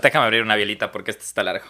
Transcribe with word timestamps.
déjame 0.00 0.24
abrir 0.26 0.42
una 0.42 0.56
bielita 0.56 0.90
porque 0.90 1.10
este 1.12 1.24
está 1.24 1.42
largo. 1.42 1.66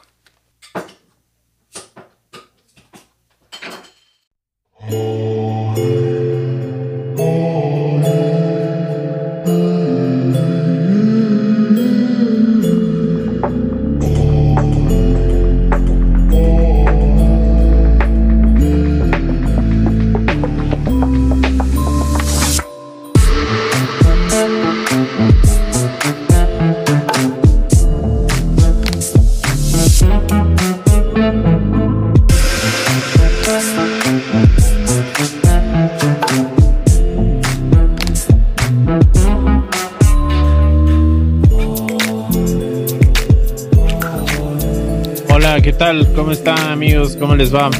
¿Cómo 47.24 47.36
les 47.36 47.54
va? 47.54 47.70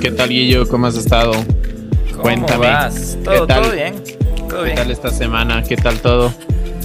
¿Qué 0.00 0.10
tal 0.10 0.30
Guillo? 0.30 0.66
¿Cómo 0.66 0.88
has 0.88 0.96
estado? 0.96 1.30
¿Cómo 2.10 2.22
Cuéntame. 2.22 2.66
Vas? 2.66 3.16
¿Todo, 3.22 3.46
¿Todo 3.46 3.70
bien? 3.70 4.02
¿Todo 4.48 4.64
¿Qué 4.64 4.72
tal 4.72 4.90
esta 4.90 5.10
semana? 5.10 5.62
¿Qué 5.62 5.76
tal 5.76 6.00
todo? 6.00 6.34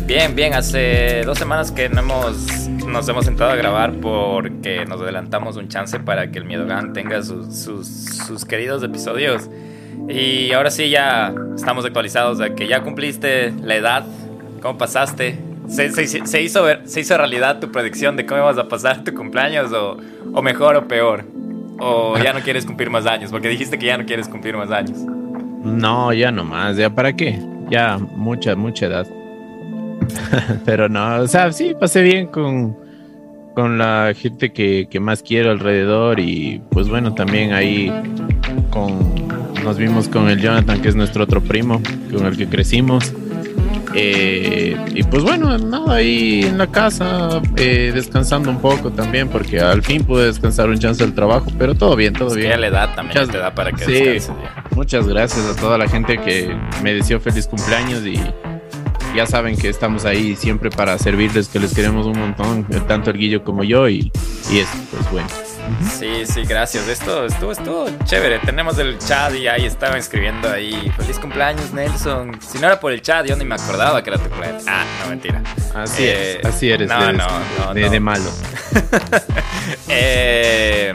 Bien, 0.05 0.35
bien. 0.35 0.53
Hace 0.53 1.23
dos 1.25 1.39
semanas 1.39 1.71
que 1.71 1.89
no 1.89 2.01
hemos, 2.01 2.69
nos 2.85 3.09
hemos 3.09 3.25
sentado 3.25 3.49
a 3.49 3.55
grabar 3.55 3.93
porque 3.93 4.85
nos 4.85 5.01
adelantamos 5.01 5.57
un 5.57 5.67
chance 5.67 5.99
para 5.99 6.29
que 6.29 6.37
el 6.37 6.45
Miedo 6.45 6.67
Gang 6.67 6.93
tenga 6.93 7.23
sus, 7.23 7.47
sus, 7.55 8.45
queridos 8.45 8.83
episodios. 8.83 9.49
Y 10.07 10.51
ahora 10.51 10.69
sí 10.69 10.91
ya 10.91 11.33
estamos 11.55 11.85
actualizados 11.85 12.37
de 12.37 12.53
que 12.53 12.67
ya 12.67 12.83
cumpliste 12.83 13.51
la 13.63 13.75
edad. 13.77 14.05
¿Cómo 14.61 14.77
pasaste? 14.77 15.39
¿Se, 15.69 15.89
se, 15.89 16.03
hizo, 16.43 16.67
¿Se 16.85 16.99
hizo 16.99 17.17
realidad 17.17 17.59
tu 17.59 17.71
predicción 17.71 18.15
de 18.15 18.27
cómo 18.27 18.41
ibas 18.41 18.59
a 18.59 18.67
pasar 18.67 19.03
tu 19.03 19.15
cumpleaños 19.15 19.71
o, 19.73 19.97
o 20.33 20.41
mejor 20.43 20.75
o 20.75 20.87
peor? 20.87 21.32
¿O 21.79 22.17
ya 22.17 22.33
no 22.33 22.39
quieres 22.41 22.65
cumplir 22.65 22.89
más 22.89 23.05
años? 23.05 23.31
Porque 23.31 23.49
dijiste 23.49 23.77
que 23.77 23.87
ya 23.87 23.97
no 23.97 24.05
quieres 24.05 24.27
cumplir 24.27 24.55
más 24.55 24.71
años. 24.71 24.97
No, 25.63 26.13
ya 26.13 26.31
no 26.31 26.43
más. 26.43 26.77
¿Ya 26.77 26.89
para 26.89 27.15
qué? 27.15 27.39
Ya 27.69 27.97
mucha, 27.97 28.55
mucha 28.55 28.85
edad. 28.85 29.07
Pero 30.65 30.89
no, 30.89 31.21
o 31.21 31.27
sea, 31.27 31.51
sí, 31.51 31.73
pasé 31.79 32.01
bien 32.01 32.27
con, 32.27 32.77
con 33.55 33.77
la 33.77 34.13
gente 34.15 34.51
que, 34.51 34.87
que, 34.89 34.99
más 34.99 35.23
quiero 35.23 35.51
alrededor 35.51 36.19
y 36.19 36.61
pues 36.69 36.89
bueno, 36.89 37.13
también 37.13 37.53
ahí 37.53 37.91
con, 38.69 39.27
nos 39.63 39.77
vimos 39.77 40.09
con 40.09 40.29
el 40.29 40.41
Jonathan, 40.41 40.81
que 40.81 40.89
es 40.89 40.95
nuestro 40.95 41.23
otro 41.23 41.41
primo, 41.41 41.81
con 42.11 42.25
el 42.25 42.37
que 42.37 42.47
crecimos. 42.47 43.13
Eh, 43.95 44.75
y 44.93 45.03
pues 45.03 45.23
bueno, 45.23 45.57
nada, 45.57 45.95
ahí 45.95 46.43
en 46.43 46.57
la 46.57 46.67
casa, 46.67 47.41
eh, 47.57 47.91
descansando 47.93 48.49
un 48.49 48.59
poco 48.59 48.91
también, 48.91 49.29
porque 49.29 49.59
al 49.59 49.83
fin 49.83 50.03
pude 50.03 50.25
descansar 50.25 50.69
un 50.69 50.79
chance 50.79 51.03
del 51.03 51.13
trabajo, 51.13 51.47
pero 51.57 51.75
todo 51.75 51.95
bien, 51.95 52.13
todo 52.13 52.33
bien. 52.33 52.49
Ya 52.49 52.57
la 52.57 52.67
edad 52.67 52.95
también 52.95 53.27
te 53.29 53.37
da 53.37 53.53
para 53.53 53.71
que 53.71 54.19
sí, 54.19 54.31
Muchas 54.75 55.07
gracias 55.07 55.45
a 55.45 55.55
toda 55.55 55.77
la 55.77 55.87
gente 55.87 56.17
que 56.17 56.55
me 56.81 56.93
deseó 56.93 57.19
feliz 57.19 57.47
cumpleaños 57.47 58.05
y 58.05 58.19
ya 59.15 59.27
saben 59.27 59.55
que 59.55 59.69
estamos 59.69 60.05
ahí 60.05 60.35
siempre 60.35 60.69
para 60.71 60.97
servirles, 60.97 61.47
que 61.47 61.59
les 61.59 61.73
queremos 61.73 62.07
un 62.07 62.17
montón, 62.17 62.65
tanto 62.87 63.11
el 63.11 63.17
Guillo 63.17 63.43
como 63.43 63.63
yo, 63.63 63.87
y, 63.87 64.11
y 64.51 64.59
es 64.59 64.67
pues 64.91 65.11
bueno. 65.11 65.27
Sí, 65.97 66.25
sí, 66.25 66.43
gracias. 66.43 66.87
Esto 66.87 67.25
estuvo, 67.25 67.51
estuvo 67.51 67.85
chévere. 68.05 68.39
Tenemos 68.39 68.77
el 68.77 68.97
chat 68.97 69.33
y 69.35 69.47
ahí 69.47 69.65
estaban 69.65 69.97
escribiendo 69.97 70.49
ahí. 70.49 70.91
Feliz 70.97 71.19
cumpleaños, 71.19 71.71
Nelson. 71.73 72.39
Si 72.41 72.59
no 72.59 72.67
era 72.67 72.79
por 72.79 72.91
el 72.91 73.01
chat, 73.01 73.25
yo 73.25 73.35
ni 73.35 73.45
me 73.45 73.55
acordaba 73.55 74.03
que 74.03 74.09
era 74.09 74.19
tu 74.19 74.29
cumpleaños. 74.29 74.63
Ah, 74.67 74.85
no, 75.01 75.09
mentira. 75.09 75.41
Así 75.75 76.03
es, 76.05 76.17
eh, 76.17 76.41
así 76.43 76.71
eres. 76.71 76.87
No, 76.87 77.13
no, 77.13 77.27
no, 77.59 77.73
de, 77.73 77.99
malo. 77.99 78.29
eh, 79.87 80.93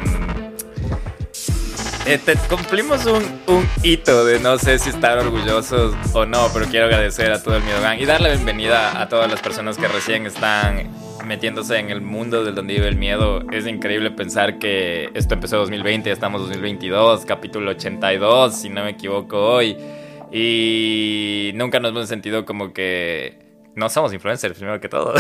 eh 2.07 2.21
cumplimos 2.49 3.07
un, 3.07 3.41
un, 3.47 3.69
hito 3.83 4.25
de 4.25 4.41
no 4.41 4.59
sé 4.59 4.79
si 4.79 4.91
estar 4.91 5.19
orgullosos 5.19 5.95
o 6.13 6.27
no, 6.27 6.49
pero 6.53 6.67
quiero 6.67 6.87
agradecer 6.87 7.33
a 7.33 7.43
todo 7.43 7.57
el 7.57 7.63
Miedo 7.63 7.81
Gang 7.81 7.99
y 8.01 8.07
darle 8.07 8.31
bienvenida 8.31 9.01
a 9.01 9.09
todas 9.09 9.31
las 9.31 9.41
personas 9.41 9.79
que 9.79 9.89
recién 9.89 10.27
están 10.27 11.08
metiéndose 11.25 11.79
en 11.79 11.91
el 11.91 12.01
mundo 12.01 12.45
del 12.45 12.55
donde 12.55 12.75
vive 12.75 12.89
el 12.89 12.97
miedo. 12.97 13.43
Es 13.51 13.67
increíble 13.67 14.11
pensar 14.11 14.59
que 14.59 15.11
esto 15.15 15.35
empezó 15.35 15.57
en 15.57 15.63
2020, 15.63 16.11
estamos 16.11 16.41
en 16.43 16.49
2022, 16.49 17.25
capítulo 17.25 17.71
82, 17.71 18.55
si 18.55 18.69
no 18.69 18.85
me 18.85 18.91
equivoco 18.91 19.39
hoy. 19.39 19.77
Y 20.33 21.53
nunca 21.55 21.81
nos 21.81 21.91
hemos 21.93 22.09
sentido 22.09 22.45
como 22.45 22.73
que 22.73 23.39
no 23.75 23.89
somos 23.89 24.13
influencers, 24.13 24.57
primero 24.57 24.81
que 24.81 24.89
todo. 24.89 25.15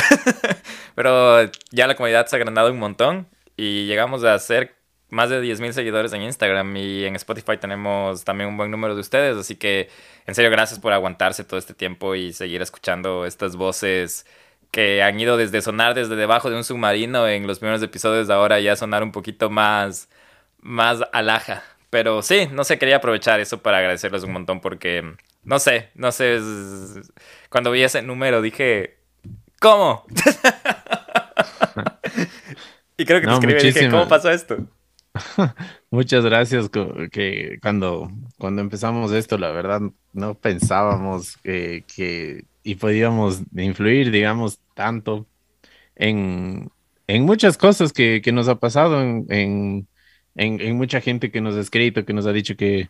Pero 0.94 1.50
ya 1.70 1.86
la 1.86 1.94
comunidad 1.94 2.26
se 2.26 2.36
ha 2.36 2.38
agrandado 2.38 2.70
un 2.70 2.78
montón 2.78 3.26
y 3.56 3.86
llegamos 3.86 4.24
a 4.24 4.38
ser 4.38 4.74
más 5.10 5.30
de 5.30 5.42
10.000 5.42 5.72
seguidores 5.72 6.12
en 6.12 6.22
Instagram 6.22 6.76
y 6.76 7.04
en 7.04 7.16
Spotify 7.16 7.56
tenemos 7.58 8.24
también 8.24 8.50
un 8.50 8.56
buen 8.56 8.70
número 8.70 8.94
de 8.94 9.00
ustedes. 9.00 9.36
Así 9.36 9.56
que, 9.56 9.88
en 10.26 10.34
serio, 10.34 10.50
gracias 10.50 10.78
por 10.80 10.92
aguantarse 10.92 11.44
todo 11.44 11.58
este 11.58 11.74
tiempo 11.74 12.14
y 12.14 12.32
seguir 12.32 12.60
escuchando 12.60 13.24
estas 13.24 13.56
voces 13.56 14.26
que 14.70 15.02
han 15.02 15.18
ido 15.18 15.36
desde 15.36 15.62
sonar 15.62 15.94
desde 15.94 16.16
debajo 16.16 16.50
de 16.50 16.56
un 16.56 16.64
submarino 16.64 17.26
en 17.26 17.46
los 17.46 17.58
primeros 17.58 17.82
episodios 17.82 18.28
de 18.28 18.34
ahora 18.34 18.60
ya 18.60 18.76
sonar 18.76 19.02
un 19.02 19.12
poquito 19.12 19.50
más, 19.50 20.08
más 20.60 21.00
alaja. 21.12 21.62
Pero 21.90 22.22
sí, 22.22 22.48
no 22.52 22.64
sé, 22.64 22.78
quería 22.78 22.96
aprovechar 22.96 23.40
eso 23.40 23.62
para 23.62 23.78
agradecerles 23.78 24.24
un 24.24 24.32
montón 24.32 24.60
porque, 24.60 25.14
no 25.42 25.58
sé, 25.58 25.88
no 25.94 26.12
sé, 26.12 26.38
cuando 27.48 27.70
vi 27.70 27.82
ese 27.82 28.02
número 28.02 28.42
dije, 28.42 28.98
¿cómo? 29.58 30.04
y 32.98 33.06
creo 33.06 33.20
que 33.20 33.26
te 33.26 33.32
escribí 33.32 33.60
y 33.60 33.72
dije, 33.72 33.90
¿cómo 33.90 34.06
pasó 34.06 34.30
esto? 34.30 34.58
Muchas 35.90 36.24
gracias, 36.24 36.68
que 36.68 37.58
cuando, 37.62 38.10
cuando 38.36 38.60
empezamos 38.60 39.12
esto, 39.12 39.38
la 39.38 39.50
verdad, 39.50 39.80
no 40.12 40.34
pensábamos 40.34 41.38
que, 41.38 41.84
que 41.94 42.44
y 42.62 42.74
podíamos 42.76 43.42
influir, 43.56 44.10
digamos, 44.10 44.58
tanto 44.74 45.26
en, 45.96 46.70
en 47.06 47.24
muchas 47.24 47.56
cosas 47.58 47.92
que, 47.92 48.20
que, 48.22 48.32
nos 48.32 48.48
ha 48.48 48.56
pasado, 48.56 49.00
en, 49.02 49.26
en, 49.28 49.88
en, 50.36 50.76
mucha 50.76 51.00
gente 51.00 51.30
que 51.30 51.40
nos 51.40 51.56
ha 51.56 51.60
escrito, 51.60 52.04
que 52.04 52.12
nos 52.12 52.26
ha 52.26 52.32
dicho 52.32 52.56
que, 52.56 52.88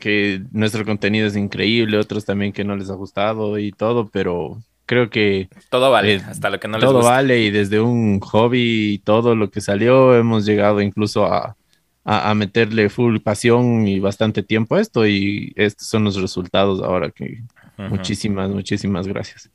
que 0.00 0.42
nuestro 0.52 0.84
contenido 0.84 1.26
es 1.26 1.36
increíble, 1.36 1.98
otros 1.98 2.24
también 2.24 2.52
que 2.52 2.64
no 2.64 2.76
les 2.76 2.90
ha 2.90 2.94
gustado 2.94 3.58
y 3.58 3.72
todo, 3.72 4.08
pero 4.08 4.62
creo 4.86 5.10
que... 5.10 5.48
Todo 5.70 5.90
vale, 5.90 6.16
hasta 6.16 6.50
lo 6.50 6.60
que 6.60 6.68
no 6.68 6.78
les 6.78 6.88
Todo 6.88 7.02
vale 7.02 7.40
y 7.40 7.50
desde 7.50 7.80
un 7.80 8.20
hobby 8.20 8.94
y 8.94 8.98
todo 8.98 9.34
lo 9.34 9.50
que 9.50 9.60
salió 9.60 10.16
hemos 10.16 10.44
llegado 10.44 10.80
incluso 10.80 11.26
a, 11.26 11.56
a, 12.04 12.30
a, 12.30 12.34
meterle 12.34 12.88
full 12.88 13.18
pasión 13.20 13.86
y 13.86 14.00
bastante 14.00 14.42
tiempo 14.42 14.76
a 14.76 14.80
esto 14.80 15.06
y 15.06 15.52
estos 15.56 15.86
son 15.88 16.04
los 16.04 16.16
resultados 16.16 16.82
ahora 16.82 17.10
que 17.10 17.42
Muchísimas, 17.76 18.50
muchísimas 18.50 19.06
gracias. 19.06 19.50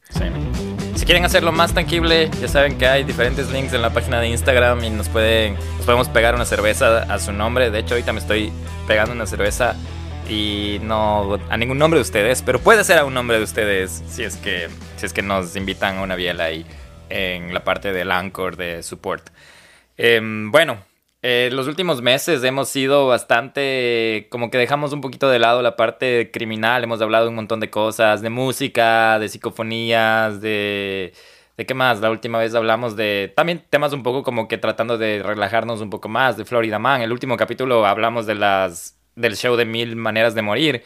Si 0.95 1.05
quieren 1.05 1.23
hacerlo 1.23 1.51
más 1.51 1.73
tangible, 1.73 2.29
ya 2.41 2.47
saben 2.47 2.77
que 2.77 2.85
hay 2.85 3.03
diferentes 3.03 3.49
links 3.51 3.73
en 3.73 3.81
la 3.81 3.91
página 3.91 4.19
de 4.19 4.27
Instagram 4.27 4.83
y 4.83 4.89
nos 4.89 5.07
pueden, 5.07 5.55
nos 5.77 5.85
podemos 5.85 6.09
pegar 6.09 6.35
una 6.35 6.45
cerveza 6.45 7.03
a 7.03 7.19
su 7.19 7.31
nombre. 7.31 7.71
De 7.71 7.79
hecho, 7.79 7.93
ahorita 7.93 8.11
me 8.11 8.19
estoy 8.19 8.51
pegando 8.87 9.13
una 9.13 9.25
cerveza 9.25 9.75
y 10.29 10.79
no 10.83 11.39
a 11.49 11.57
ningún 11.57 11.77
nombre 11.77 11.97
de 11.97 12.01
ustedes, 12.01 12.41
pero 12.41 12.59
puede 12.59 12.83
ser 12.83 12.97
a 12.97 13.05
un 13.05 13.13
nombre 13.13 13.37
de 13.37 13.43
ustedes 13.43 14.03
si 14.07 14.23
es 14.23 14.35
que, 14.37 14.67
si 14.97 15.05
es 15.05 15.13
que 15.13 15.21
nos 15.21 15.55
invitan 15.55 15.97
a 15.97 16.01
una 16.01 16.15
biela 16.15 16.45
ahí 16.45 16.65
en 17.09 17.53
la 17.53 17.63
parte 17.63 17.93
del 17.93 18.11
Anchor 18.11 18.55
de 18.55 18.83
support. 18.83 19.29
Em, 19.97 20.51
bueno, 20.51 20.77
eh, 21.21 21.49
los 21.51 21.67
últimos 21.67 22.01
meses 22.01 22.43
hemos 22.43 22.69
sido 22.69 23.07
bastante, 23.07 24.27
como 24.29 24.49
que 24.49 24.57
dejamos 24.57 24.93
un 24.93 25.01
poquito 25.01 25.29
de 25.29 25.39
lado 25.39 25.61
la 25.61 25.75
parte 25.75 26.31
criminal, 26.31 26.83
hemos 26.83 27.01
hablado 27.01 27.27
un 27.27 27.35
montón 27.35 27.59
de 27.59 27.69
cosas, 27.69 28.21
de 28.21 28.29
música, 28.29 29.19
de 29.19 29.29
psicofonías, 29.29 30.41
de... 30.41 31.13
¿De 31.57 31.65
qué 31.65 31.73
más? 31.73 31.99
La 31.99 32.09
última 32.09 32.39
vez 32.39 32.55
hablamos 32.55 32.95
de 32.95 33.33
también 33.35 33.61
temas 33.69 33.91
un 33.91 34.01
poco 34.01 34.23
como 34.23 34.47
que 34.47 34.57
tratando 34.57 34.97
de 34.97 35.21
relajarnos 35.21 35.81
un 35.81 35.89
poco 35.89 36.07
más, 36.07 36.37
de 36.37 36.45
Florida 36.45 36.79
Man. 36.79 37.01
El 37.01 37.11
último 37.11 37.35
capítulo 37.35 37.85
hablamos 37.85 38.25
de 38.25 38.35
las, 38.35 38.97
del 39.15 39.35
show 39.35 39.57
de 39.57 39.65
Mil 39.65 39.97
Maneras 39.97 40.35
de 40.35 40.41
Morir. 40.41 40.83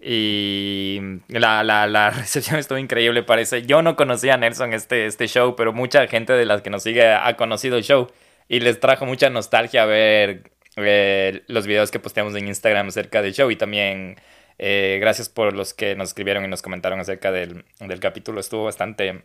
Y 0.00 1.00
la, 1.26 1.64
la, 1.64 1.88
la 1.88 2.10
recepción 2.10 2.60
estuvo 2.60 2.78
increíble, 2.78 3.24
parece. 3.24 3.62
Yo 3.62 3.82
no 3.82 3.96
conocía 3.96 4.34
a 4.34 4.36
Nelson 4.36 4.72
este, 4.72 5.06
este 5.06 5.26
show, 5.26 5.56
pero 5.56 5.72
mucha 5.72 6.06
gente 6.06 6.34
de 6.34 6.46
las 6.46 6.62
que 6.62 6.70
nos 6.70 6.84
sigue 6.84 7.12
ha 7.12 7.36
conocido 7.36 7.76
el 7.76 7.82
show 7.82 8.08
y 8.52 8.60
les 8.60 8.78
trajo 8.80 9.06
mucha 9.06 9.30
nostalgia 9.30 9.86
ver 9.86 10.52
eh, 10.76 11.42
los 11.46 11.66
videos 11.66 11.90
que 11.90 11.98
posteamos 11.98 12.34
en 12.34 12.48
Instagram 12.48 12.88
acerca 12.88 13.22
del 13.22 13.32
show 13.32 13.50
y 13.50 13.56
también 13.56 14.16
eh, 14.58 14.98
gracias 15.00 15.30
por 15.30 15.54
los 15.54 15.72
que 15.72 15.96
nos 15.96 16.10
escribieron 16.10 16.44
y 16.44 16.48
nos 16.48 16.60
comentaron 16.60 17.00
acerca 17.00 17.32
del, 17.32 17.64
del 17.80 17.98
capítulo. 17.98 18.40
Estuvo 18.40 18.64
bastante, 18.64 19.22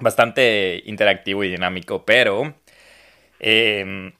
bastante 0.00 0.82
interactivo 0.84 1.42
y 1.44 1.48
dinámico, 1.50 2.04
pero 2.04 2.54
em, 3.40 4.12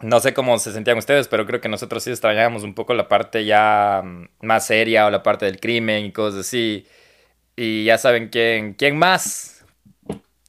no 0.00 0.18
sé 0.18 0.34
cómo 0.34 0.58
se 0.58 0.72
sentían 0.72 0.98
ustedes, 0.98 1.28
pero 1.28 1.46
creo 1.46 1.60
que 1.60 1.68
nosotros 1.68 2.02
sí 2.02 2.10
extrañábamos 2.10 2.64
un 2.64 2.74
poco 2.74 2.94
la 2.94 3.06
parte 3.06 3.44
ya 3.44 4.02
mm, 4.04 4.28
más 4.40 4.66
seria 4.66 5.06
o 5.06 5.10
la 5.10 5.22
parte 5.22 5.46
del 5.46 5.60
crimen 5.60 6.04
y 6.04 6.10
cosas 6.10 6.40
así. 6.40 6.84
Y 7.54 7.84
ya 7.84 7.96
saben 7.96 8.28
quién, 8.28 8.74
quién 8.74 8.98
más 8.98 9.51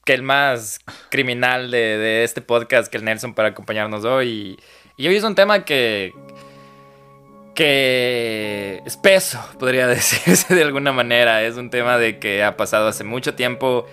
que 0.05 0.13
el 0.13 0.21
más 0.21 0.79
criminal 1.09 1.71
de, 1.71 2.23
este 2.23 2.41
podcast, 2.41 2.91
que 2.91 2.97
el 2.97 3.05
Nelson, 3.05 3.33
para 3.33 3.49
acompañarnos 3.49 4.03
hoy. 4.05 4.59
Y, 4.97 5.07
hoy 5.07 5.15
es 5.15 5.23
un 5.23 5.35
tema 5.35 5.65
que, 5.65 6.13
que 7.55 8.81
espeso, 8.85 9.39
podría 9.59 9.87
decirse 9.87 10.53
de 10.55 10.63
alguna 10.63 10.91
manera. 10.91 11.43
Es 11.43 11.57
un 11.57 11.69
tema 11.69 11.97
de 11.97 12.19
que 12.19 12.43
ha 12.43 12.57
pasado 12.57 12.87
hace 12.87 13.03
mucho 13.03 13.35
tiempo 13.35 13.85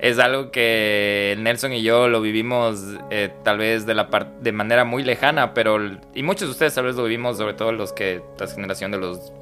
es 0.00 0.18
algo 0.18 0.50
que 0.50 1.36
Nelson 1.38 1.72
y 1.72 1.82
yo 1.82 2.08
lo 2.08 2.20
vivimos 2.20 2.84
eh, 3.10 3.30
tal 3.42 3.58
vez 3.58 3.84
de, 3.84 3.94
la 3.94 4.08
de 4.40 4.52
manera 4.52 4.84
muy 4.84 5.02
lejana, 5.02 5.54
pero 5.54 5.78
y 6.14 6.22
muchos 6.22 6.48
de 6.48 6.52
ustedes 6.52 6.74
tal 6.74 6.84
vez 6.84 6.94
lo 6.94 7.04
vivimos, 7.04 7.36
sobre 7.36 7.54
todo 7.54 7.72
los 7.72 7.92
que 7.92 8.22
la 8.38 8.46
generación 8.46 8.92
de 8.92 8.98
los 8.98 9.32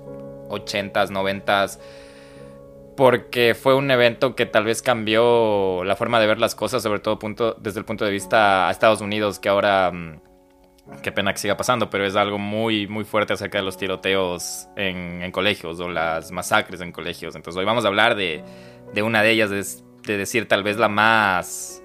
80s, 0.48 1.10
90s, 1.10 1.78
porque 2.96 3.54
fue 3.54 3.74
un 3.74 3.90
evento 3.90 4.34
que 4.34 4.46
tal 4.46 4.64
vez 4.64 4.82
cambió 4.82 5.84
la 5.84 5.96
forma 5.96 6.18
de 6.20 6.26
ver 6.26 6.40
las 6.40 6.54
cosas, 6.54 6.82
sobre 6.82 7.00
todo 7.00 7.18
punto, 7.18 7.56
desde 7.60 7.80
el 7.80 7.84
punto 7.84 8.04
de 8.04 8.10
vista 8.10 8.68
a 8.68 8.70
Estados 8.70 9.00
Unidos, 9.00 9.38
que 9.38 9.48
ahora 9.48 9.92
mm, 9.92 10.20
qué 11.02 11.12
pena 11.12 11.32
que 11.32 11.38
siga 11.38 11.56
pasando, 11.56 11.90
pero 11.90 12.06
es 12.06 12.16
algo 12.16 12.38
muy, 12.38 12.86
muy 12.86 13.04
fuerte 13.04 13.34
acerca 13.34 13.58
de 13.58 13.64
los 13.64 13.76
tiroteos 13.76 14.68
en, 14.76 15.30
colegios 15.30 15.78
o 15.80 15.88
las 15.88 16.32
masacres 16.32 16.80
en 16.80 16.92
colegios. 16.92 17.36
Entonces 17.36 17.58
hoy 17.58 17.66
vamos 17.66 17.84
a 17.84 17.88
hablar 17.88 18.16
de, 18.16 18.42
de 18.94 19.02
una 19.02 19.22
de 19.22 19.30
ellas, 19.30 19.50
de 19.50 19.60
de 20.06 20.16
decir 20.16 20.48
tal 20.48 20.62
vez 20.62 20.78
la 20.78 20.88
más, 20.88 21.82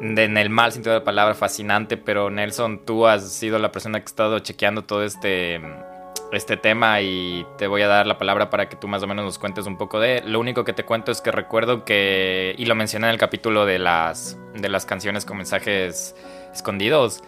en 0.00 0.36
el 0.36 0.50
mal 0.50 0.72
sentido 0.72 0.94
de 0.94 1.00
la 1.00 1.04
palabra, 1.04 1.34
fascinante, 1.34 1.96
pero 1.96 2.30
Nelson, 2.30 2.84
tú 2.84 3.06
has 3.06 3.32
sido 3.32 3.58
la 3.58 3.70
persona 3.70 4.00
que 4.00 4.04
ha 4.04 4.06
estado 4.06 4.38
chequeando 4.40 4.84
todo 4.84 5.04
este, 5.04 5.60
este 6.32 6.56
tema 6.56 7.00
y 7.00 7.46
te 7.58 7.66
voy 7.66 7.82
a 7.82 7.88
dar 7.88 8.06
la 8.06 8.18
palabra 8.18 8.50
para 8.50 8.68
que 8.68 8.76
tú 8.76 8.88
más 8.88 9.02
o 9.02 9.06
menos 9.06 9.24
nos 9.24 9.38
cuentes 9.38 9.66
un 9.66 9.76
poco 9.76 10.00
de... 10.00 10.22
Lo 10.26 10.40
único 10.40 10.64
que 10.64 10.72
te 10.72 10.84
cuento 10.84 11.12
es 11.12 11.20
que 11.20 11.30
recuerdo 11.30 11.84
que, 11.84 12.54
y 12.58 12.64
lo 12.66 12.74
mencioné 12.74 13.06
en 13.06 13.12
el 13.12 13.18
capítulo 13.18 13.66
de 13.66 13.78
las, 13.78 14.38
de 14.54 14.68
las 14.68 14.86
canciones 14.86 15.24
con 15.24 15.36
mensajes 15.36 16.14
escondidos, 16.52 17.22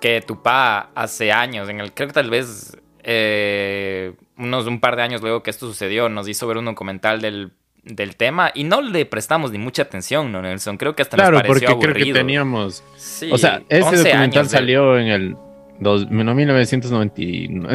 que 0.00 0.20
tu 0.20 0.42
pa 0.42 0.90
hace 0.94 1.32
años, 1.32 1.68
en 1.68 1.80
el 1.80 1.92
creo 1.92 2.08
que 2.08 2.14
tal 2.14 2.30
vez 2.30 2.76
eh, 3.02 4.14
unos 4.36 4.66
un 4.66 4.80
par 4.80 4.96
de 4.96 5.02
años 5.02 5.22
luego 5.22 5.42
que 5.42 5.50
esto 5.50 5.66
sucedió, 5.66 6.08
nos 6.08 6.28
hizo 6.28 6.46
ver 6.46 6.58
un 6.58 6.64
documental 6.66 7.20
del 7.20 7.52
del 7.84 8.16
tema 8.16 8.50
y 8.54 8.64
no 8.64 8.80
le 8.80 9.04
prestamos 9.06 9.52
ni 9.52 9.58
mucha 9.58 9.82
atención, 9.82 10.32
¿no, 10.32 10.40
Nelson? 10.42 10.76
Creo 10.76 10.96
que 10.96 11.02
hasta 11.02 11.16
claro, 11.16 11.32
nos 11.32 11.42
pareció 11.42 11.68
porque 11.78 11.92
creo 11.92 12.06
que 12.06 12.12
teníamos... 12.12 12.82
o 13.30 13.38
sea, 13.38 13.62
ese 13.68 13.96
documental 13.96 14.48
salió 14.48 14.98
en 14.98 15.08
el... 15.08 15.36
Dos, 15.80 16.08
no, 16.10 16.34
1990, 16.34 17.22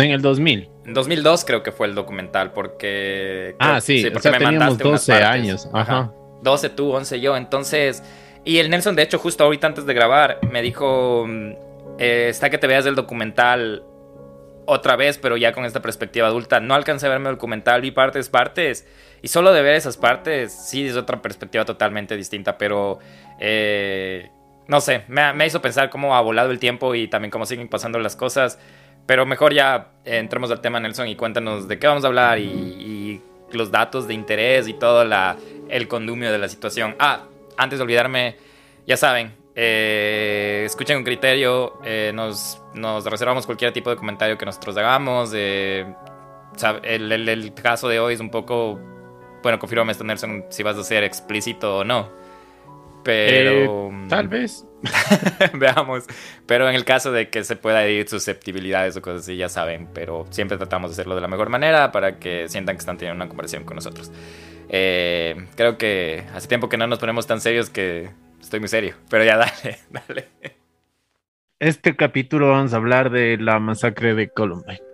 en 0.04 0.12
el 0.12 0.22
2000. 0.22 0.70
En 0.86 0.94
2002 0.94 1.46
creo 1.46 1.64
que 1.64 1.72
fue 1.72 1.88
el 1.88 1.96
documental, 1.96 2.54
porque... 2.54 3.56
Ah, 3.60 3.82
sí, 3.82 4.04
porque 4.04 4.30
o 4.30 4.32
sea, 4.32 4.40
me 4.40 4.46
teníamos 4.46 4.78
12 4.78 5.14
años. 5.14 5.70
Ajá. 5.74 6.12
12 6.42 6.70
tú, 6.70 6.92
11 6.92 7.20
yo, 7.20 7.36
entonces... 7.36 8.04
Y 8.46 8.60
el 8.60 8.70
Nelson, 8.70 8.96
de 8.96 9.04
hecho, 9.04 9.20
justo 9.20 9.44
ahorita 9.44 9.68
antes 9.68 9.86
de 9.86 9.94
grabar, 9.94 10.40
me 10.50 10.62
dijo, 10.62 11.26
mm, 11.28 11.52
eh, 12.00 12.28
está 12.30 12.50
que 12.50 12.58
te 12.58 12.68
veas 12.68 12.86
el 12.86 12.96
documental 12.96 13.84
otra 14.66 14.96
vez, 14.96 15.18
pero 15.18 15.36
ya 15.36 15.52
con 15.52 15.66
esta 15.66 15.82
perspectiva 15.82 16.28
adulta. 16.28 16.60
No 16.60 16.74
alcancé 16.74 17.08
a 17.08 17.10
verme 17.10 17.30
el 17.30 17.36
documental, 17.36 17.82
vi 17.82 17.92
partes, 17.92 18.30
partes. 18.30 18.88
Y 19.22 19.28
solo 19.28 19.52
de 19.52 19.62
ver 19.62 19.76
esas 19.76 19.98
partes, 19.98 20.54
sí 20.54 20.88
es 20.88 20.96
otra 20.96 21.22
perspectiva 21.22 21.66
totalmente 21.66 22.16
distinta, 22.16 22.58
pero 22.58 23.00
eh, 23.40 24.30
no 24.70 24.82
sé, 24.82 25.04
me, 25.08 25.48
hizo 25.48 25.62
pensar 25.64 25.90
cómo 25.90 26.16
ha 26.16 26.22
volado 26.22 26.52
el 26.52 26.60
tiempo 26.60 26.94
y 26.94 27.08
también 27.08 27.32
cómo 27.32 27.48
siguen 27.48 27.68
pasando 27.68 27.98
las 27.98 28.16
cosas. 28.16 28.60
Pero 29.08 29.26
mejor 29.26 29.52
ya 29.52 29.88
entremos 30.06 30.52
al 30.52 30.62
tema, 30.62 30.80
Nelson, 30.80 31.08
y 31.08 31.16
cuéntanos 31.16 31.68
de 31.68 31.80
qué 31.80 31.88
vamos 31.88 32.04
a 32.04 32.08
hablar 32.08 32.38
y, 32.38 33.20
los 33.52 33.72
datos 33.72 34.08
de 34.08 34.14
interés 34.14 34.68
y 34.68 34.74
todo 34.76 35.02
el 35.70 35.88
condumio 35.88 36.32
de 36.32 36.38
la 36.38 36.48
situación. 36.48 36.96
Ah, 37.00 37.24
antes 37.58 37.80
de 37.80 37.84
olvidarme, 37.84 38.36
ya 38.86 38.96
saben, 38.96 39.34
eh, 39.56 40.62
escuchen 40.68 40.98
un 40.98 41.04
criterio, 41.04 41.80
eh, 41.84 42.12
nos, 42.14 42.62
nos, 42.76 43.04
reservamos 43.06 43.48
cualquier 43.48 43.74
tipo 43.74 43.90
de 43.90 43.96
comentario 43.96 44.38
que 44.38 44.46
nosotros 44.46 44.78
hagamos. 44.78 45.34
el, 45.34 45.96
el, 46.84 47.54
caso 47.56 47.88
de 47.88 48.00
hoy 48.00 48.14
es 48.14 48.20
un 48.20 48.30
poco 48.30 48.80
bueno, 49.42 49.58
confírmame 49.58 49.92
esto, 49.94 50.04
Nelson, 50.04 50.46
si 50.50 50.64
vas 50.64 50.78
a 50.78 50.84
ser 50.84 51.04
explícito 51.04 51.78
o 51.78 51.84
no. 51.84 52.19
Pero. 53.04 53.90
Eh, 53.92 54.06
tal 54.10 54.28
vez. 54.28 54.66
Veamos. 55.54 56.06
Pero 56.46 56.70
en 56.70 56.76
el 56.76 56.86
caso 56.86 57.12
de 57.12 57.30
que 57.30 57.44
se 57.44 57.56
pueda 57.56 57.88
ir 57.88 58.08
susceptibilidades 58.08 58.96
o 58.98 59.02
cosas 59.02 59.22
así, 59.22 59.38
ya 59.38 59.50
saben. 59.50 59.88
Pero 59.94 60.26
siempre 60.30 60.58
tratamos 60.58 60.92
de 60.92 60.94
hacerlo 60.94 61.16
de 61.16 61.22
la 61.22 61.28
mejor 61.28 61.50
manera 61.50 61.92
para 61.92 62.20
que 62.20 62.48
sientan 62.48 62.76
que 62.76 62.80
están 62.80 62.98
teniendo 62.98 63.24
una 63.24 63.30
conversación 63.30 63.64
con 63.66 63.76
nosotros. 63.76 64.12
Eh, 64.70 65.48
creo 65.56 65.78
que 65.78 66.26
hace 66.34 66.48
tiempo 66.48 66.70
que 66.70 66.78
no 66.78 66.88
nos 66.88 67.00
ponemos 67.00 67.26
tan 67.28 67.42
serios 67.42 67.70
que 67.70 68.10
estoy 68.42 68.60
muy 68.60 68.70
serio. 68.70 68.96
Pero 69.10 69.24
ya 69.24 69.38
dale, 69.64 69.80
dale. 69.90 70.28
Este 71.60 71.96
capítulo 71.96 72.50
vamos 72.50 72.74
a 72.74 72.78
hablar 72.78 73.10
de 73.10 73.38
la 73.38 73.60
masacre 73.60 74.14
de 74.16 74.30
Columbine. 74.30 74.89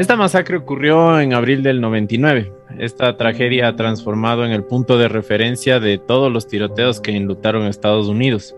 Esta 0.00 0.16
masacre 0.16 0.56
ocurrió 0.56 1.20
en 1.20 1.34
abril 1.34 1.62
del 1.62 1.82
99. 1.82 2.50
Esta 2.78 3.18
tragedia 3.18 3.68
ha 3.68 3.76
transformado 3.76 4.46
en 4.46 4.50
el 4.50 4.64
punto 4.64 4.96
de 4.96 5.08
referencia 5.08 5.78
de 5.78 5.98
todos 5.98 6.32
los 6.32 6.48
tiroteos 6.48 7.02
que 7.02 7.14
enlutaron 7.14 7.66
Estados 7.66 8.08
Unidos. 8.08 8.56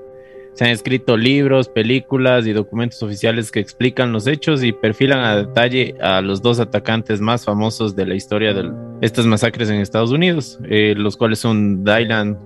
Se 0.53 0.67
han 0.67 0.71
escrito 0.71 1.17
libros, 1.17 1.69
películas 1.69 2.47
y 2.47 2.53
documentos 2.53 3.03
oficiales 3.03 3.51
que 3.51 3.59
explican 3.59 4.13
los 4.13 4.29
hechos 4.29 4.63
y 4.63 4.71
perfilan 4.71 5.19
a 5.19 5.37
detalle 5.37 5.97
a 6.01 6.21
los 6.21 6.43
dos 6.43 6.61
atacantes 6.61 7.21
más 7.21 7.45
famosos 7.45 7.97
de 7.97 8.07
la 8.07 8.15
historia 8.15 8.55
de 8.55 8.71
estas 9.01 9.27
masacres 9.27 9.69
en 9.69 9.81
Estados 9.81 10.13
Unidos, 10.13 10.61
eh, 10.71 10.95
los 10.97 11.17
cuales 11.17 11.41
son 11.41 11.83
Dylan 11.83 12.39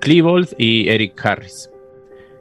Klebold 0.00 0.48
y 0.58 0.88
Eric 0.88 1.24
Harris. 1.24 1.70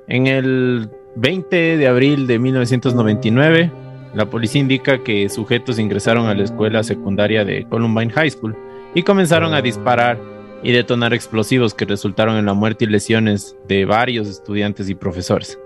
En 0.07 0.25
el 0.25 0.89
20 1.15 1.77
de 1.77 1.87
abril 1.87 2.25
de 2.25 2.39
1999, 2.39 3.84
la 4.15 4.29
policía 4.29 4.61
indica 4.61 5.03
que 5.03 5.27
sujetos 5.27 5.77
ingresaron 5.77 6.27
a 6.27 6.33
la 6.33 6.43
escuela 6.43 6.83
secundaria 6.83 7.43
de 7.43 7.65
Columbine 7.67 8.11
High 8.13 8.31
School 8.31 8.55
y 8.93 9.03
comenzaron 9.03 9.53
a 9.53 9.61
disparar 9.61 10.17
y 10.63 10.71
detonar 10.71 11.13
explosivos 11.13 11.73
que 11.73 11.83
resultaron 11.83 12.37
en 12.37 12.45
la 12.45 12.53
muerte 12.53 12.85
y 12.85 12.87
lesiones 12.87 13.57
de 13.67 13.83
varios 13.83 14.27
estudiantes 14.29 14.89
y 14.89 14.95
profesores. 14.95 15.59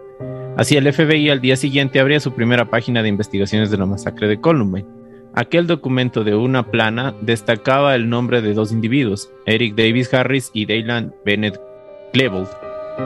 Así 0.57 0.75
el 0.75 0.91
FBI 0.91 1.29
al 1.29 1.41
día 1.41 1.55
siguiente 1.55 1.99
abría 1.99 2.19
su 2.19 2.33
primera 2.33 2.69
página 2.69 3.03
de 3.03 3.09
investigaciones 3.09 3.69
de 3.69 3.77
la 3.77 3.85
masacre 3.85 4.27
de 4.27 4.41
Columbine. 4.41 4.87
Aquel 5.35 5.67
documento 5.67 6.23
de 6.23 6.35
una 6.35 6.71
plana 6.71 7.13
destacaba 7.21 7.93
el 7.93 8.09
nombre 8.09 8.41
de 8.41 8.55
dos 8.55 8.71
individuos, 8.71 9.31
Eric 9.45 9.75
Davis 9.75 10.11
Harris 10.11 10.49
y 10.53 10.65
Daylan 10.65 11.13
Bennett 11.23 11.61
Klebold. 12.13 12.49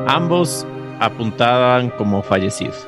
Ambos 0.07 0.65
apuntaban 0.99 1.89
como 1.89 2.23
fallecidos. 2.23 2.87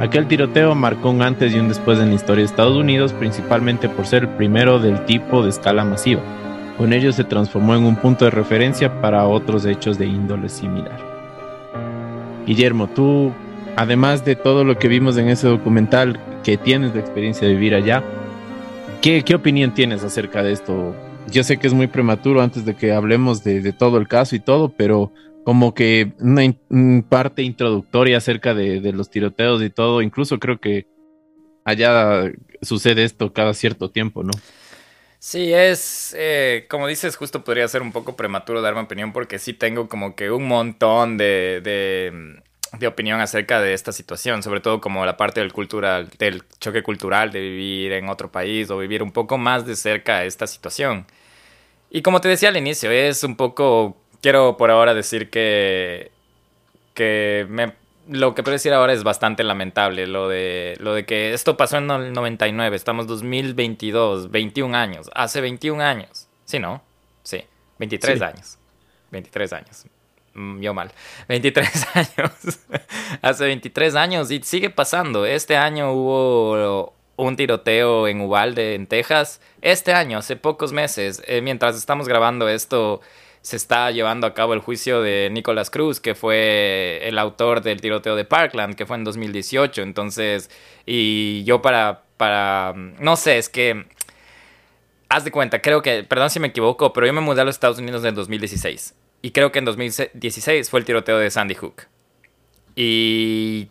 Aquel 0.00 0.26
tiroteo 0.26 0.74
marcó 0.74 1.10
un 1.10 1.22
antes 1.22 1.54
y 1.54 1.60
un 1.60 1.68
después 1.68 1.98
en 2.00 2.08
la 2.08 2.14
historia 2.16 2.42
de 2.42 2.50
Estados 2.50 2.76
Unidos, 2.76 3.12
principalmente 3.12 3.88
por 3.88 4.06
ser 4.06 4.24
el 4.24 4.30
primero 4.30 4.80
del 4.80 5.04
tipo 5.04 5.42
de 5.42 5.50
escala 5.50 5.84
masiva. 5.84 6.22
Con 6.76 6.92
ello 6.92 7.12
se 7.12 7.24
transformó 7.24 7.76
en 7.76 7.84
un 7.84 7.96
punto 7.96 8.24
de 8.24 8.32
referencia 8.32 9.00
para 9.00 9.26
otros 9.26 9.64
hechos 9.64 9.98
de 9.98 10.06
índole 10.06 10.48
similar. 10.48 10.98
Guillermo, 12.46 12.88
tú, 12.88 13.30
además 13.76 14.24
de 14.24 14.34
todo 14.34 14.64
lo 14.64 14.76
que 14.76 14.88
vimos 14.88 15.16
en 15.18 15.28
ese 15.28 15.46
documental, 15.46 16.18
que 16.42 16.56
tienes 16.56 16.94
la 16.94 17.00
experiencia 17.00 17.46
de 17.46 17.54
vivir 17.54 17.74
allá, 17.74 18.02
¿qué, 19.00 19.22
opinión 19.34 19.72
tienes 19.72 20.02
acerca 20.02 20.42
de 20.42 20.52
esto? 20.52 20.96
Yo 21.30 21.44
sé 21.44 21.58
que 21.58 21.68
es 21.68 21.74
muy 21.74 21.86
prematuro 21.86 22.42
antes 22.42 22.64
de 22.64 22.74
que 22.74 22.92
hablemos 22.92 23.44
de 23.44 23.72
todo 23.72 23.98
el 23.98 24.08
caso 24.08 24.34
y 24.34 24.40
todo, 24.40 24.70
pero 24.70 25.12
como 25.44 25.74
que 25.74 26.12
una 26.20 26.42
parte 27.08 27.42
introductoria 27.42 28.18
acerca 28.18 28.54
de, 28.54 28.80
los 28.92 29.10
tiroteos 29.10 29.62
y 29.62 29.70
todo. 29.70 30.02
Incluso 30.02 30.38
creo 30.38 30.60
que 30.60 30.86
allá 31.64 32.30
sucede 32.60 33.04
esto 33.04 33.32
cada 33.32 33.54
cierto 33.54 33.90
tiempo, 33.90 34.22
¿no? 34.22 34.32
Sí, 35.18 35.52
es, 35.52 36.16
eh, 36.18 36.66
como 36.68 36.88
dices, 36.88 37.14
justo 37.16 37.44
podría 37.44 37.68
ser 37.68 37.82
un 37.82 37.92
poco 37.92 38.16
prematuro 38.16 38.60
darme 38.60 38.80
opinión 38.80 39.12
porque 39.12 39.38
sí 39.38 39.52
tengo 39.52 39.88
como 39.88 40.16
que 40.16 40.32
un 40.32 40.48
montón 40.48 41.16
de, 41.16 41.60
de, 41.62 42.86
opinión 42.88 43.20
acerca 43.20 43.60
de 43.60 43.72
esta 43.72 43.92
situación, 43.92 44.42
sobre 44.42 44.60
todo 44.60 44.80
como 44.80 45.06
la 45.06 45.16
parte 45.16 45.38
del 45.38 45.52
cultural, 45.52 46.10
del 46.18 46.42
choque 46.58 46.82
cultural 46.82 47.30
de 47.30 47.40
vivir 47.40 47.92
en 47.92 48.08
otro 48.08 48.32
país 48.32 48.68
o 48.70 48.78
vivir 48.78 49.00
un 49.00 49.12
poco 49.12 49.38
más 49.38 49.64
de 49.64 49.76
cerca 49.76 50.24
esta 50.24 50.48
situación. 50.48 51.06
Y 51.88 52.02
como 52.02 52.20
te 52.20 52.28
decía 52.28 52.48
al 52.48 52.56
inicio, 52.56 52.90
es 52.90 53.22
un 53.22 53.36
poco 53.36 54.01
quiero 54.22 54.56
por 54.56 54.70
ahora 54.70 54.94
decir 54.94 55.28
que, 55.28 56.10
que 56.94 57.46
me, 57.50 57.74
lo 58.08 58.34
que 58.34 58.42
puedo 58.42 58.52
decir 58.52 58.72
ahora 58.72 58.94
es 58.94 59.04
bastante 59.04 59.44
lamentable. 59.44 60.06
Lo 60.06 60.28
de, 60.28 60.76
lo 60.80 60.94
de 60.94 61.04
que 61.04 61.34
esto 61.34 61.56
pasó 61.56 61.76
en 61.76 61.90
el 61.90 62.12
99, 62.12 62.74
estamos 62.74 63.06
2022, 63.06 64.30
21 64.30 64.76
años. 64.76 65.10
Hace 65.14 65.40
21 65.40 65.82
años. 65.82 66.28
Sí, 66.44 66.58
¿no? 66.58 66.82
Sí, 67.22 67.44
23 67.78 68.22
años. 68.22 68.58
23 69.10 69.52
años. 69.52 69.84
Mm, 70.34 70.60
yo 70.60 70.72
mal. 70.72 70.90
23 71.28 71.86
años. 71.94 72.58
Hace 73.20 73.44
23 73.44 73.94
años 73.94 74.30
y 74.30 74.42
sigue 74.42 74.70
pasando. 74.70 75.26
Este 75.26 75.56
año 75.56 75.92
hubo 75.92 76.94
un 77.16 77.36
tiroteo 77.36 78.08
en 78.08 78.20
Uvalde, 78.20 78.74
en 78.74 78.86
Texas. 78.86 79.40
Este 79.60 79.92
año, 79.92 80.18
hace 80.18 80.36
pocos 80.36 80.72
meses, 80.72 81.22
eh, 81.26 81.40
mientras 81.40 81.76
estamos 81.76 82.08
grabando 82.08 82.48
esto, 82.48 83.00
se 83.42 83.56
está 83.56 83.90
llevando 83.90 84.26
a 84.26 84.34
cabo 84.34 84.54
el 84.54 84.60
juicio 84.60 85.02
de 85.02 85.28
Nicolás 85.30 85.68
Cruz, 85.68 86.00
que 86.00 86.14
fue 86.14 87.00
el 87.02 87.18
autor 87.18 87.60
del 87.60 87.80
tiroteo 87.80 88.14
de 88.14 88.24
Parkland, 88.24 88.76
que 88.76 88.86
fue 88.86 88.96
en 88.96 89.04
2018. 89.04 89.82
Entonces, 89.82 90.48
y 90.86 91.42
yo 91.44 91.60
para, 91.60 92.02
para, 92.16 92.72
no 92.76 93.16
sé, 93.16 93.38
es 93.38 93.48
que, 93.48 93.84
haz 95.08 95.24
de 95.24 95.32
cuenta, 95.32 95.60
creo 95.60 95.82
que, 95.82 96.04
perdón 96.04 96.30
si 96.30 96.38
me 96.40 96.48
equivoco, 96.48 96.92
pero 96.92 97.06
yo 97.06 97.12
me 97.12 97.20
mudé 97.20 97.42
a 97.42 97.44
los 97.44 97.56
Estados 97.56 97.78
Unidos 97.78 98.04
en 98.04 98.14
2016. 98.14 98.94
Y 99.22 99.32
creo 99.32 99.52
que 99.52 99.58
en 99.58 99.64
2016 99.64 100.70
fue 100.70 100.80
el 100.80 100.86
tiroteo 100.86 101.18
de 101.18 101.30
Sandy 101.30 101.54
Hook. 101.54 101.86
Y 102.76 103.68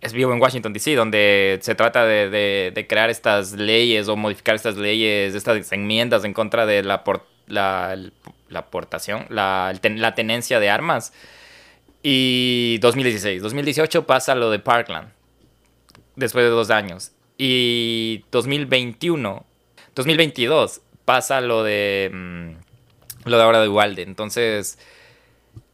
es 0.00 0.12
vivo 0.12 0.32
en 0.32 0.40
Washington, 0.40 0.72
D.C., 0.72 0.94
donde 0.94 1.58
se 1.62 1.74
trata 1.74 2.04
de, 2.04 2.86
crear 2.88 3.10
estas 3.10 3.52
leyes 3.52 4.08
o 4.08 4.16
modificar 4.16 4.54
estas 4.54 4.76
leyes, 4.76 5.34
estas 5.34 5.70
enmiendas 5.72 6.24
en 6.24 6.32
contra 6.32 6.66
de 6.66 6.82
la, 6.82 7.02
la, 7.46 7.98
la 8.48 8.60
aportación, 8.60 9.26
la, 9.28 9.72
la 9.82 10.14
tenencia 10.14 10.60
de 10.60 10.70
armas. 10.70 11.12
Y 12.02 12.78
2016. 12.82 13.42
2018 13.42 14.06
pasa 14.06 14.34
lo 14.34 14.50
de 14.50 14.58
Parkland. 14.58 15.08
Después 16.14 16.44
de 16.44 16.50
dos 16.50 16.70
años. 16.70 17.12
Y 17.38 18.24
2021. 18.30 19.44
2022 19.94 20.82
pasa 21.04 21.40
lo 21.40 21.62
de. 21.62 22.10
Mm, 22.12 23.28
lo 23.28 23.36
de 23.36 23.42
ahora 23.42 23.60
de 23.60 23.68
Uvalde. 23.68 24.02
Entonces. 24.02 24.78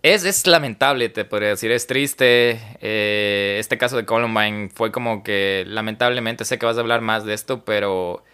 Es, 0.03 0.25
es, 0.25 0.49
lamentable, 0.49 1.11
te 1.11 1.25
podría 1.25 1.51
decir, 1.51 1.71
es 1.71 1.87
triste. 1.87 2.61
Eh, 2.81 3.59
este 3.61 3.79
caso 3.79 3.97
de 3.97 4.05
Columbine 4.05 4.69
fue 4.75 4.91
como 4.91 5.23
que, 5.23 5.65
lamentablemente, 5.69 6.45
sé 6.45 6.59
que 6.59 6.67
vas 6.67 6.77
a 6.77 6.81
hablar 6.81 7.03
más 7.03 7.25
de 7.25 7.35
esto, 7.35 7.65
pero 7.65 8.25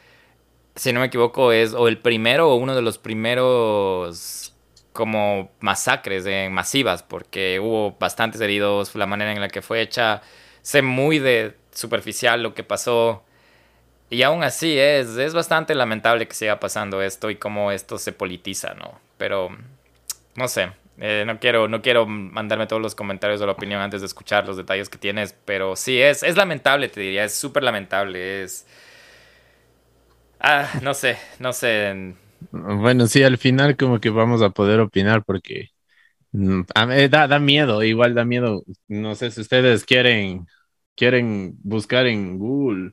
si 0.79 0.93
no 0.93 1.01
me 1.01 1.07
equivoco, 1.07 1.53
es 1.53 1.75
o 1.75 1.89
el 1.89 1.99
primero 1.99 2.51
o 2.51 2.55
uno 2.57 2.75
de 2.75 2.83
los 2.83 2.99
primeros 2.99 4.55
como 4.93 5.51
masacres 5.61 6.27
masivas, 6.51 7.03
porque 7.03 7.61
hubo 7.61 7.97
bastantes 7.99 8.41
heridos, 8.41 8.95
la 8.95 9.07
manera 9.07 9.33
en 9.33 9.41
la 9.41 9.49
que 9.49 9.63
fue 9.63 9.81
hecha, 9.81 10.23
sé 10.63 10.83
muy 10.83 11.19
de 11.19 11.57
superficial 11.73 12.43
lo 12.43 12.55
que 12.55 12.65
pasó. 12.65 13.25
Y 14.11 14.23
aún 14.23 14.43
así 14.43 14.79
es, 14.79 15.17
es 15.17 15.35
bastante 15.35 15.75
lamentable 15.75 16.27
que 16.27 16.35
siga 16.35 16.59
pasando 16.61 17.03
esto 17.03 17.31
y 17.31 17.37
cómo 17.37 17.71
esto 17.73 17.99
se 17.99 18.13
politiza, 18.13 18.75
¿no? 18.75 18.99
Pero, 19.19 19.51
no 20.35 20.49
sé, 20.49 20.71
eh, 20.99 21.25
no, 21.27 21.39
quiero, 21.39 21.69
no 21.69 21.83
quiero 21.83 22.07
mandarme 22.07 22.67
todos 22.67 22.83
los 22.83 22.95
comentarios 22.95 23.41
o 23.41 23.47
la 23.47 23.53
opinión 23.53 23.81
antes 23.81 24.01
de 24.01 24.07
escuchar 24.07 24.47
los 24.47 24.57
detalles 24.57 24.89
que 24.89 24.99
tienes, 24.99 25.35
pero 25.45 25.77
sí, 25.77 26.01
es, 26.01 26.23
es 26.23 26.37
lamentable, 26.37 26.89
te 26.89 27.01
diría, 27.01 27.25
es 27.25 27.35
súper 27.35 27.63
lamentable, 27.63 28.43
Ah, 30.41 30.79
no 30.83 30.95
sé, 30.95 31.17
no 31.41 31.53
sé. 31.53 32.15
Bueno, 32.51 33.07
sí, 33.07 33.23
al 33.23 33.39
final 33.39 33.77
como 33.77 34.01
que 34.01 34.11
vamos 34.11 34.43
a 34.43 34.51
poder 34.51 34.81
opinar 34.81 35.25
porque 35.25 35.71
mm, 36.33 36.63
da, 37.11 37.29
da 37.29 37.39
miedo, 37.39 37.83
igual 37.83 38.15
da 38.15 38.25
miedo. 38.25 38.65
No 38.89 39.15
sé 39.15 39.31
si 39.31 39.41
ustedes 39.41 39.85
quieren, 39.85 40.47
quieren 40.97 41.57
buscar 41.63 42.07
en 42.07 42.39
Google. 42.39 42.93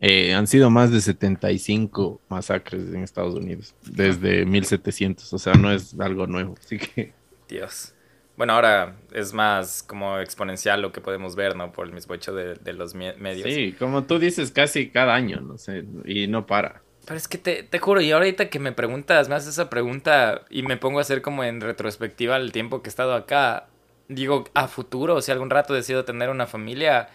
Eh, 0.00 0.34
han 0.34 0.46
sido 0.46 0.70
más 0.70 0.92
de 0.92 1.00
75 1.00 2.20
masacres 2.28 2.92
en 2.94 3.02
Estados 3.02 3.34
Unidos 3.34 3.74
desde 3.84 4.46
1700, 4.46 5.32
o 5.32 5.38
sea, 5.38 5.54
no 5.54 5.72
es 5.72 5.94
algo 6.00 6.26
nuevo, 6.26 6.54
así 6.58 6.78
que... 6.78 7.12
Dios. 7.48 7.94
Bueno, 8.40 8.54
ahora 8.54 8.96
es 9.12 9.34
más 9.34 9.82
como 9.82 10.18
exponencial 10.18 10.80
lo 10.80 10.92
que 10.92 11.02
podemos 11.02 11.36
ver, 11.36 11.56
¿no? 11.56 11.72
Por 11.72 11.86
el 11.86 11.92
mismo 11.92 12.14
hecho 12.14 12.32
de, 12.34 12.72
los 12.72 12.94
medios. 12.94 13.46
Sí, 13.52 13.76
como 13.78 14.04
tú 14.04 14.18
dices, 14.18 14.50
casi 14.50 14.88
cada 14.88 15.14
año, 15.14 15.42
no 15.42 15.58
sé, 15.58 15.84
y 16.06 16.26
no 16.26 16.46
para. 16.46 16.80
Pero 17.04 17.18
es 17.18 17.28
que 17.28 17.36
te, 17.36 17.64
te 17.64 17.78
juro, 17.78 18.00
y 18.00 18.10
ahorita 18.12 18.48
que 18.48 18.58
me 18.58 18.72
preguntas, 18.72 19.28
me 19.28 19.34
haces 19.34 19.50
esa 19.50 19.68
pregunta 19.68 20.46
y 20.48 20.62
me 20.62 20.78
pongo 20.78 21.00
a 21.00 21.02
hacer 21.02 21.20
como 21.20 21.44
en 21.44 21.60
retrospectiva 21.60 22.38
el 22.38 22.50
tiempo 22.50 22.80
que 22.80 22.88
he 22.88 22.92
estado 22.92 23.12
acá, 23.12 23.66
digo, 24.08 24.44
a 24.54 24.68
futuro, 24.68 25.20
si 25.20 25.30
algún 25.30 25.50
rato 25.50 25.74
decido 25.74 26.06
tener 26.06 26.30
una 26.30 26.46
familia, 26.46 27.10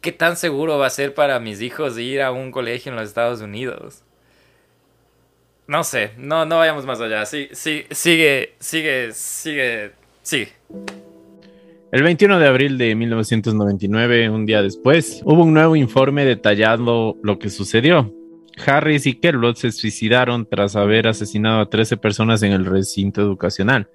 ¿qué 0.00 0.12
tan 0.12 0.36
seguro 0.36 0.78
va 0.78 0.86
a 0.86 0.90
ser 0.90 1.12
para 1.12 1.40
mis 1.40 1.60
hijos 1.60 1.98
ir 1.98 2.22
a 2.22 2.30
un 2.30 2.52
colegio 2.52 2.92
en 2.92 2.98
los 2.98 3.08
Estados 3.08 3.40
Unidos? 3.40 4.04
No 5.72 5.84
sé, 5.84 6.10
no, 6.18 6.44
no 6.44 6.58
vayamos 6.58 6.84
más 6.84 7.00
allá. 7.00 7.24
Sí, 7.24 7.48
sí, 7.52 7.84
sigue, 7.90 8.56
sigue, 8.58 9.08
sigue, 9.12 9.92
sigue. 10.20 10.48
El 11.90 12.02
21 12.02 12.38
de 12.38 12.46
abril 12.46 12.76
de 12.76 12.94
1999, 12.94 14.28
un 14.28 14.44
día 14.44 14.60
después, 14.60 15.22
hubo 15.24 15.44
un 15.44 15.54
nuevo 15.54 15.74
informe 15.74 16.26
detallando 16.26 17.16
lo 17.22 17.38
que 17.38 17.48
sucedió. 17.48 18.12
Harris 18.66 19.06
y 19.06 19.14
Kerlot 19.14 19.56
se 19.56 19.72
suicidaron 19.72 20.46
tras 20.46 20.76
haber 20.76 21.08
asesinado 21.08 21.60
a 21.62 21.70
13 21.70 21.96
personas 21.96 22.42
en 22.42 22.52
el 22.52 22.66
recinto 22.66 23.22
educacional. 23.22 23.88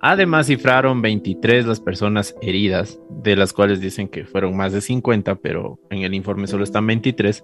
Además, 0.00 0.48
cifraron 0.48 1.00
23 1.00 1.64
las 1.64 1.80
personas 1.80 2.34
heridas, 2.42 3.00
de 3.08 3.34
las 3.34 3.54
cuales 3.54 3.80
dicen 3.80 4.08
que 4.08 4.26
fueron 4.26 4.54
más 4.54 4.74
de 4.74 4.82
50, 4.82 5.36
pero 5.36 5.78
en 5.88 6.02
el 6.02 6.12
informe 6.12 6.48
solo 6.48 6.64
están 6.64 6.86
23 6.86 7.42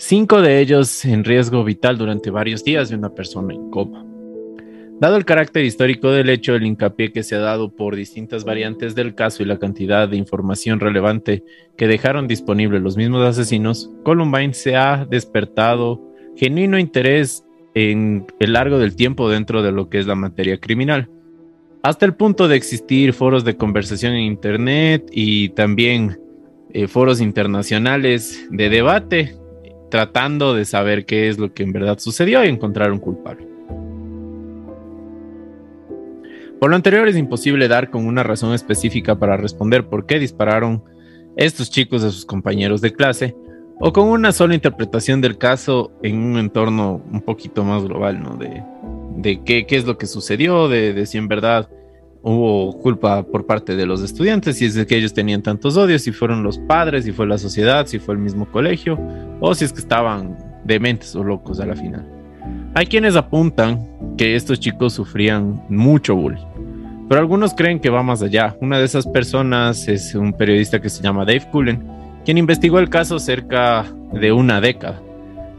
cinco 0.00 0.40
de 0.40 0.60
ellos 0.60 1.04
en 1.04 1.24
riesgo 1.24 1.62
vital 1.62 1.98
durante 1.98 2.30
varios 2.30 2.64
días 2.64 2.90
y 2.90 2.94
una 2.94 3.14
persona 3.14 3.52
en 3.52 3.70
coma. 3.70 4.06
Dado 4.98 5.16
el 5.16 5.26
carácter 5.26 5.64
histórico 5.64 6.10
del 6.10 6.30
hecho, 6.30 6.54
el 6.54 6.64
hincapié 6.64 7.12
que 7.12 7.22
se 7.22 7.34
ha 7.34 7.38
dado 7.38 7.74
por 7.74 7.96
distintas 7.96 8.44
variantes 8.44 8.94
del 8.94 9.14
caso 9.14 9.42
y 9.42 9.46
la 9.46 9.58
cantidad 9.58 10.08
de 10.08 10.16
información 10.16 10.80
relevante 10.80 11.44
que 11.76 11.86
dejaron 11.86 12.28
disponible 12.28 12.80
los 12.80 12.96
mismos 12.96 13.22
asesinos, 13.26 13.90
Columbine 14.02 14.54
se 14.54 14.74
ha 14.74 15.04
despertado 15.04 16.00
genuino 16.34 16.78
interés 16.78 17.44
en 17.74 18.26
el 18.40 18.54
largo 18.54 18.78
del 18.78 18.96
tiempo 18.96 19.28
dentro 19.28 19.62
de 19.62 19.72
lo 19.72 19.90
que 19.90 19.98
es 19.98 20.06
la 20.06 20.14
materia 20.14 20.58
criminal, 20.58 21.10
hasta 21.82 22.06
el 22.06 22.14
punto 22.14 22.48
de 22.48 22.56
existir 22.56 23.12
foros 23.12 23.44
de 23.44 23.56
conversación 23.56 24.14
en 24.14 24.24
Internet 24.24 25.10
y 25.12 25.50
también 25.50 26.18
eh, 26.72 26.88
foros 26.88 27.20
internacionales 27.20 28.46
de 28.50 28.70
debate 28.70 29.39
tratando 29.90 30.54
de 30.54 30.64
saber 30.64 31.04
qué 31.04 31.28
es 31.28 31.38
lo 31.38 31.52
que 31.52 31.62
en 31.62 31.72
verdad 31.72 31.98
sucedió 31.98 32.44
y 32.44 32.48
encontrar 32.48 32.92
un 32.92 32.98
culpable. 32.98 33.46
Por 36.58 36.70
lo 36.70 36.76
anterior 36.76 37.08
es 37.08 37.16
imposible 37.16 37.68
dar 37.68 37.90
con 37.90 38.06
una 38.06 38.22
razón 38.22 38.52
específica 38.52 39.18
para 39.18 39.36
responder 39.36 39.88
por 39.88 40.06
qué 40.06 40.18
dispararon 40.18 40.84
estos 41.36 41.70
chicos 41.70 42.04
a 42.04 42.10
sus 42.10 42.26
compañeros 42.26 42.80
de 42.80 42.92
clase 42.92 43.34
o 43.80 43.92
con 43.92 44.08
una 44.08 44.30
sola 44.30 44.54
interpretación 44.54 45.22
del 45.22 45.38
caso 45.38 45.90
en 46.02 46.18
un 46.18 46.38
entorno 46.38 47.02
un 47.10 47.22
poquito 47.22 47.64
más 47.64 47.82
global, 47.82 48.22
¿no? 48.22 48.36
De, 48.36 49.42
qué, 49.42 49.66
es 49.70 49.86
lo 49.86 49.96
que 49.96 50.06
sucedió, 50.06 50.68
de, 50.68 50.92
de 50.92 51.06
si 51.06 51.16
en 51.16 51.28
verdad 51.28 51.70
hubo 52.22 52.78
culpa 52.78 53.22
por 53.22 53.46
parte 53.46 53.76
de 53.76 53.86
los 53.86 54.02
estudiantes, 54.02 54.58
si 54.58 54.66
es 54.66 54.86
que 54.86 54.96
ellos 54.96 55.14
tenían 55.14 55.42
tantos 55.42 55.76
odios, 55.76 56.02
si 56.02 56.12
fueron 56.12 56.42
los 56.42 56.58
padres, 56.58 57.04
si 57.04 57.12
fue 57.12 57.26
la 57.26 57.38
sociedad, 57.38 57.86
si 57.86 57.98
fue 57.98 58.14
el 58.14 58.20
mismo 58.20 58.46
colegio, 58.50 58.98
o 59.40 59.54
si 59.54 59.64
es 59.64 59.72
que 59.72 59.80
estaban 59.80 60.36
dementes 60.64 61.14
o 61.16 61.24
locos 61.24 61.60
a 61.60 61.66
la 61.66 61.74
final. 61.74 62.06
Hay 62.74 62.86
quienes 62.86 63.16
apuntan 63.16 63.86
que 64.16 64.36
estos 64.36 64.60
chicos 64.60 64.92
sufrían 64.92 65.62
mucho 65.68 66.14
bullying, 66.14 66.44
pero 67.08 67.20
algunos 67.20 67.54
creen 67.54 67.80
que 67.80 67.90
va 67.90 68.02
más 68.02 68.22
allá. 68.22 68.56
Una 68.60 68.78
de 68.78 68.84
esas 68.84 69.06
personas 69.06 69.88
es 69.88 70.14
un 70.14 70.32
periodista 70.32 70.80
que 70.80 70.88
se 70.88 71.02
llama 71.02 71.24
Dave 71.24 71.48
Cullen, 71.50 71.82
quien 72.24 72.38
investigó 72.38 72.78
el 72.78 72.90
caso 72.90 73.18
cerca 73.18 73.86
de 74.12 74.30
una 74.30 74.60
década. 74.60 75.00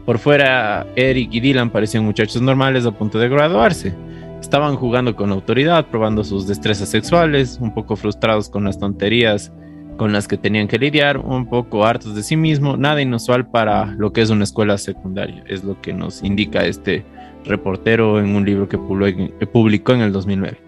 Por 0.06 0.18
fuera, 0.18 0.86
Eric 0.96 1.28
y 1.32 1.40
Dylan 1.40 1.70
parecían 1.70 2.04
muchachos 2.04 2.40
normales 2.40 2.86
a 2.86 2.92
punto 2.92 3.18
de 3.18 3.28
graduarse 3.28 3.94
Estaban 4.42 4.76
jugando 4.76 5.16
con 5.16 5.30
autoridad, 5.30 5.86
probando 5.86 6.24
sus 6.24 6.46
destrezas 6.46 6.90
sexuales, 6.90 7.58
un 7.58 7.72
poco 7.72 7.96
frustrados 7.96 8.50
con 8.50 8.64
las 8.64 8.78
tonterías 8.78 9.50
con 9.96 10.12
las 10.12 10.26
que 10.26 10.36
tenían 10.36 10.68
que 10.68 10.78
lidiar, 10.78 11.18
un 11.18 11.46
poco 11.46 11.84
hartos 11.84 12.16
de 12.16 12.24
sí 12.24 12.36
mismo, 12.36 12.76
nada 12.76 13.00
inusual 13.00 13.48
para 13.48 13.86
lo 13.86 14.12
que 14.12 14.22
es 14.22 14.30
una 14.30 14.44
escuela 14.44 14.76
secundaria, 14.78 15.44
es 15.46 15.62
lo 15.62 15.80
que 15.80 15.92
nos 15.92 16.24
indica 16.24 16.66
este 16.66 17.04
reportero 17.44 18.18
en 18.18 18.34
un 18.34 18.44
libro 18.44 18.68
que 18.68 18.78
publicó 18.78 19.92
en 19.92 20.00
el 20.00 20.12
2009. 20.12 20.58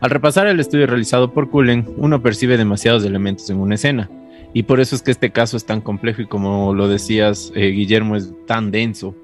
Al 0.00 0.10
repasar 0.10 0.48
el 0.48 0.58
estudio 0.58 0.86
realizado 0.86 1.32
por 1.32 1.50
Cullen, 1.50 1.86
uno 1.98 2.22
percibe 2.22 2.56
demasiados 2.56 3.04
elementos 3.04 3.48
en 3.50 3.58
una 3.58 3.76
escena, 3.76 4.10
y 4.52 4.64
por 4.64 4.80
eso 4.80 4.96
es 4.96 5.02
que 5.02 5.12
este 5.12 5.30
caso 5.30 5.56
es 5.56 5.64
tan 5.64 5.80
complejo 5.80 6.22
y 6.22 6.26
como 6.26 6.74
lo 6.74 6.88
decías, 6.88 7.52
eh, 7.54 7.68
Guillermo, 7.68 8.16
es 8.16 8.32
tan 8.46 8.70
denso, 8.70 9.14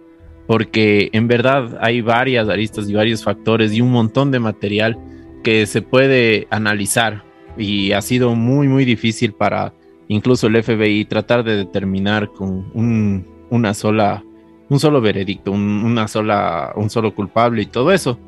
porque 0.46 1.10
en 1.12 1.28
verdad 1.28 1.78
hay 1.80 2.00
varias 2.00 2.48
aristas 2.48 2.88
y 2.88 2.94
varios 2.94 3.24
factores 3.24 3.72
y 3.72 3.80
un 3.80 3.90
montón 3.90 4.30
de 4.30 4.38
material 4.38 4.98
que 5.42 5.66
se 5.66 5.82
puede 5.82 6.46
analizar 6.50 7.24
y 7.56 7.92
ha 7.92 8.02
sido 8.02 8.34
muy, 8.34 8.68
muy 8.68 8.84
difícil 8.84 9.32
para 9.32 9.72
incluso 10.08 10.46
el 10.46 10.62
FBI 10.62 11.04
tratar 11.06 11.44
de 11.44 11.56
determinar 11.56 12.32
con 12.32 12.70
un, 12.74 13.26
una 13.50 13.74
sola, 13.74 14.24
un 14.68 14.78
solo 14.78 15.00
veredicto, 15.00 15.52
una 15.52 16.08
sola, 16.08 16.72
un 16.76 16.90
solo 16.90 17.14
culpable 17.14 17.62
y 17.62 17.66
todo 17.66 17.92
eso. 17.92 18.18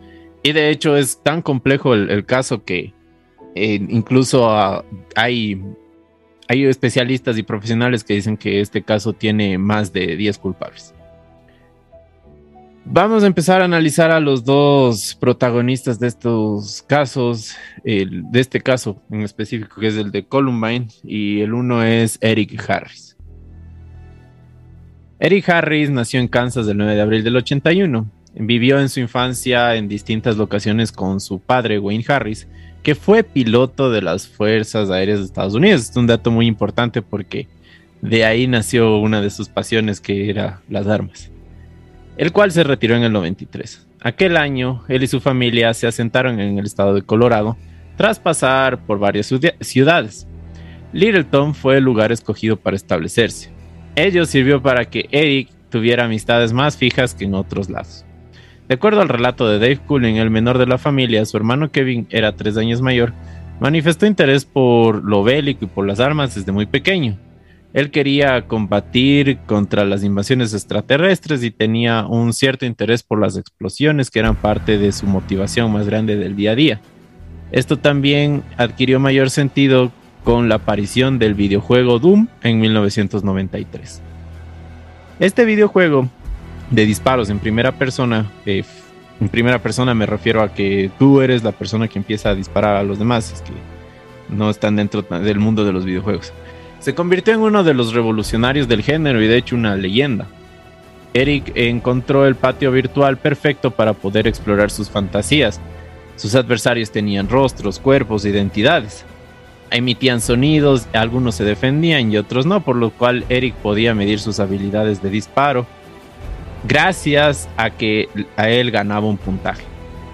Y 0.42 0.52
de 0.52 0.70
hecho 0.70 0.96
es 0.96 1.22
tan 1.22 1.42
complejo 1.42 1.94
el, 1.94 2.24
caso 2.24 2.64
que 2.64 2.94
eh, 3.54 3.80
incluso 3.88 4.50
ah, 4.50 4.84
hay, 5.14 5.60
hay 6.48 6.64
especialistas 6.64 7.38
y 7.38 7.42
profesionales 7.42 8.04
que 8.04 8.14
dicen 8.14 8.36
que 8.36 8.60
este 8.60 8.82
caso 8.82 9.12
tiene 9.12 9.58
más 9.58 9.92
de 9.92 10.16
10 10.16 10.38
culpables. 10.38 10.94
Vamos 12.90 13.22
a 13.22 13.26
empezar 13.26 13.60
a 13.60 13.66
analizar 13.66 14.10
a 14.10 14.18
los 14.18 14.46
dos 14.46 15.14
protagonistas 15.20 16.00
de 16.00 16.06
estos 16.06 16.82
casos, 16.86 17.54
de 17.84 18.40
este 18.40 18.62
caso 18.62 19.02
en 19.10 19.20
específico, 19.20 19.78
que 19.78 19.88
es 19.88 19.96
el 19.96 20.10
de 20.10 20.24
Columbine, 20.24 20.88
y 21.04 21.42
el 21.42 21.52
uno 21.52 21.82
es 21.82 22.16
Eric 22.22 22.58
Harris. 22.66 23.14
Eric 25.20 25.50
Harris 25.50 25.90
nació 25.90 26.18
en 26.18 26.28
Kansas 26.28 26.66
el 26.66 26.78
9 26.78 26.94
de 26.94 27.00
abril 27.02 27.24
del 27.24 27.36
81. 27.36 28.10
Vivió 28.36 28.80
en 28.80 28.88
su 28.88 29.00
infancia 29.00 29.74
en 29.74 29.86
distintas 29.86 30.38
locaciones 30.38 30.90
con 30.90 31.20
su 31.20 31.40
padre, 31.40 31.78
Wayne 31.78 32.06
Harris, 32.08 32.48
que 32.82 32.94
fue 32.94 33.22
piloto 33.22 33.90
de 33.90 34.00
las 34.00 34.26
Fuerzas 34.26 34.88
Aéreas 34.88 35.18
de 35.18 35.26
Estados 35.26 35.54
Unidos. 35.54 35.90
Es 35.90 35.96
un 35.96 36.06
dato 36.06 36.30
muy 36.30 36.46
importante 36.46 37.02
porque 37.02 37.48
de 38.00 38.24
ahí 38.24 38.46
nació 38.46 38.96
una 38.96 39.20
de 39.20 39.28
sus 39.28 39.50
pasiones, 39.50 40.00
que 40.00 40.30
era 40.30 40.62
las 40.70 40.86
armas 40.86 41.30
el 42.18 42.32
cual 42.32 42.50
se 42.50 42.64
retiró 42.64 42.96
en 42.96 43.04
el 43.04 43.12
93. 43.12 43.86
Aquel 44.00 44.36
año, 44.36 44.82
él 44.88 45.04
y 45.04 45.06
su 45.06 45.20
familia 45.20 45.72
se 45.72 45.86
asentaron 45.86 46.40
en 46.40 46.58
el 46.58 46.66
estado 46.66 46.92
de 46.92 47.02
Colorado 47.02 47.56
tras 47.96 48.18
pasar 48.18 48.84
por 48.84 48.98
varias 48.98 49.32
ciudades. 49.60 50.28
Littleton 50.92 51.54
fue 51.54 51.78
el 51.78 51.84
lugar 51.84 52.12
escogido 52.12 52.56
para 52.56 52.76
establecerse. 52.76 53.50
Ello 53.94 54.24
sirvió 54.26 54.62
para 54.62 54.84
que 54.84 55.08
Eric 55.10 55.48
tuviera 55.70 56.04
amistades 56.04 56.52
más 56.52 56.76
fijas 56.76 57.14
que 57.14 57.24
en 57.24 57.34
otros 57.34 57.70
lados. 57.70 58.04
De 58.68 58.74
acuerdo 58.74 59.00
al 59.00 59.08
relato 59.08 59.48
de 59.48 59.58
Dave 59.58 59.78
Cullen, 59.78 60.16
el 60.16 60.30
menor 60.30 60.58
de 60.58 60.66
la 60.66 60.78
familia, 60.78 61.24
su 61.24 61.36
hermano 61.36 61.70
Kevin 61.70 62.06
era 62.10 62.36
tres 62.36 62.56
años 62.56 62.82
mayor, 62.82 63.14
manifestó 63.60 64.06
interés 64.06 64.44
por 64.44 65.04
lo 65.04 65.22
bélico 65.24 65.64
y 65.64 65.68
por 65.68 65.86
las 65.86 66.00
armas 66.00 66.34
desde 66.34 66.52
muy 66.52 66.66
pequeño. 66.66 67.18
Él 67.74 67.90
quería 67.90 68.46
combatir 68.46 69.38
contra 69.46 69.84
las 69.84 70.02
invasiones 70.02 70.54
extraterrestres 70.54 71.42
y 71.44 71.50
tenía 71.50 72.06
un 72.06 72.32
cierto 72.32 72.64
interés 72.64 73.02
por 73.02 73.20
las 73.20 73.36
explosiones 73.36 74.10
que 74.10 74.20
eran 74.20 74.36
parte 74.36 74.78
de 74.78 74.90
su 74.92 75.06
motivación 75.06 75.70
más 75.70 75.86
grande 75.86 76.16
del 76.16 76.34
día 76.34 76.52
a 76.52 76.54
día. 76.54 76.80
Esto 77.52 77.78
también 77.78 78.42
adquirió 78.56 79.00
mayor 79.00 79.28
sentido 79.28 79.92
con 80.24 80.48
la 80.48 80.56
aparición 80.56 81.18
del 81.18 81.34
videojuego 81.34 81.98
Doom 81.98 82.28
en 82.42 82.58
1993. 82.58 84.00
Este 85.20 85.44
videojuego 85.44 86.08
de 86.70 86.86
disparos 86.86 87.28
en 87.28 87.38
primera 87.38 87.72
persona, 87.72 88.30
eh, 88.46 88.64
en 89.20 89.28
primera 89.28 89.58
persona 89.58 89.92
me 89.94 90.06
refiero 90.06 90.42
a 90.42 90.54
que 90.54 90.90
tú 90.98 91.20
eres 91.20 91.44
la 91.44 91.52
persona 91.52 91.88
que 91.88 91.98
empieza 91.98 92.30
a 92.30 92.34
disparar 92.34 92.76
a 92.76 92.82
los 92.82 92.98
demás, 92.98 93.32
es 93.32 93.42
que 93.42 93.52
no 94.30 94.48
están 94.48 94.76
dentro 94.76 95.02
del 95.02 95.38
mundo 95.38 95.64
de 95.64 95.72
los 95.72 95.84
videojuegos 95.84 96.32
se 96.80 96.94
convirtió 96.94 97.34
en 97.34 97.40
uno 97.40 97.64
de 97.64 97.74
los 97.74 97.92
revolucionarios 97.92 98.68
del 98.68 98.82
género 98.82 99.22
y 99.22 99.26
de 99.26 99.36
hecho 99.36 99.56
una 99.56 99.76
leyenda. 99.76 100.26
Eric 101.14 101.52
encontró 101.54 102.26
el 102.26 102.36
patio 102.36 102.70
virtual 102.70 103.16
perfecto 103.16 103.70
para 103.70 103.94
poder 103.94 104.26
explorar 104.26 104.70
sus 104.70 104.90
fantasías. 104.90 105.60
Sus 106.16 106.34
adversarios 106.34 106.90
tenían 106.90 107.28
rostros, 107.28 107.78
cuerpos, 107.78 108.24
identidades. 108.24 109.04
Emitían 109.70 110.20
sonidos, 110.20 110.86
algunos 110.92 111.34
se 111.34 111.44
defendían 111.44 112.12
y 112.12 112.16
otros 112.16 112.46
no, 112.46 112.64
por 112.64 112.76
lo 112.76 112.90
cual 112.90 113.24
Eric 113.28 113.54
podía 113.56 113.94
medir 113.94 114.18
sus 114.18 114.40
habilidades 114.40 115.02
de 115.02 115.10
disparo, 115.10 115.66
gracias 116.66 117.48
a 117.56 117.70
que 117.70 118.08
a 118.36 118.48
él 118.48 118.70
ganaba 118.70 119.06
un 119.06 119.18
puntaje. 119.18 119.64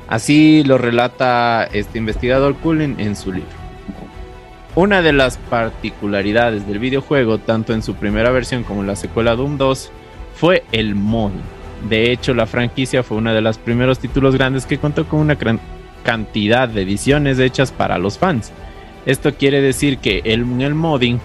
Así 0.09 0.65
lo 0.65 0.77
relata 0.77 1.69
este 1.73 1.99
investigador 1.99 2.57
Cullen 2.57 2.97
en 2.99 3.17
su 3.17 3.33
libro. 3.33 3.64
Una 4.77 5.03
de 5.03 5.13
las 5.13 5.39
particularidades 5.39 6.67
del 6.67 6.81
videojuego, 6.81 7.39
tanto 7.39 7.73
en 7.75 7.83
su 7.83 7.95
primera 7.95 8.31
versión 8.31 8.65
como 8.65 8.81
en 8.81 8.89
la 8.89 8.97
secuela 8.97 9.37
Doom 9.37 9.57
2, 9.57 9.91
fue 10.35 10.65
el 10.73 10.97
modding. 10.97 11.43
De 11.89 12.11
hecho, 12.11 12.35
la 12.35 12.47
franquicia 12.47 13.05
fue 13.05 13.19
uno 13.19 13.33
de 13.33 13.41
los 13.41 13.59
primeros 13.59 14.01
títulos 14.01 14.35
grandes 14.35 14.67
que 14.67 14.79
contó 14.79 15.07
con 15.07 15.21
una 15.21 15.37
gran 15.37 15.61
cantidad 16.03 16.69
de 16.69 16.83
ediciones 16.83 17.39
hechas 17.39 17.71
para 17.71 17.99
los 17.99 18.19
fans. 18.19 18.53
Esto 19.07 19.35
quiere 19.35 19.61
decir 19.61 19.99
que 19.99 20.23
en 20.25 20.61
el 20.61 20.75
modding 20.75 21.21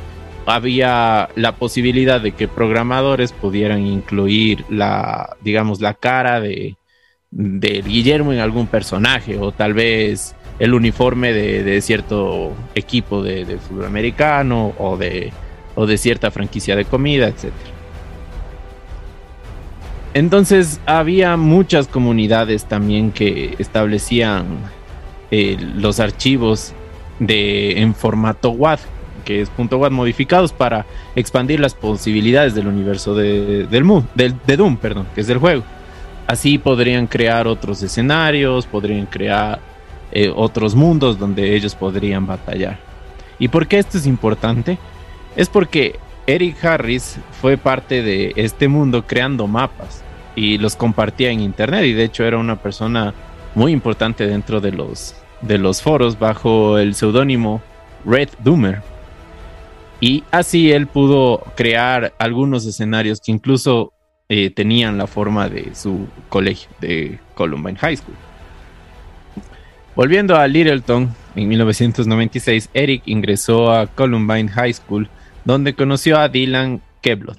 había 0.46 1.30
la 1.36 1.56
posibilidad 1.56 2.22
de 2.22 2.34
que 2.34 2.48
programadores 2.48 3.32
pudieran 3.32 3.86
incluir 3.86 4.64
la, 4.70 5.38
digamos, 5.42 5.82
la 5.82 5.96
cara 5.96 6.40
de, 6.40 6.76
de 7.32 7.82
Guillermo 7.82 8.32
en 8.32 8.40
algún 8.40 8.68
personaje 8.68 9.38
o 9.40 9.52
tal 9.52 9.74
vez 9.74 10.36
el 10.60 10.74
uniforme 10.74 11.34
de, 11.34 11.82
cierto 11.82 12.54
equipo 12.76 13.24
de, 13.24 13.58
fútbol 13.58 13.86
americano 13.86 14.74
o 14.78 14.98
de, 14.98 15.32
o 15.76 15.86
de 15.86 15.98
cierta 15.98 16.32
franquicia 16.32 16.76
de 16.76 16.86
comida, 16.86 17.28
etc. 17.28 17.52
Entonces 20.14 20.82
había 20.86 21.38
muchas 21.38 21.88
comunidades 21.88 22.66
también 22.66 23.12
que 23.12 23.56
establecían 23.60 24.46
eh, 25.32 25.58
los 25.76 26.00
archivos 26.00 26.74
de, 27.20 27.80
en 27.82 27.96
formato 27.96 28.50
WAD, 28.50 28.80
que 29.24 29.42
es 29.42 29.52
.WAD 29.58 29.92
modificados 29.92 30.52
para 30.52 30.86
expandir 31.16 31.60
las 31.60 31.74
posibilidades 31.74 32.56
del 32.56 32.68
universo 32.68 33.14
de, 33.16 33.68
del, 33.68 34.36
de 34.46 34.58
Doom, 34.58 34.78
perdón, 34.78 35.08
que 35.16 35.22
es 35.22 35.28
del 35.28 35.38
juego. 35.38 35.64
Así 36.28 36.58
podrían 36.58 37.08
crear 37.08 37.48
otros 37.48 37.82
escenarios, 37.82 38.66
podrían 38.66 39.06
crear 39.06 39.69
eh, 40.12 40.32
otros 40.36 40.76
mundos 40.76 41.20
donde 41.20 41.56
ellos 41.56 41.76
podrían 41.76 42.26
batallar. 42.26 42.80
¿Y 43.38 43.48
por 43.48 43.68
qué 43.68 43.80
esto 43.80 43.98
es 43.98 44.06
importante? 44.06 44.78
Es 45.36 45.50
porque 45.50 46.00
Eric 46.28 46.64
Harris 46.64 47.18
fue 47.42 47.58
parte 47.58 48.02
de 48.04 48.34
este 48.36 48.68
mundo 48.68 49.06
creando 49.08 49.48
mapas 49.48 50.04
y 50.36 50.58
los 50.58 50.76
compartía 50.76 51.32
en 51.32 51.40
internet 51.40 51.86
y 51.86 51.94
de 51.94 52.04
hecho 52.04 52.24
era 52.24 52.38
una 52.38 52.56
persona 52.58 53.14
muy 53.56 53.72
importante 53.72 54.28
dentro 54.28 54.62
de 54.62 54.72
los, 54.72 55.16
de 55.42 55.58
los 55.58 55.82
foros 55.82 56.20
bajo 56.20 56.78
el 56.78 56.96
seudónimo 56.96 57.62
Red 58.06 58.30
Doomer. 58.44 58.82
Y 60.02 60.24
así 60.32 60.72
él 60.72 60.88
pudo 60.88 61.44
crear 61.56 62.14
algunos 62.20 62.66
escenarios 62.66 63.20
que 63.20 63.32
incluso 63.32 63.92
eh, 64.30 64.50
tenían 64.50 64.98
la 64.98 65.08
forma 65.08 65.50
de 65.50 65.74
su 65.76 66.08
colegio, 66.30 66.70
de 66.80 67.20
Columbine 67.34 67.78
High 67.78 67.98
School. 67.98 68.29
Volviendo 70.00 70.38
a 70.38 70.48
Littleton, 70.48 71.14
en 71.36 71.48
1996, 71.50 72.70
Eric 72.74 73.04
ingresó 73.06 73.70
a 73.70 73.86
Columbine 73.86 74.48
High 74.48 74.74
School, 74.76 75.10
donde 75.44 75.74
conoció 75.76 76.18
a 76.18 76.30
Dylan 76.30 76.82
Keblot. 77.02 77.38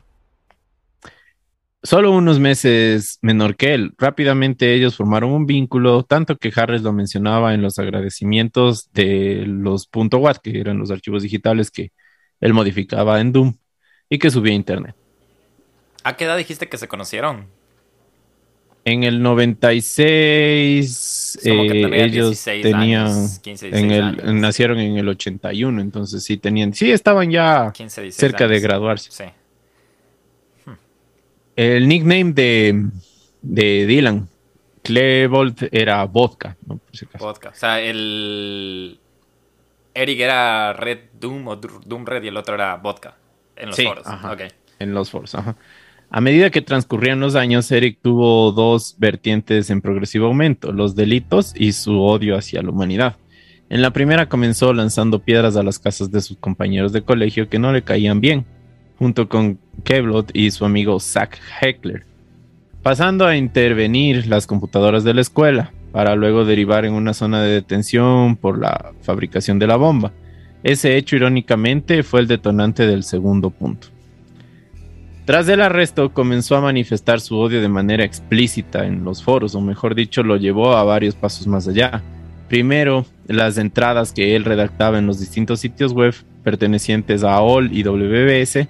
Solo 1.82 2.12
unos 2.12 2.38
meses 2.38 3.18
menor 3.22 3.56
que 3.56 3.72
él, 3.72 3.94
rápidamente 3.96 4.74
ellos 4.74 4.94
formaron 4.94 5.32
un 5.32 5.46
vínculo, 5.46 6.02
tanto 6.02 6.36
que 6.36 6.52
Harris 6.54 6.82
lo 6.82 6.92
mencionaba 6.92 7.54
en 7.54 7.62
los 7.62 7.78
agradecimientos 7.78 8.92
de 8.92 9.46
los 9.46 9.88
.wat, 9.90 10.36
que 10.42 10.60
eran 10.60 10.76
los 10.76 10.90
archivos 10.90 11.22
digitales 11.22 11.70
que 11.70 11.92
él 12.42 12.52
modificaba 12.52 13.22
en 13.22 13.32
Doom 13.32 13.54
y 14.10 14.18
que 14.18 14.30
subía 14.30 14.52
a 14.52 14.56
internet. 14.56 14.94
¿A 16.04 16.14
qué 16.14 16.26
edad 16.26 16.36
dijiste 16.36 16.68
que 16.68 16.76
se 16.76 16.88
conocieron? 16.88 17.46
En 18.84 19.04
el 19.04 19.22
96 19.22 21.38
eh, 21.44 21.90
ellos 21.92 22.42
tenían 22.42 23.28
en 23.44 23.90
el 23.90 24.40
nacieron 24.40 24.78
en 24.78 24.96
el 24.96 25.06
81, 25.08 25.82
entonces 25.82 26.24
sí 26.24 26.38
tenían, 26.38 26.72
sí 26.72 26.90
estaban 26.90 27.30
ya 27.30 27.74
cerca 28.10 28.48
de 28.48 28.58
graduarse. 28.58 29.34
Hmm. 30.64 30.72
El 31.56 31.88
nickname 31.88 32.32
de, 32.32 32.86
de 33.42 33.86
Dylan 33.86 34.30
Clebold 34.82 35.68
era 35.72 36.04
Vodka, 36.04 36.56
Vodka. 37.18 37.50
O 37.50 37.54
sea, 37.54 37.80
el 37.80 38.98
Eric 39.92 40.20
era 40.20 40.72
Red 40.72 41.00
Doom 41.20 41.48
o 41.48 41.56
Doom 41.56 42.06
Red 42.06 42.22
y 42.22 42.28
el 42.28 42.36
otro 42.36 42.54
era 42.54 42.76
Vodka 42.76 43.16
en 43.56 43.68
los 43.68 43.76
foros. 43.76 44.06
En 44.78 44.94
los 44.94 45.10
foros, 45.10 45.34
ajá. 45.34 45.56
A 46.12 46.20
medida 46.20 46.50
que 46.50 46.60
transcurrían 46.60 47.20
los 47.20 47.36
años, 47.36 47.70
Eric 47.70 47.98
tuvo 48.02 48.50
dos 48.50 48.96
vertientes 48.98 49.70
en 49.70 49.80
progresivo 49.80 50.26
aumento, 50.26 50.72
los 50.72 50.96
delitos 50.96 51.54
y 51.54 51.70
su 51.70 52.00
odio 52.00 52.36
hacia 52.36 52.62
la 52.62 52.70
humanidad. 52.70 53.16
En 53.68 53.80
la 53.80 53.92
primera 53.92 54.28
comenzó 54.28 54.72
lanzando 54.72 55.20
piedras 55.20 55.56
a 55.56 55.62
las 55.62 55.78
casas 55.78 56.10
de 56.10 56.20
sus 56.20 56.36
compañeros 56.36 56.92
de 56.92 57.02
colegio 57.02 57.48
que 57.48 57.60
no 57.60 57.72
le 57.72 57.82
caían 57.82 58.20
bien, 58.20 58.44
junto 58.98 59.28
con 59.28 59.60
Kevlot 59.84 60.32
y 60.34 60.50
su 60.50 60.64
amigo 60.64 60.98
Zach 60.98 61.38
Heckler, 61.60 62.04
pasando 62.82 63.24
a 63.24 63.36
intervenir 63.36 64.26
las 64.26 64.48
computadoras 64.48 65.04
de 65.04 65.14
la 65.14 65.20
escuela, 65.20 65.72
para 65.92 66.16
luego 66.16 66.44
derivar 66.44 66.84
en 66.86 66.94
una 66.94 67.14
zona 67.14 67.40
de 67.40 67.52
detención 67.52 68.34
por 68.34 68.58
la 68.58 68.94
fabricación 69.02 69.60
de 69.60 69.68
la 69.68 69.76
bomba. 69.76 70.12
Ese 70.64 70.96
hecho, 70.96 71.14
irónicamente, 71.14 72.02
fue 72.02 72.18
el 72.18 72.26
detonante 72.26 72.88
del 72.88 73.04
segundo 73.04 73.50
punto. 73.50 73.88
Tras 75.30 75.48
el 75.48 75.60
arresto, 75.60 76.12
comenzó 76.12 76.56
a 76.56 76.60
manifestar 76.60 77.20
su 77.20 77.38
odio 77.38 77.62
de 77.62 77.68
manera 77.68 78.02
explícita 78.02 78.84
en 78.84 79.04
los 79.04 79.22
foros, 79.22 79.54
o 79.54 79.60
mejor 79.60 79.94
dicho, 79.94 80.24
lo 80.24 80.36
llevó 80.36 80.74
a 80.74 80.82
varios 80.82 81.14
pasos 81.14 81.46
más 81.46 81.68
allá. 81.68 82.02
Primero, 82.48 83.06
las 83.28 83.56
entradas 83.56 84.10
que 84.10 84.34
él 84.34 84.44
redactaba 84.44 84.98
en 84.98 85.06
los 85.06 85.20
distintos 85.20 85.60
sitios 85.60 85.92
web 85.92 86.16
pertenecientes 86.42 87.22
a 87.22 87.40
OL 87.42 87.70
y 87.72 87.84
WBS, 87.84 88.66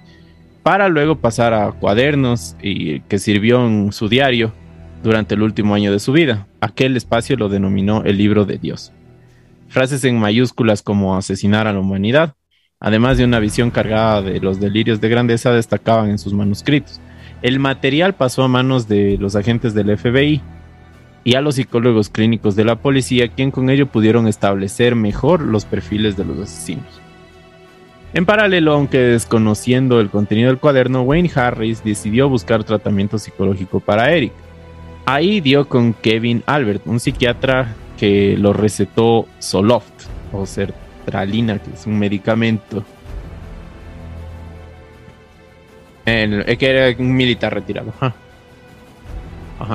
para 0.61 0.87
luego 0.87 1.15
pasar 1.15 1.55
a 1.55 1.71
cuadernos 1.71 2.55
y 2.61 2.99
que 2.99 3.17
sirvió 3.17 3.65
en 3.65 3.91
su 3.91 4.07
diario 4.07 4.53
durante 5.01 5.33
el 5.33 5.41
último 5.41 5.73
año 5.73 5.91
de 5.91 5.97
su 5.97 6.11
vida. 6.11 6.45
Aquel 6.59 6.95
espacio 6.95 7.37
lo 7.37 7.49
denominó 7.49 8.03
el 8.03 8.17
libro 8.17 8.45
de 8.45 8.59
Dios. 8.59 8.93
Frases 9.67 10.03
en 10.03 10.19
mayúsculas 10.19 10.83
como 10.83 11.17
asesinar 11.17 11.65
a 11.65 11.73
la 11.73 11.79
humanidad, 11.79 12.35
además 12.81 13.17
de 13.17 13.23
una 13.23 13.39
visión 13.39 13.71
cargada 13.71 14.21
de 14.21 14.41
los 14.41 14.59
delirios 14.59 14.99
de 14.99 15.07
grandeza, 15.07 15.53
destacaban 15.53 16.09
en 16.09 16.19
sus 16.19 16.33
manuscritos. 16.33 16.99
El 17.41 17.59
material 17.59 18.13
pasó 18.13 18.43
a 18.43 18.49
manos 18.49 18.89
de 18.89 19.17
los 19.17 19.37
agentes 19.37 19.73
del 19.73 19.97
FBI, 19.97 20.41
y 21.23 21.35
a 21.35 21.41
los 21.41 21.55
psicólogos 21.55 22.09
clínicos 22.09 22.55
de 22.55 22.65
la 22.65 22.77
policía, 22.77 23.27
quien 23.27 23.51
con 23.51 23.69
ello 23.69 23.87
pudieron 23.87 24.27
establecer 24.27 24.95
mejor 24.95 25.41
los 25.41 25.65
perfiles 25.65 26.17
de 26.17 26.25
los 26.25 26.39
asesinos. 26.39 26.99
En 28.13 28.25
paralelo, 28.25 28.73
aunque 28.73 28.97
desconociendo 28.97 30.01
el 30.01 30.09
contenido 30.09 30.49
del 30.49 30.59
cuaderno, 30.59 31.03
Wayne 31.03 31.31
Harris 31.33 31.83
decidió 31.83 32.27
buscar 32.27 32.63
tratamiento 32.63 33.17
psicológico 33.17 33.79
para 33.79 34.11
Eric. 34.11 34.33
Ahí 35.05 35.39
dio 35.39 35.67
con 35.69 35.93
Kevin 35.93 36.43
Albert, 36.45 36.85
un 36.85 36.99
psiquiatra 36.99 37.73
que 37.97 38.35
lo 38.37 38.51
recetó 38.51 39.27
Soloft 39.39 40.07
o 40.33 40.45
que 41.05 41.73
es 41.73 41.85
un 41.85 41.97
medicamento. 41.99 42.83
El, 46.05 46.57
que 46.57 46.69
era 46.69 46.95
un 46.99 47.15
militar 47.15 47.53
retirado 47.53 47.93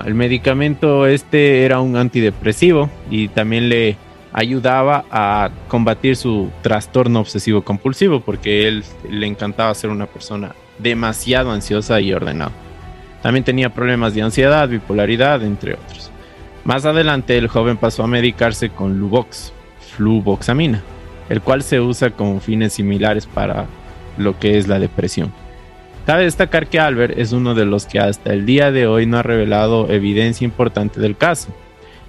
el 0.05 0.15
medicamento 0.15 1.07
este 1.07 1.65
era 1.65 1.81
un 1.81 1.97
antidepresivo 1.97 2.91
y 3.11 3.29
también 3.29 3.69
le 3.69 3.97
ayudaba 4.33 5.05
a 5.11 5.51
combatir 5.69 6.17
su 6.17 6.51
trastorno 6.63 7.21
obsesivo 7.21 7.63
compulsivo 7.63 8.21
porque 8.21 8.69
él 8.69 8.85
le 9.09 9.27
encantaba 9.27 9.75
ser 9.75 9.91
una 9.91 10.07
persona 10.07 10.55
demasiado 10.79 11.53
ansiosa 11.53 12.01
y 12.01 12.13
ordenada. 12.13 12.53
También 13.23 13.45
tenía 13.45 13.73
problemas 13.73 14.15
de 14.15 14.23
ansiedad, 14.23 14.69
bipolaridad, 14.69 15.43
entre 15.43 15.75
otros. 15.75 16.11
Más 16.65 16.85
adelante 16.85 17.39
el 17.39 17.49
joven 17.49 17.77
pasó 17.77 18.03
a 18.03 18.09
medicarse 18.09 18.69
con 18.69 18.99
Luvox, 18.99 19.53
fluvoxamina, 19.97 20.83
el 21.29 21.41
cual 21.41 21.63
se 21.63 21.81
usa 21.81 22.11
con 22.11 22.41
fines 22.41 22.75
similares 22.75 23.27
para 23.27 23.67
lo 24.19 24.39
que 24.39 24.59
es 24.59 24.69
la 24.69 24.79
depresión. 24.79 25.33
Cabe 26.07 26.25
destacar 26.25 26.69
que 26.69 26.79
Albert 26.79 27.19
es 27.19 27.33
uno 27.33 27.55
de 27.55 27.65
los 27.65 27.87
que 27.87 27.99
hasta 27.99 28.33
el 28.33 28.47
día 28.47 28.71
de 28.71 28.87
hoy 28.87 29.07
no 29.07 29.19
ha 29.19 29.23
revelado 29.25 29.91
evidencia 29.91 30.45
importante 30.45 31.01
del 31.01 31.17
caso. 31.17 31.49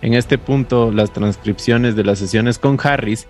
En 0.03 0.13
este 0.13 0.37
punto, 0.37 0.91
las 0.91 1.11
transcripciones 1.11 1.95
de 1.95 2.03
las 2.03 2.19
sesiones 2.19 2.59
con 2.59 2.77
Harris, 2.81 3.27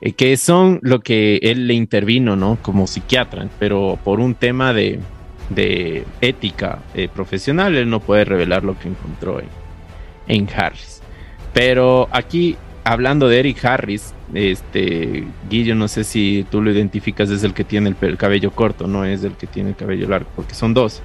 eh, 0.00 0.12
que 0.12 0.36
son 0.36 0.78
lo 0.82 1.00
que 1.00 1.40
él 1.42 1.66
le 1.66 1.74
intervino, 1.74 2.36
¿no? 2.36 2.58
Como 2.62 2.86
psiquiatra, 2.86 3.48
pero 3.58 3.98
por 4.04 4.20
un 4.20 4.36
tema 4.36 4.72
de, 4.72 5.00
ética 6.20 6.78
eh, 6.94 7.08
profesional, 7.12 7.74
él 7.74 7.90
no 7.90 7.98
puede 7.98 8.24
revelar 8.24 8.62
lo 8.62 8.78
que 8.78 8.88
encontró 8.88 9.40
en, 9.40 9.48
en 10.28 10.48
Harris. 10.54 11.02
Pero 11.52 12.08
aquí, 12.12 12.56
hablando 12.84 13.28
de 13.28 13.40
Eric 13.40 13.64
Harris, 13.64 14.14
este, 14.34 15.24
Guillo, 15.48 15.74
no 15.74 15.88
sé 15.88 16.04
si 16.04 16.46
tú 16.50 16.62
lo 16.62 16.70
identificas, 16.70 17.30
es 17.30 17.42
el 17.42 17.54
que 17.54 17.64
tiene 17.64 17.94
el, 17.98 18.16
cabello 18.16 18.50
corto, 18.50 18.86
no 18.86 19.04
es 19.04 19.24
el 19.24 19.32
que 19.32 19.46
tiene 19.46 19.70
el 19.70 19.76
cabello 19.76 20.08
largo, 20.08 20.28
porque 20.36 20.54
son 20.54 20.74
dos. 20.74 21.02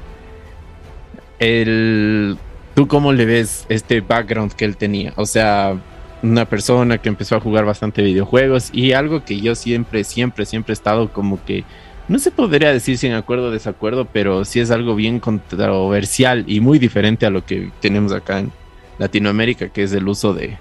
El, 1.40 2.38
¿Tú 2.76 2.88
cómo 2.88 3.14
le 3.14 3.26
ves 3.26 3.66
este 3.70 4.02
background 4.02 4.54
que 4.54 4.66
él 4.66 4.76
tenía? 4.76 5.14
O 5.16 5.26
sea, 5.26 5.78
una 6.22 6.46
persona 6.46 6.98
que 6.98 7.10
empezó 7.10 7.38
a 7.38 7.40
jugar 7.40 7.66
bastante 7.66 8.02
videojuegos 8.02 8.70
y 8.74 8.92
algo 8.92 9.24
que 9.24 9.40
yo 9.40 9.56
siempre, 9.56 10.04
siempre, 10.04 10.46
siempre 10.46 10.74
he 10.74 10.76
estado 10.76 11.12
como 11.12 11.44
que, 11.46 11.64
no 12.10 12.20
se 12.20 12.32
podría 12.32 12.74
decir 12.74 12.98
sin 12.98 13.14
acuerdo 13.14 13.48
o 13.48 13.52
desacuerdo, 13.52 14.06
pero 14.12 14.44
sí 14.44 14.60
es 14.60 14.72
algo 14.72 14.96
bien 14.96 15.20
controversial 15.20 16.44
y 16.48 16.60
muy 16.60 16.80
diferente 16.80 17.26
a 17.26 17.30
lo 17.30 17.46
que 17.46 17.72
tenemos 17.80 18.12
acá 18.12 18.40
en 18.40 18.52
Latinoamérica, 18.98 19.70
que 19.70 19.84
es 19.84 19.94
el 19.94 20.08
uso 20.08 20.34
de, 20.34 20.58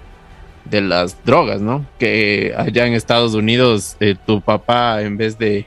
de 0.65 0.81
las 0.81 1.23
drogas, 1.23 1.61
¿no? 1.61 1.85
Que 1.97 2.53
allá 2.57 2.85
en 2.85 2.93
Estados 2.93 3.33
Unidos 3.33 3.97
eh, 3.99 4.15
tu 4.25 4.41
papá 4.41 5.01
en 5.01 5.17
vez 5.17 5.37
de, 5.37 5.65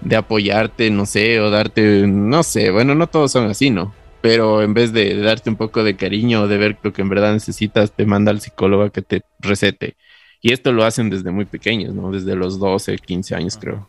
de 0.00 0.16
apoyarte, 0.16 0.90
no 0.90 1.06
sé, 1.06 1.40
o 1.40 1.50
darte, 1.50 2.06
no 2.06 2.42
sé, 2.42 2.70
bueno, 2.70 2.94
no 2.94 3.06
todos 3.06 3.32
son 3.32 3.50
así, 3.50 3.70
¿no? 3.70 3.94
Pero 4.20 4.62
en 4.62 4.74
vez 4.74 4.92
de, 4.92 5.20
darte 5.20 5.50
un 5.50 5.56
poco 5.56 5.84
de 5.84 5.96
cariño 5.96 6.42
o 6.42 6.48
de 6.48 6.58
ver 6.58 6.76
lo 6.82 6.92
que 6.92 7.02
en 7.02 7.08
verdad 7.08 7.32
necesitas, 7.32 7.92
te 7.92 8.06
manda 8.06 8.30
al 8.30 8.40
psicólogo 8.40 8.84
a 8.84 8.90
que 8.90 9.02
te 9.02 9.22
recete. 9.40 9.96
Y 10.40 10.52
esto 10.52 10.72
lo 10.72 10.84
hacen 10.84 11.10
desde 11.10 11.30
muy 11.30 11.44
pequeños, 11.44 11.94
¿no? 11.94 12.10
Desde 12.10 12.36
los 12.36 12.58
12, 12.58 12.98
15 12.98 13.34
años, 13.34 13.56
creo. 13.56 13.88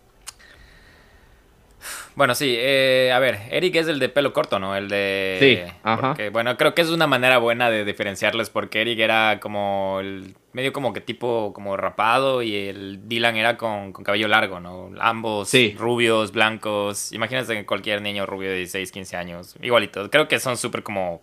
Bueno, 2.19 2.35
sí, 2.35 2.53
eh, 2.59 3.13
a 3.13 3.19
ver, 3.19 3.39
Eric 3.49 3.77
es 3.77 3.87
el 3.87 3.97
de 3.97 4.09
pelo 4.09 4.33
corto, 4.33 4.59
¿no? 4.59 4.75
El 4.75 4.89
de... 4.89 5.37
Sí, 5.39 5.73
ajá. 5.83 6.17
bueno, 6.33 6.57
creo 6.57 6.75
que 6.75 6.81
es 6.81 6.89
una 6.89 7.07
manera 7.07 7.37
buena 7.37 7.69
de 7.69 7.85
diferenciarles 7.85 8.49
porque 8.49 8.81
Eric 8.81 8.99
era 8.99 9.39
como 9.39 9.99
el 10.01 10.35
medio 10.51 10.73
como 10.73 10.91
que 10.91 10.99
tipo 10.99 11.53
como 11.53 11.77
rapado 11.77 12.41
y 12.41 12.53
el 12.53 13.07
Dylan 13.07 13.37
era 13.37 13.55
con, 13.55 13.93
cabello 13.93 14.27
largo, 14.27 14.59
¿no? 14.59 14.91
Ambos 14.99 15.53
rubios, 15.77 16.33
blancos. 16.33 17.13
Imagínense 17.13 17.55
que 17.55 17.65
cualquier 17.65 18.01
niño 18.01 18.25
rubio 18.25 18.49
de 18.49 18.57
16, 18.57 18.91
15 18.91 19.15
años, 19.15 19.55
igualito. 19.61 20.09
Creo 20.09 20.27
que 20.27 20.41
son 20.41 20.57
súper 20.57 20.83
como 20.83 21.21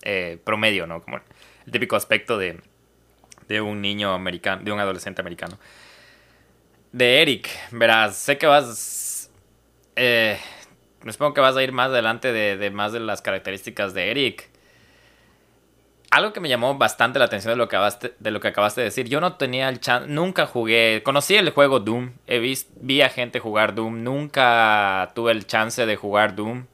eh, 0.00 0.38
promedio, 0.42 0.86
¿no? 0.86 1.02
Como 1.02 1.18
el 1.18 1.70
típico 1.70 1.96
aspecto 1.96 2.38
de, 2.38 2.58
de 3.46 3.60
un 3.60 3.82
niño 3.82 4.14
americano, 4.14 4.62
de 4.64 4.72
un 4.72 4.80
adolescente 4.80 5.20
americano. 5.20 5.58
De 6.92 7.20
Eric, 7.20 7.46
verás, 7.72 8.16
sé 8.16 8.38
que 8.38 8.46
vas 8.46 9.09
eh, 9.96 10.38
me 11.02 11.12
supongo 11.12 11.34
que 11.34 11.40
vas 11.40 11.56
a 11.56 11.62
ir 11.62 11.72
más 11.72 11.88
adelante 11.88 12.32
de, 12.32 12.70
más 12.70 12.92
de 12.92 13.00
las 13.00 13.22
características 13.22 13.94
de 13.94 14.10
Eric. 14.10 14.48
Algo 16.10 16.32
que 16.32 16.40
me 16.40 16.48
llamó 16.48 16.76
bastante 16.76 17.18
la 17.18 17.26
atención 17.26 17.52
de 17.52 17.56
lo 17.56 17.68
que 17.68 17.76
acabaste 17.76 18.14
de, 18.18 18.30
lo 18.32 18.40
que 18.40 18.48
acabaste 18.48 18.80
de 18.80 18.86
decir. 18.86 19.08
Yo 19.08 19.20
no 19.20 19.36
tenía 19.36 19.68
el 19.68 19.80
chance, 19.80 20.08
nunca 20.08 20.46
jugué, 20.46 21.02
conocí 21.04 21.36
el 21.36 21.50
juego 21.50 21.78
Doom, 21.78 22.12
he 22.26 22.40
vi 22.80 23.02
a 23.02 23.08
gente 23.08 23.38
jugar 23.38 23.74
Doom, 23.74 24.02
nunca 24.02 25.12
tuve 25.14 25.32
el 25.32 25.46
chance 25.46 25.86
de 25.86 25.96
jugar 25.96 26.34
Doom. 26.34 26.66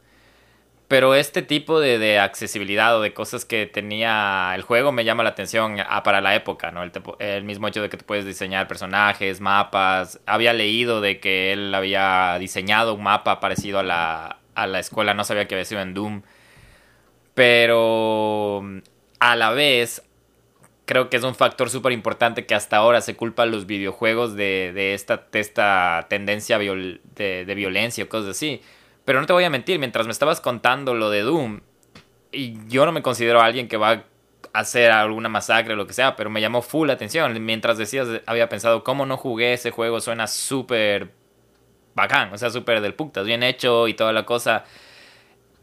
Pero 0.89 1.17
este 1.17 1.43
tipo 1.43 1.81
de, 1.81 2.21
accesibilidad 2.21 2.97
o 2.97 3.01
de 3.01 3.13
cosas 3.13 3.45
que 3.45 3.67
tenía 3.67 4.53
el 4.55 4.63
juego 4.63 4.93
me 4.93 5.05
llama 5.05 5.25
la 5.25 5.31
atención 5.31 5.79
para 6.05 6.21
la 6.21 6.37
época, 6.37 6.71
¿no? 6.71 6.85
El, 7.19 7.45
mismo 7.45 7.67
hecho 7.67 7.83
de 7.83 7.89
que 7.89 7.97
tú 7.97 8.05
puedes 8.05 8.25
diseñar 8.25 8.69
personajes, 8.69 9.41
mapas. 9.41 10.21
Había 10.27 10.53
leído 10.53 11.01
de 11.01 11.19
que 11.19 11.53
él 11.53 11.75
había 11.75 12.37
diseñado 12.39 12.95
un 12.95 13.03
mapa 13.03 13.41
parecido 13.41 13.81
a 13.81 13.83
la, 13.83 14.39
a 14.55 14.67
la 14.69 14.79
escuela, 14.79 15.13
no 15.13 15.25
sabía 15.25 15.49
que 15.49 15.57
había 15.57 15.65
sido 15.65 15.81
en 15.81 15.93
Doom. 15.93 16.23
Pero 17.35 18.63
a 19.19 19.37
la 19.37 19.51
vez, 19.51 20.03
creo 20.85 21.11
que 21.11 21.17
es 21.17 21.25
un 21.25 21.35
factor 21.35 21.69
súper 21.69 21.93
importante 21.93 22.47
que 22.47 22.55
hasta 22.55 22.77
ahora 22.77 23.01
se 23.01 23.17
culpa 23.17 23.43
a 23.43 23.47
los 23.47 23.67
videojuegos 23.67 24.37
de, 24.37 24.95
esta, 24.95 25.27
esta 25.33 26.07
tendencia 26.09 26.59
de, 26.59 27.01
de 27.17 27.55
violencia 27.57 28.05
o 28.05 28.09
cosas 28.09 28.31
así 28.37 28.63
pero 29.07 29.21
no 29.21 29.27
te 29.27 29.33
voy 29.33 29.45
a 29.45 29.51
mentir, 29.51 29.79
mientras 29.79 30.05
me 30.07 30.13
estabas 30.13 30.43
contando 30.43 30.93
lo 30.93 31.09
de 31.09 31.23
Doom, 31.23 31.61
y 32.33 32.59
yo 32.69 32.85
no 32.85 32.93
me 32.93 33.03
considero 33.03 33.41
alguien 33.41 33.69
que 33.69 33.79
va 33.79 33.93
a 33.93 34.05
hacer 34.53 34.91
alguna 34.91 35.29
masacre 35.29 35.73
o 35.73 35.77
lo 35.77 35.87
que 35.87 35.95
sea, 35.95 36.17
pero 36.17 36.29
me 36.29 36.41
llamó 36.41 36.61
full 36.61 36.91
atención. 36.91 37.43
Mientras 37.45 37.79
decías, 37.79 38.09
había 38.27 38.49
pensado, 38.49 38.85
¿cómo 38.85 39.07
no 39.07 39.17
jugué 39.17 39.55
ese 39.55 39.71
juego? 39.71 40.01
Suena 40.01 40.27
súper 40.27 41.13
bacán, 41.95 42.33
o 42.33 42.39
sea, 42.39 42.51
súper 42.51 42.81
del 42.81 42.95
putas, 42.95 43.25
bien 43.25 43.43
hecho 43.45 43.89
y 43.89 43.95
toda 43.95 44.13
la 44.13 44.27
cosa. 44.27 44.65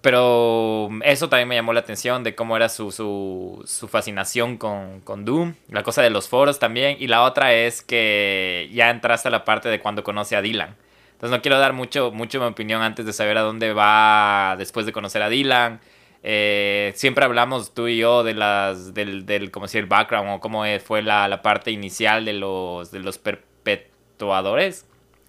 Pero 0.01 0.89
eso 1.03 1.29
también 1.29 1.47
me 1.47 1.56
llamó 1.56 1.73
la 1.73 1.82
atención 1.82 2.23
de 2.23 2.36
cómo 2.36 2.58
era 2.58 2.69
su, 2.69 2.91
su, 2.91 3.62
su, 3.65 3.88
fascinación 3.88 4.58
con, 4.58 5.01
con, 5.01 5.25
Doom. 5.25 5.56
La 5.69 5.84
cosa 5.84 6.01
de 6.01 6.10
los 6.10 6.27
foros 6.27 6.60
también. 6.60 6.97
Y 6.99 7.08
la 7.08 7.23
otra 7.23 7.53
es 7.53 7.82
que 7.82 8.69
ya 8.73 8.89
entraste 8.89 9.29
a 9.29 9.32
la 9.32 9.45
parte 9.45 9.69
de 9.69 9.79
cuando 9.79 10.03
conoce 10.03 10.36
a 10.36 10.41
Dylan. 10.41 10.75
Entonces 11.23 11.38
no 11.38 11.41
quiero 11.41 11.57
dar 11.57 11.71
mucho, 11.71 12.12
mucho 12.12 12.41
mi 12.41 12.47
opinión 12.47 12.81
antes 12.81 13.05
de 13.05 13.13
saber 13.13 13.38
a 13.38 13.43
dónde 13.43 13.71
va 13.71 14.55
después 14.57 14.86
de 14.86 14.91
conocer 14.91 15.21
a 15.21 15.29
Dylan. 15.29 15.79
Eh, 16.21 16.91
siempre 16.97 17.23
hablamos 17.23 17.73
tú 17.73 17.88
y 17.88 17.95
yo 17.95 18.25
de 18.25 18.33
las, 18.33 18.93
del, 18.93 19.25
del 19.25 19.49
como 19.49 19.69
si 19.69 19.77
el 19.77 19.86
background 19.86 20.31
o 20.31 20.39
cómo 20.41 20.65
fue 20.83 21.01
la, 21.01 21.29
la, 21.29 21.41
parte 21.41 21.71
inicial 21.71 22.25
de 22.25 22.33
los, 22.33 22.91
de 22.91 22.99
los 22.99 23.19
perpetuadores. 23.19 24.86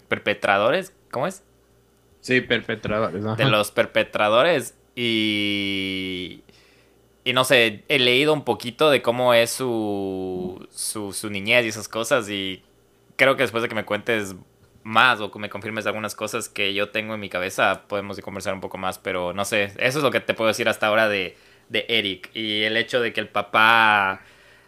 Perpetradores, 0.08 0.92
¿cómo 1.12 1.28
es? 1.28 1.44
Sí, 2.20 2.40
perpetradores. 2.40 3.22
De 3.36 3.44
los 3.44 3.70
perpetradores. 3.70 4.74
Y, 4.96 6.42
y 7.22 7.32
no 7.34 7.44
sé, 7.44 7.84
he 7.86 8.00
leído 8.00 8.32
un 8.32 8.42
poquito 8.42 8.90
de 8.90 9.00
cómo 9.00 9.32
es 9.32 9.50
su, 9.50 10.66
su, 10.72 11.12
su 11.12 11.30
niñez 11.30 11.64
y 11.64 11.68
esas 11.68 11.86
cosas. 11.86 12.28
Y 12.28 12.64
creo 13.14 13.36
que 13.36 13.44
después 13.44 13.62
de 13.62 13.68
que 13.68 13.76
me 13.76 13.84
cuentes 13.84 14.34
más 14.84 15.20
o 15.20 15.30
que 15.30 15.38
me 15.38 15.50
confirmes 15.50 15.86
algunas 15.86 16.14
cosas 16.14 16.48
que 16.48 16.74
yo 16.74 16.90
tengo 16.90 17.14
en 17.14 17.20
mi 17.20 17.28
cabeza, 17.28 17.82
podemos 17.88 18.20
conversar 18.20 18.54
un 18.54 18.60
poco 18.60 18.78
más, 18.78 18.98
pero 18.98 19.32
no 19.32 19.44
sé, 19.44 19.72
eso 19.78 19.98
es 19.98 20.04
lo 20.04 20.10
que 20.10 20.20
te 20.20 20.34
puedo 20.34 20.48
decir 20.48 20.68
hasta 20.68 20.86
ahora 20.86 21.08
de, 21.08 21.36
de 21.68 21.86
Eric 21.88 22.30
y 22.34 22.62
el 22.62 22.76
hecho 22.76 23.00
de 23.00 23.12
que 23.12 23.20
el 23.20 23.28
papá 23.28 24.20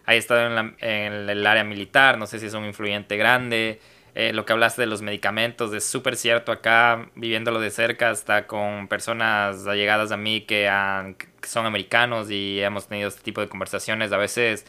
haya 0.06 0.18
estado 0.18 0.58
en, 0.58 0.76
en 0.80 1.30
el 1.30 1.46
área 1.46 1.64
militar, 1.64 2.18
no 2.18 2.26
sé 2.26 2.38
si 2.38 2.46
es 2.46 2.54
un 2.54 2.64
influyente 2.64 3.16
grande. 3.16 3.80
Eh, 4.18 4.32
lo 4.32 4.46
que 4.46 4.54
hablaste 4.54 4.80
de 4.80 4.86
los 4.86 5.02
medicamentos 5.02 5.74
es 5.74 5.84
súper 5.84 6.16
cierto 6.16 6.50
acá, 6.50 7.10
viviéndolo 7.16 7.60
de 7.60 7.70
cerca, 7.70 8.08
hasta 8.08 8.46
con 8.46 8.88
personas 8.88 9.66
allegadas 9.66 10.10
a 10.10 10.16
mí 10.16 10.40
que, 10.40 10.66
son 11.42 11.66
americanos 11.66 12.30
y 12.30 12.58
hemos 12.62 12.88
tenido 12.88 13.08
este 13.10 13.20
tipo 13.20 13.42
de 13.42 13.48
conversaciones. 13.50 14.12
A 14.12 14.16
veces 14.16 14.64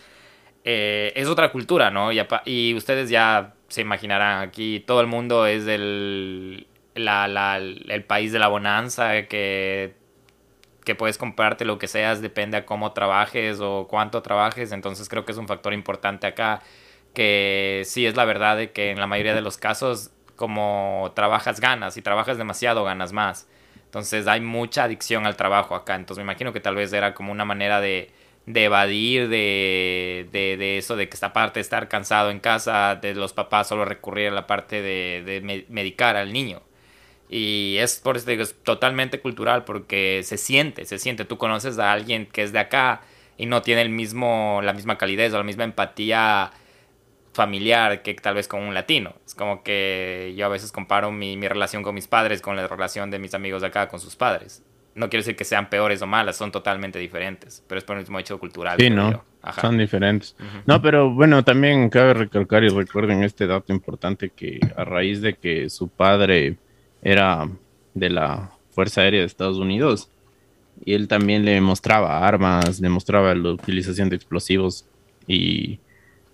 eh, 0.66 1.14
es 1.16 1.30
otra 1.30 1.50
cultura, 1.54 1.92
¿no? 1.92 2.12
Y, 2.46 2.74
ustedes 2.74 3.10
ya 3.10 3.54
se 3.68 3.82
imaginarán, 3.82 4.42
aquí 4.48 4.80
todo 4.86 5.02
el 5.02 5.08
mundo 5.08 5.46
es 5.46 5.68
el, 5.68 6.68
el 6.96 8.04
país 8.06 8.32
de 8.32 8.40
la 8.40 8.48
bonanza, 8.48 9.24
que, 9.24 9.96
que 10.86 10.96
puedes 10.96 11.18
comprarte 11.18 11.66
lo 11.66 11.78
que 11.78 11.88
seas, 11.88 12.22
depende 12.22 12.58
a 12.58 12.66
cómo 12.66 12.94
trabajes 12.94 13.60
o 13.60 13.88
cuánto 13.90 14.22
trabajes. 14.22 14.72
Entonces 14.72 15.10
creo 15.10 15.26
que 15.26 15.34
es 15.34 15.38
un 15.38 15.48
factor 15.48 15.74
importante 15.74 16.28
acá 16.28 16.62
que 17.14 17.82
sí 17.86 18.06
es 18.06 18.16
la 18.16 18.26
verdad 18.26 18.58
de 18.58 18.72
que 18.72 18.92
en 18.92 19.00
la 19.00 19.08
mayoría 19.08 19.34
de 19.34 19.42
los 19.42 19.58
casos 19.58 20.12
como 20.36 21.12
trabajas 21.16 21.60
ganas 21.60 21.98
y 21.98 22.02
trabajas 22.02 22.38
demasiado 22.38 22.84
ganas 22.84 23.12
más. 23.12 23.48
Entonces 23.86 24.28
hay 24.28 24.40
mucha 24.40 24.84
adicción 24.84 25.26
al 25.26 25.36
trabajo 25.36 25.76
acá. 25.76 25.96
Entonces 25.96 26.24
me 26.24 26.32
imagino 26.32 26.54
que 26.54 26.60
tal 26.60 26.76
vez 26.76 26.94
era 26.94 27.14
como 27.14 27.32
una 27.32 27.44
manera 27.44 27.82
de, 27.82 28.12
de 28.48 28.64
evadir 28.64 29.28
de, 29.30 30.28
de, 30.32 30.78
eso, 30.78 30.96
de 30.96 31.10
que 31.10 31.16
esta 31.16 31.34
parte 31.34 31.60
de 31.60 31.62
estar 31.62 31.90
cansado 31.90 32.32
en 32.32 32.40
casa, 32.40 32.96
de 32.96 33.14
los 33.14 33.34
papás 33.34 33.68
solo 33.68 33.86
recurrir 33.86 34.30
a 34.30 34.32
la 34.32 34.48
parte 34.48 34.82
de, 34.82 35.22
de 35.24 35.66
medicar 35.70 36.16
al 36.16 36.34
niño. 36.34 36.62
Y 37.30 37.76
es 37.80 38.00
por 38.00 38.16
eso 38.18 38.30
digo, 38.30 38.44
es 38.44 38.56
totalmente 38.64 39.20
cultural 39.20 39.66
porque 39.66 40.22
se 40.24 40.38
siente, 40.38 40.86
se 40.86 40.98
siente. 40.98 41.26
Tú 41.26 41.38
conoces 41.38 41.78
a 41.78 41.92
alguien 41.92 42.26
que 42.26 42.44
es 42.44 42.54
de 42.54 42.60
acá 42.60 43.02
y 43.38 43.46
no 43.48 43.62
tiene 43.62 43.82
el 43.82 43.90
mismo, 43.90 44.62
la 44.64 44.74
misma 44.74 44.98
calidez 44.98 45.34
o 45.34 45.38
la 45.38 45.44
misma 45.44 45.66
empatía 45.66 46.52
familiar 47.34 48.02
que 48.02 48.14
tal 48.16 48.36
vez 48.36 48.48
con 48.48 48.64
un 48.64 48.74
latino. 48.74 49.16
Es 49.26 49.36
como 49.36 49.62
que 49.64 50.34
yo 50.38 50.46
a 50.46 50.50
veces 50.50 50.72
comparo 50.72 51.12
mi, 51.12 51.36
mi, 51.38 51.48
relación 51.50 51.84
con 51.84 51.96
mis 51.96 52.08
padres 52.08 52.42
con 52.42 52.56
la 52.56 52.68
relación 52.68 53.12
de 53.12 53.20
mis 53.20 53.34
amigos 53.34 53.62
de 53.62 53.68
acá 53.68 53.90
con 53.90 54.00
sus 54.00 54.16
padres. 54.16 54.64
No 54.98 55.10
quiero 55.10 55.22
decir 55.22 55.36
que 55.36 55.46
sean 55.46 55.70
peores 55.70 56.02
o 56.02 56.08
malas, 56.08 56.36
son 56.36 56.52
totalmente 56.52 57.00
diferentes, 57.00 57.64
pero 57.68 57.80
es 57.80 57.86
por 57.86 57.96
el 57.96 58.02
mismo 58.02 58.20
hecho 58.20 58.40
cultural. 58.40 58.78
Sí, 58.80 58.90
¿no? 58.90 59.24
Son 59.62 59.78
diferentes. 59.78 60.36
No, 60.66 60.82
pero 60.82 61.12
bueno, 61.12 61.44
también 61.44 61.90
cabe 61.90 62.14
recalcar 62.14 62.64
y 62.64 62.70
recuerden 62.70 63.24
este 63.24 63.48
dato 63.48 63.72
importante 63.72 64.32
que 64.36 64.60
a 64.76 64.84
raíz 64.84 65.22
de 65.22 65.36
que 65.36 65.70
su 65.70 65.88
padre 65.88 66.58
era 67.02 67.48
de 67.94 68.10
la 68.10 68.52
Fuerza 68.72 69.02
Aérea 69.02 69.22
de 69.22 69.28
Estados 69.28 69.58
Unidos, 69.58 70.10
y 70.84 70.94
él 70.94 71.08
también 71.08 71.46
le 71.46 71.60
mostraba 71.62 72.28
armas, 72.28 72.80
le 72.80 72.90
mostraba 72.90 73.34
la 73.34 73.52
utilización 73.52 74.10
de 74.10 74.16
explosivos 74.16 74.86
y 75.26 75.80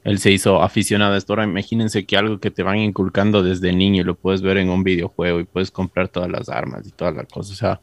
él 0.03 0.19
se 0.19 0.31
hizo 0.31 0.61
aficionado 0.61 1.13
a 1.13 1.17
esto. 1.17 1.33
Ahora 1.33 1.45
imagínense 1.45 2.05
que 2.05 2.17
algo 2.17 2.39
que 2.39 2.51
te 2.51 2.63
van 2.63 2.77
inculcando 2.77 3.41
desde 3.41 3.71
niño 3.71 4.01
y 4.01 4.05
lo 4.05 4.15
puedes 4.15 4.41
ver 4.41 4.57
en 4.57 4.69
un 4.69 4.83
videojuego 4.83 5.39
y 5.39 5.45
puedes 5.45 5.71
comprar 5.71 6.09
todas 6.09 6.29
las 6.29 6.49
armas 6.49 6.85
y 6.87 6.91
todas 6.91 7.15
las 7.15 7.27
cosas. 7.27 7.53
O 7.53 7.55
sea, 7.55 7.81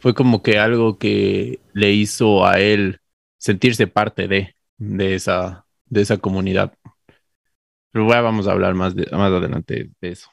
fue 0.00 0.14
como 0.14 0.42
que 0.42 0.58
algo 0.58 0.98
que 0.98 1.60
le 1.72 1.92
hizo 1.92 2.46
a 2.46 2.58
él 2.58 3.00
sentirse 3.38 3.86
parte 3.86 4.28
de, 4.28 4.56
de, 4.78 5.14
esa, 5.14 5.66
de 5.86 6.00
esa 6.00 6.16
comunidad. 6.16 6.72
Pero 7.92 8.06
vamos 8.06 8.46
a 8.46 8.52
hablar 8.52 8.74
más, 8.74 8.94
más 8.94 9.32
adelante 9.32 9.90
de 10.00 10.08
eso. 10.08 10.30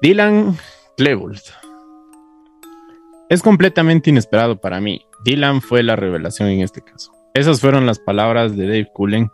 Dylan 0.00 0.56
Klebold. 0.96 1.40
Es 3.28 3.42
completamente 3.42 4.10
inesperado 4.10 4.60
para 4.60 4.80
mí. 4.80 5.06
Dylan 5.24 5.62
fue 5.62 5.82
la 5.82 5.94
revelación 5.94 6.48
en 6.48 6.62
este 6.62 6.82
caso. 6.82 7.12
Esas 7.34 7.60
fueron 7.60 7.86
las 7.86 7.98
palabras 7.98 8.56
de 8.56 8.66
Dave 8.66 8.90
Cullen, 8.92 9.30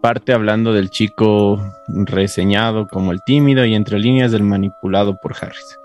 parte 0.00 0.32
hablando 0.32 0.72
del 0.72 0.90
chico 0.90 1.60
reseñado 1.88 2.86
como 2.86 3.12
el 3.12 3.22
tímido 3.22 3.64
y 3.64 3.74
entre 3.74 3.98
líneas 3.98 4.32
del 4.32 4.42
manipulado 4.42 5.16
por 5.16 5.34
Harris. 5.40 5.78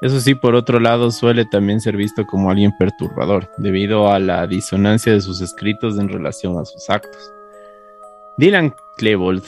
Eso 0.00 0.20
sí, 0.20 0.34
por 0.34 0.54
otro 0.56 0.80
lado, 0.80 1.10
suele 1.12 1.44
también 1.44 1.80
ser 1.80 1.96
visto 1.96 2.26
como 2.26 2.50
alguien 2.50 2.72
perturbador, 2.76 3.48
debido 3.56 4.10
a 4.10 4.18
la 4.18 4.46
disonancia 4.48 5.12
de 5.12 5.20
sus 5.20 5.40
escritos 5.40 5.98
en 5.98 6.08
relación 6.08 6.58
a 6.58 6.64
sus 6.64 6.90
actos. 6.90 7.32
Dylan 8.36 8.74
Klebold, 8.96 9.44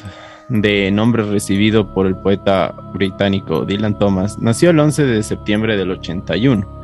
de 0.48 0.90
nombre 0.92 1.24
recibido 1.24 1.92
por 1.92 2.06
el 2.06 2.14
poeta 2.14 2.72
británico 2.92 3.64
Dylan 3.64 3.98
Thomas, 3.98 4.38
nació 4.38 4.70
el 4.70 4.78
11 4.78 5.04
de 5.04 5.22
septiembre 5.22 5.76
del 5.76 5.90
81 5.90 6.83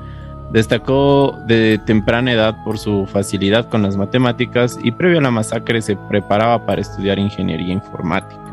Destacó 0.52 1.38
de 1.46 1.78
temprana 1.86 2.32
edad 2.32 2.64
por 2.64 2.76
su 2.76 3.06
facilidad 3.06 3.68
con 3.68 3.82
las 3.82 3.96
matemáticas 3.96 4.78
y 4.82 4.90
previo 4.90 5.18
a 5.18 5.22
la 5.22 5.30
masacre 5.30 5.80
se 5.80 5.96
preparaba 6.08 6.66
para 6.66 6.80
estudiar 6.80 7.20
ingeniería 7.20 7.72
informática. 7.72 8.50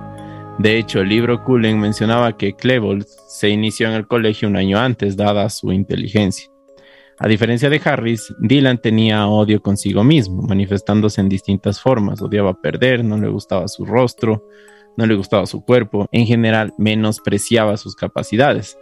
De 0.59 0.77
hecho, 0.77 1.01
el 1.01 1.09
libro 1.09 1.43
Cullen 1.43 1.79
mencionaba 1.79 2.37
que 2.37 2.53
Klebold 2.53 3.05
se 3.27 3.49
inició 3.49 3.87
en 3.87 3.93
el 3.93 4.07
colegio 4.07 4.47
un 4.47 4.57
año 4.57 4.77
antes, 4.77 5.17
dada 5.17 5.49
su 5.49 5.71
inteligencia. 5.71 6.51
A 7.19 7.27
diferencia 7.27 7.69
de 7.69 7.81
Harris, 7.83 8.31
Dylan 8.39 8.77
tenía 8.77 9.27
odio 9.27 9.59
consigo 9.61 10.03
mismo, 10.03 10.43
manifestándose 10.43 11.19
en 11.21 11.29
distintas 11.29 11.81
formas. 11.81 12.21
Odiaba 12.21 12.61
perder, 12.61 13.03
no 13.03 13.17
le 13.17 13.27
gustaba 13.27 13.67
su 13.67 13.85
rostro, 13.85 14.47
no 14.97 15.05
le 15.07 15.15
gustaba 15.15 15.47
su 15.47 15.65
cuerpo, 15.65 16.07
en 16.11 16.27
general 16.27 16.73
menospreciaba 16.77 17.75
sus 17.77 17.95
capacidades. 17.95 18.77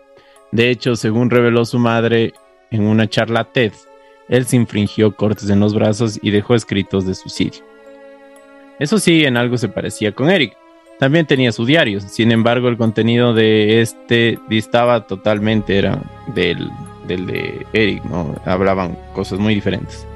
De 0.51 0.69
hecho, 0.69 0.97
según 0.97 1.30
reveló 1.30 1.63
su 1.63 1.80
madre, 1.80 2.34
en 2.71 2.84
una 2.84 3.08
charla 3.08 3.45
TED, 3.45 3.73
él 4.28 4.45
se 4.45 4.56
infringió 4.56 5.15
cortes 5.15 5.49
en 5.49 5.60
los 5.60 5.73
brazos 5.73 6.19
y 6.21 6.32
dejó 6.32 6.56
escritos 6.56 7.06
de 7.06 7.13
suicidio. 7.13 7.63
Eso 8.80 8.97
sí, 8.97 9.23
en 9.23 9.38
algo 9.38 9.58
se 9.58 9.69
parecía 9.69 10.12
con 10.12 10.30
Eric. 10.30 10.56
También 10.99 11.25
tenía 11.25 11.51
su 11.51 11.65
diario, 11.65 11.99
sin 11.99 12.32
embargo 12.32 12.69
el 12.69 12.78
contenido 12.78 13.34
de 13.34 13.82
este 13.82 14.39
distaba 14.47 15.08
totalmente, 15.08 15.78
era 15.78 16.01
del, 16.34 16.69
del 17.06 17.25
de 17.25 17.65
Eric, 17.73 18.04
¿no? 18.06 18.34
Hablaban 18.45 18.97
cosas 19.13 19.39
muy 19.39 19.54
diferentes. 19.54 20.08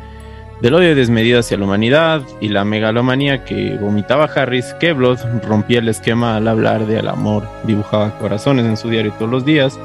Del 0.62 0.74
odio 0.74 0.96
desmedido 0.96 1.40
hacia 1.40 1.58
la 1.58 1.66
humanidad 1.66 2.22
y 2.42 2.50
la 2.50 2.66
megalomanía 2.66 3.46
que 3.46 3.78
vomitaba 3.80 4.26
Harris, 4.26 4.74
Keblod 4.80 5.20
rompía 5.44 5.80
el 5.80 5.90
esquema 5.90 6.38
al 6.38 6.48
hablar 6.48 6.86
de 6.86 7.00
al 7.00 7.10
amor, 7.10 7.48
dibujaba 7.64 8.18
corazones 8.20 8.66
en 8.66 8.78
su 8.78 8.90
diario 8.90 9.14
todos 9.14 9.32
los 9.32 9.46
días 9.46 9.80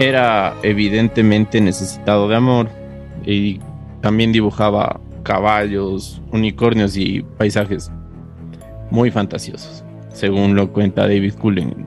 era 0.00 0.54
evidentemente 0.62 1.60
necesitado 1.60 2.26
de 2.26 2.34
amor 2.34 2.70
y 3.24 3.60
también 4.00 4.32
dibujaba 4.32 4.98
caballos, 5.22 6.22
unicornios 6.32 6.96
y 6.96 7.22
paisajes 7.36 7.92
muy 8.90 9.10
fantasiosos, 9.10 9.84
según 10.08 10.56
lo 10.56 10.72
cuenta 10.72 11.02
David 11.02 11.34
Cullen 11.34 11.86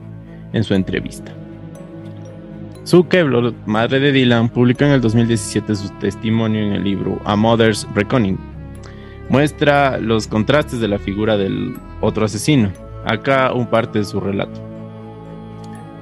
en 0.52 0.62
su 0.62 0.74
entrevista. 0.74 1.32
Sue 2.84 3.08
Kevlar, 3.08 3.52
madre 3.66 3.98
de 3.98 4.12
Dylan, 4.12 4.48
publicó 4.48 4.84
en 4.84 4.92
el 4.92 5.00
2017 5.00 5.74
su 5.74 5.88
testimonio 5.98 6.62
en 6.62 6.72
el 6.74 6.84
libro 6.84 7.20
A 7.24 7.34
Mother's 7.34 7.84
Reckoning. 7.96 8.38
Muestra 9.28 9.98
los 9.98 10.28
contrastes 10.28 10.78
de 10.78 10.86
la 10.86 11.00
figura 11.00 11.36
del 11.36 11.74
otro 12.00 12.26
asesino. 12.26 12.70
Acá 13.06 13.52
un 13.52 13.66
parte 13.66 13.98
de 13.98 14.04
su 14.04 14.20
relato. 14.20 14.73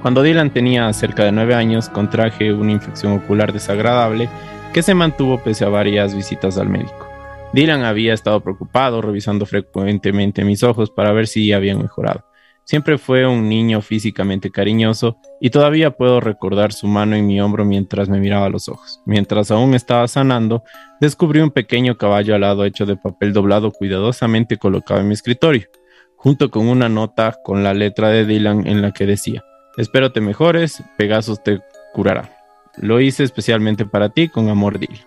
Cuando 0.03 0.21
Dylan 0.21 0.51
tenía 0.51 0.91
cerca 0.91 1.23
de 1.23 1.31
nueve 1.31 1.55
años, 1.55 1.87
contraje 1.87 2.51
una 2.51 2.73
infección 2.73 3.13
ocular 3.13 3.53
desagradable 3.53 4.27
que 4.73 4.83
se 4.83 4.93
mantuvo 4.93 5.41
pese 5.41 5.63
a 5.63 5.69
varias 5.69 6.13
visitas 6.13 6.57
al 6.57 6.67
médico. 6.67 7.07
Dylan 7.53 7.85
había 7.85 8.13
estado 8.13 8.41
preocupado, 8.41 9.01
revisando 9.01 9.45
frecuentemente 9.45 10.43
mis 10.43 10.61
ojos 10.61 10.91
para 10.91 11.13
ver 11.13 11.27
si 11.27 11.53
habían 11.53 11.81
mejorado. 11.81 12.25
Siempre 12.65 12.97
fue 12.97 13.25
un 13.25 13.47
niño 13.47 13.79
físicamente 13.79 14.51
cariñoso 14.51 15.15
y 15.39 15.51
todavía 15.51 15.91
puedo 15.91 16.19
recordar 16.19 16.73
su 16.73 16.87
mano 16.87 17.15
en 17.15 17.25
mi 17.25 17.39
hombro 17.39 17.63
mientras 17.63 18.09
me 18.09 18.19
miraba 18.19 18.47
a 18.47 18.49
los 18.49 18.67
ojos. 18.67 18.99
Mientras 19.05 19.51
aún 19.51 19.73
estaba 19.73 20.09
sanando, 20.09 20.63
descubrí 20.99 21.39
un 21.39 21.51
pequeño 21.51 21.97
caballo 21.97 22.35
alado 22.35 22.65
hecho 22.65 22.85
de 22.85 22.97
papel 22.97 23.31
doblado 23.31 23.71
cuidadosamente 23.71 24.57
colocado 24.57 24.99
en 24.99 25.07
mi 25.07 25.13
escritorio, 25.13 25.69
junto 26.17 26.51
con 26.51 26.67
una 26.67 26.89
nota 26.89 27.37
con 27.41 27.63
la 27.63 27.73
letra 27.73 28.09
de 28.09 28.25
Dylan 28.25 28.67
en 28.67 28.81
la 28.81 28.91
que 28.91 29.05
decía, 29.05 29.45
Espero 29.77 30.11
te 30.11 30.21
mejores, 30.21 30.83
Pegasus 30.97 31.41
te 31.43 31.61
curará. 31.93 32.29
Lo 32.77 32.99
hice 32.99 33.23
especialmente 33.23 33.85
para 33.85 34.09
ti, 34.09 34.29
con 34.29 34.49
amor 34.49 34.77
Dil. 34.77 35.05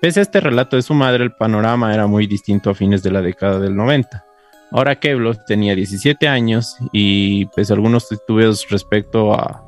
Pese 0.00 0.20
a 0.20 0.22
este 0.22 0.40
relato 0.40 0.76
de 0.76 0.82
su 0.82 0.94
madre, 0.94 1.24
el 1.24 1.32
panorama 1.32 1.94
era 1.94 2.06
muy 2.06 2.26
distinto 2.26 2.70
a 2.70 2.74
fines 2.74 3.02
de 3.02 3.10
la 3.10 3.20
década 3.20 3.60
del 3.60 3.76
90. 3.76 4.24
Ahora 4.70 4.96
Kevlos 4.98 5.44
tenía 5.44 5.74
17 5.74 6.28
años 6.28 6.76
y 6.92 7.44
pese 7.54 7.72
a 7.72 7.76
algunos 7.76 8.08
titubeos 8.08 8.66
respecto 8.70 9.34
a 9.34 9.62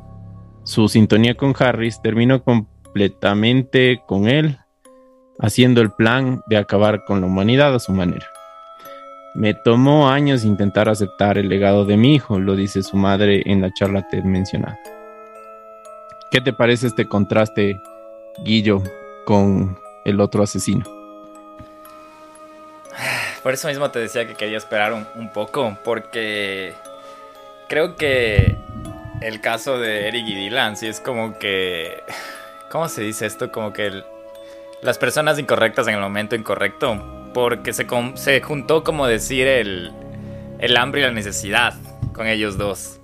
su 0.65 0.89
sintonía 0.89 1.37
con 1.37 1.55
Harris, 1.59 2.01
terminó 2.01 2.43
completamente 2.43 4.01
con 4.07 4.29
él, 4.29 4.59
haciendo 5.39 5.83
el 5.83 5.91
plan 5.91 6.41
de 6.49 6.57
acabar 6.57 7.05
con 7.05 7.21
la 7.21 7.27
humanidad 7.27 7.75
a 7.75 7.79
su 7.79 7.93
manera. 7.93 8.27
Me 9.35 9.53
tomó 9.53 10.09
años 10.09 10.45
intentar 10.45 10.89
aceptar 10.89 11.39
el 11.39 11.49
legado 11.49 11.85
de 11.85 11.97
mi 11.97 12.15
hijo, 12.15 12.39
lo 12.39 12.55
dice 12.55 12.85
su 12.85 12.97
madre 12.97 13.43
en 13.47 13.63
la 13.63 13.73
charla 13.73 14.07
te 14.09 14.23
mencionada. 14.23 14.79
¿Qué 16.31 16.41
te 16.41 16.53
parece 16.53 16.87
este 16.87 17.09
contraste, 17.09 17.83
Guillo, 18.45 18.81
con 19.25 19.77
el 20.05 20.21
otro 20.21 20.45
asesino? 20.45 20.85
Por 23.43 23.55
eso 23.55 23.67
mismo 23.67 23.91
te 23.91 23.99
decía 23.99 24.25
que 24.29 24.35
quería 24.35 24.57
esperar 24.57 24.93
un, 24.93 25.29
poco, 25.31 25.77
porque 25.83 26.75
creo 27.69 27.97
que 27.97 28.57
el 29.21 29.41
caso 29.41 29.81
de 29.81 30.07
Eric 30.07 30.29
y 30.29 30.35
Dylan 30.37 30.77
sí 30.77 30.87
es 30.87 31.01
como 31.01 31.37
que... 31.41 32.05
¿Cómo 32.71 32.89
se 32.89 33.03
dice 33.03 33.27
esto? 33.27 33.51
Como 33.51 33.73
que 33.73 34.05
las 34.81 34.97
personas 34.99 35.41
incorrectas 35.41 35.89
en 35.89 35.95
el 35.95 36.01
momento 36.01 36.37
incorrecto 36.37 37.24
porque 37.35 37.75
se, 37.75 37.87
se 38.15 38.41
juntó 38.41 38.85
como 38.85 39.07
decir 39.07 39.47
el, 39.47 39.93
el 40.59 40.77
hambre 40.79 41.03
y 41.03 41.05
la 41.05 41.11
necesidad 41.11 41.75
con 42.15 42.27
ellos 42.27 42.57
dos. 42.57 43.01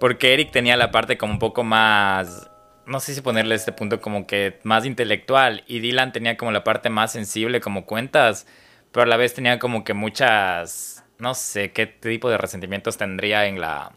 Porque 0.00 0.34
Eric 0.34 0.50
tenía 0.50 0.76
la 0.76 0.90
parte 0.90 1.16
como 1.16 1.34
un 1.34 1.38
poco 1.38 1.62
más, 1.62 2.50
no 2.86 2.98
sé 2.98 3.14
si 3.14 3.20
ponerle 3.20 3.54
este 3.54 3.72
punto 3.72 4.00
como 4.00 4.26
que 4.26 4.58
más 4.64 4.84
intelectual 4.84 5.62
y 5.68 5.78
Dylan 5.78 6.12
tenía 6.12 6.36
como 6.36 6.50
la 6.50 6.64
parte 6.64 6.90
más 6.90 7.12
sensible 7.12 7.60
como 7.60 7.86
cuentas, 7.86 8.46
pero 8.90 9.04
a 9.04 9.06
la 9.06 9.16
vez 9.16 9.34
tenía 9.34 9.58
como 9.58 9.84
que 9.84 9.94
muchas, 9.94 11.04
no 11.18 11.34
sé 11.34 11.72
qué 11.72 11.86
tipo 11.86 12.28
de 12.28 12.38
resentimientos 12.38 12.96
tendría 12.96 13.46
en 13.46 13.60
la, 13.60 13.92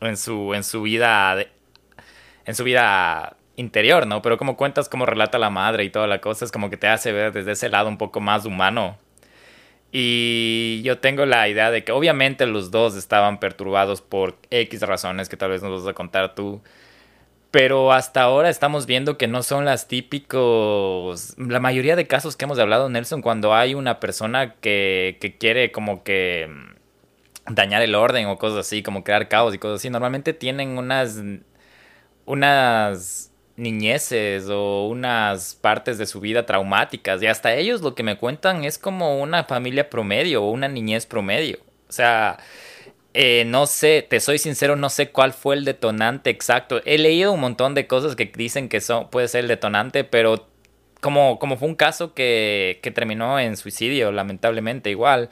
en 0.00 0.16
su, 0.16 0.54
en 0.54 0.64
su 0.64 0.82
vida, 0.82 1.36
en 2.44 2.54
su 2.54 2.64
vida 2.64 3.36
interior, 3.56 4.06
¿no? 4.06 4.22
Pero 4.22 4.38
como 4.38 4.56
cuentas 4.56 4.88
como 4.88 5.06
relata 5.06 5.38
la 5.38 5.50
madre 5.50 5.84
y 5.84 5.90
toda 5.90 6.06
la 6.06 6.20
cosa, 6.20 6.44
es 6.44 6.52
como 6.52 6.70
que 6.70 6.76
te 6.76 6.88
hace 6.88 7.12
ver 7.12 7.32
desde 7.32 7.52
ese 7.52 7.68
lado 7.68 7.88
un 7.88 7.98
poco 7.98 8.20
más 8.20 8.44
humano. 8.46 8.98
Y 9.92 10.82
yo 10.82 10.98
tengo 10.98 11.24
la 11.24 11.48
idea 11.48 11.70
de 11.70 11.84
que 11.84 11.92
obviamente 11.92 12.46
los 12.46 12.72
dos 12.72 12.96
estaban 12.96 13.38
perturbados 13.38 14.02
por 14.02 14.36
X 14.50 14.80
razones 14.82 15.28
que 15.28 15.36
tal 15.36 15.50
vez 15.50 15.62
nos 15.62 15.84
vas 15.84 15.90
a 15.90 15.94
contar 15.94 16.34
tú. 16.34 16.62
Pero 17.52 17.92
hasta 17.92 18.22
ahora 18.22 18.50
estamos 18.50 18.86
viendo 18.86 19.16
que 19.16 19.28
no 19.28 19.44
son 19.44 19.64
las 19.64 19.86
típicos... 19.86 21.36
La 21.38 21.60
mayoría 21.60 21.94
de 21.94 22.08
casos 22.08 22.36
que 22.36 22.44
hemos 22.44 22.58
hablado, 22.58 22.88
Nelson, 22.88 23.22
cuando 23.22 23.54
hay 23.54 23.74
una 23.74 24.00
persona 24.00 24.56
que, 24.56 25.18
que 25.20 25.38
quiere 25.38 25.70
como 25.70 26.02
que 26.02 26.50
dañar 27.48 27.80
el 27.82 27.94
orden 27.94 28.26
o 28.26 28.38
cosas 28.38 28.66
así, 28.66 28.82
como 28.82 29.04
crear 29.04 29.28
caos 29.28 29.54
y 29.54 29.58
cosas 29.58 29.76
así, 29.80 29.90
normalmente 29.90 30.32
tienen 30.32 30.76
unas... 30.76 31.22
unas 32.24 33.30
niñeces 33.56 34.48
o 34.50 34.88
unas 34.88 35.54
partes 35.54 35.98
de 35.98 36.06
su 36.06 36.20
vida 36.20 36.44
traumáticas 36.46 37.22
y 37.22 37.26
hasta 37.26 37.54
ellos 37.54 37.82
lo 37.82 37.94
que 37.94 38.02
me 38.02 38.18
cuentan 38.18 38.64
es 38.64 38.78
como 38.78 39.20
una 39.20 39.44
familia 39.44 39.90
promedio 39.90 40.42
o 40.42 40.50
una 40.50 40.68
niñez 40.68 41.06
promedio. 41.06 41.58
O 41.88 41.92
sea, 41.92 42.38
eh, 43.14 43.44
no 43.46 43.66
sé, 43.66 44.04
te 44.08 44.18
soy 44.20 44.38
sincero, 44.38 44.76
no 44.76 44.90
sé 44.90 45.10
cuál 45.10 45.32
fue 45.32 45.54
el 45.54 45.64
detonante 45.64 46.30
exacto. 46.30 46.80
He 46.84 46.98
leído 46.98 47.32
un 47.32 47.40
montón 47.40 47.74
de 47.74 47.86
cosas 47.86 48.16
que 48.16 48.26
dicen 48.26 48.68
que 48.68 48.80
son, 48.80 49.08
puede 49.10 49.28
ser 49.28 49.42
el 49.42 49.48
detonante, 49.48 50.02
pero 50.04 50.48
como, 51.00 51.38
como 51.38 51.56
fue 51.56 51.68
un 51.68 51.76
caso 51.76 52.14
que, 52.14 52.80
que 52.82 52.90
terminó 52.90 53.38
en 53.38 53.56
suicidio, 53.56 54.10
lamentablemente 54.10 54.90
igual. 54.90 55.28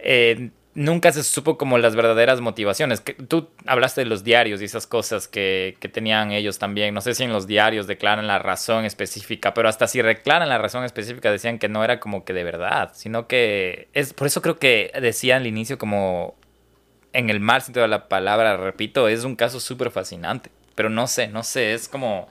Eh, 0.00 0.50
nunca 0.74 1.12
se 1.12 1.24
supo 1.24 1.58
como 1.58 1.78
las 1.78 1.96
verdaderas 1.96 2.40
motivaciones. 2.40 3.00
Que, 3.00 3.14
tú 3.14 3.48
hablaste 3.66 4.02
de 4.02 4.06
los 4.06 4.24
diarios 4.24 4.62
y 4.62 4.64
esas 4.64 4.86
cosas 4.86 5.28
que, 5.28 5.76
que, 5.80 5.88
tenían 5.88 6.30
ellos 6.32 6.58
también. 6.58 6.94
No 6.94 7.00
sé 7.00 7.14
si 7.14 7.24
en 7.24 7.32
los 7.32 7.46
diarios 7.46 7.86
declaran 7.86 8.26
la 8.26 8.38
razón 8.38 8.84
específica, 8.84 9.54
pero 9.54 9.68
hasta 9.68 9.86
si 9.86 10.00
declaran 10.02 10.48
la 10.48 10.58
razón 10.58 10.84
específica 10.84 11.30
decían 11.30 11.58
que 11.58 11.68
no 11.68 11.84
era 11.84 12.00
como 12.00 12.24
que 12.24 12.32
de 12.32 12.44
verdad, 12.44 12.90
sino 12.94 13.26
que 13.26 13.88
es 13.92 14.12
por 14.12 14.26
eso 14.26 14.42
creo 14.42 14.58
que 14.58 14.92
decían 15.00 15.42
al 15.42 15.46
inicio 15.46 15.78
como 15.78 16.34
en 17.12 17.30
el 17.30 17.40
mal 17.40 17.62
sentido 17.62 17.82
de 17.82 17.88
la 17.88 18.08
palabra, 18.08 18.56
repito, 18.56 19.08
es 19.08 19.24
un 19.24 19.36
caso 19.36 19.60
súper 19.60 19.90
fascinante. 19.90 20.50
Pero 20.74 20.88
no 20.88 21.06
sé, 21.06 21.28
no 21.28 21.42
sé, 21.42 21.74
es 21.74 21.88
como 21.88 22.28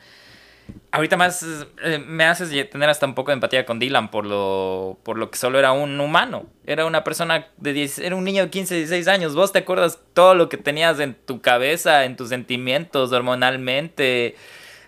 Ahorita 0.91 1.17
más 1.17 1.43
eh, 1.83 1.99
me 1.99 2.25
haces 2.25 2.49
tener 2.69 2.89
hasta 2.89 3.05
un 3.05 3.15
poco 3.15 3.31
de 3.31 3.35
empatía 3.35 3.65
con 3.65 3.79
Dylan 3.79 4.09
por 4.11 4.25
lo, 4.25 4.97
por 5.03 5.17
lo 5.17 5.29
que 5.29 5.37
solo 5.37 5.59
era 5.59 5.71
un 5.71 5.99
humano. 5.99 6.45
Era 6.65 6.85
una 6.85 7.03
persona 7.03 7.47
de 7.57 7.73
10, 7.73 7.99
era 7.99 8.15
un 8.15 8.23
niño 8.23 8.43
de 8.43 8.49
15, 8.49 8.75
16 8.75 9.07
años. 9.07 9.35
Vos 9.35 9.51
te 9.51 9.59
acuerdas 9.59 9.99
todo 10.13 10.35
lo 10.35 10.49
que 10.49 10.57
tenías 10.57 10.99
en 10.99 11.13
tu 11.13 11.41
cabeza, 11.41 12.05
en 12.05 12.15
tus 12.15 12.29
sentimientos, 12.29 13.11
hormonalmente. 13.11 14.35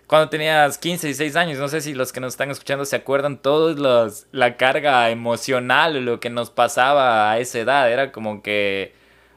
Cuando 0.07 0.29
tenías 0.29 0.77
15, 0.77 1.07
16 1.07 1.35
años, 1.35 1.59
no 1.59 1.67
sé 1.67 1.81
si 1.81 1.93
los 1.93 2.11
que 2.11 2.19
nos 2.19 2.33
están 2.33 2.51
escuchando 2.51 2.83
se 2.85 2.97
acuerdan 2.97 3.37
todos 3.37 3.79
los, 3.79 4.27
la 4.31 4.57
carga 4.57 5.09
emocional, 5.09 6.03
lo 6.03 6.19
que 6.19 6.29
nos 6.29 6.49
pasaba 6.49 7.31
a 7.31 7.39
esa 7.39 7.59
edad. 7.59 7.91
Era 7.91 8.11
como 8.11 8.41
que 8.43 8.93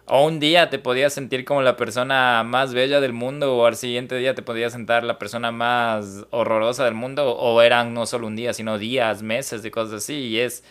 o 0.07 0.27
un 0.27 0.39
día 0.39 0.69
te 0.69 0.79
podías 0.79 1.13
sentir 1.15 1.45
como 1.45 1.63
la 1.63 1.77
persona 1.77 2.43
más 2.45 2.75
bella 2.75 3.01
del 3.01 3.13
mundo 3.15 3.57
o 3.57 3.67
al 3.67 3.77
siguiente 3.77 4.17
día 4.17 4.35
te 4.35 4.43
podías 4.43 4.73
sentar 4.73 5.03
la 5.05 5.19
persona 5.19 5.51
más 5.51 6.27
horrorosa 6.31 6.85
del 6.85 6.95
mundo 6.95 7.35
o 7.37 7.63
eran 7.63 7.95
no 7.95 8.05
solo 8.07 8.27
un 8.27 8.37
día, 8.37 8.53
sino 8.53 8.79
días, 8.79 9.23
meses 9.23 9.63
de 9.63 9.71
cosas 9.71 10.03
así 10.03 10.15
y 10.15 10.41
es, 10.41 10.63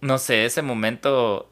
no 0.00 0.18
sé, 0.18 0.44
ese 0.44 0.62
momento, 0.62 1.48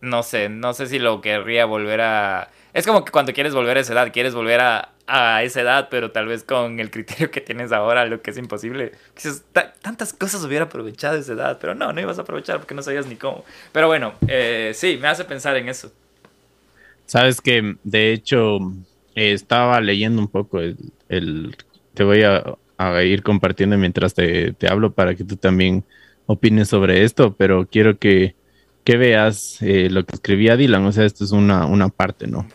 no 0.00 0.22
sé, 0.22 0.48
no 0.48 0.74
sé 0.74 0.86
si 0.86 0.98
lo 0.98 1.20
querría 1.20 1.66
volver 1.66 2.00
a... 2.00 2.50
Es 2.74 2.86
como 2.86 3.04
que 3.04 3.12
cuando 3.12 3.32
quieres 3.32 3.54
volver 3.54 3.76
a 3.76 3.80
esa 3.80 3.92
edad, 3.92 4.12
quieres 4.12 4.34
volver 4.34 4.60
a, 4.60 4.90
a 5.06 5.44
esa 5.44 5.60
edad, 5.60 5.88
pero 5.90 6.10
tal 6.10 6.26
vez 6.26 6.42
con 6.42 6.80
el 6.80 6.90
criterio 6.90 7.30
que 7.30 7.40
tienes 7.40 7.70
ahora, 7.70 8.04
lo 8.04 8.20
que 8.20 8.32
es 8.32 8.36
imposible. 8.36 8.90
Quizás 9.14 9.44
tantas 9.80 10.12
cosas 10.12 10.44
hubiera 10.44 10.64
aprovechado 10.64 11.16
esa 11.16 11.34
edad, 11.34 11.58
pero 11.60 11.76
no, 11.76 11.92
no 11.92 12.00
ibas 12.00 12.18
a 12.18 12.22
aprovechar 12.22 12.58
porque 12.58 12.74
no 12.74 12.82
sabías 12.82 13.06
ni 13.06 13.14
cómo. 13.14 13.44
Pero 13.70 13.86
bueno, 13.86 14.14
eh, 14.26 14.72
sí, 14.74 14.98
me 15.00 15.06
hace 15.06 15.24
pensar 15.24 15.56
en 15.56 15.68
eso. 15.68 15.92
Sabes 17.06 17.40
que, 17.40 17.76
de 17.84 18.12
hecho, 18.12 18.58
estaba 19.14 19.80
leyendo 19.80 20.20
un 20.20 20.28
poco 20.28 20.58
el... 20.60 21.56
te 21.94 22.02
voy 22.02 22.24
a, 22.24 22.56
ir 23.04 23.22
compartiendo 23.22 23.78
mientras 23.78 24.14
te, 24.14 24.52
te 24.52 24.68
hablo 24.68 24.90
para 24.90 25.14
que 25.14 25.22
tú 25.22 25.36
también 25.36 25.84
opines 26.26 26.68
sobre 26.68 27.04
esto, 27.04 27.34
pero 27.38 27.68
quiero 27.70 27.98
que 27.98 28.34
que 28.84 28.98
veas 28.98 29.60
eh, 29.62 29.88
lo 29.90 30.04
que 30.04 30.14
escribía 30.14 30.56
Dylan. 30.56 30.84
O 30.84 30.92
sea, 30.92 31.04
esto 31.06 31.24
es 31.24 31.32
una, 31.32 31.64
una 31.64 31.88
parte, 31.88 32.26
¿no? 32.26 32.46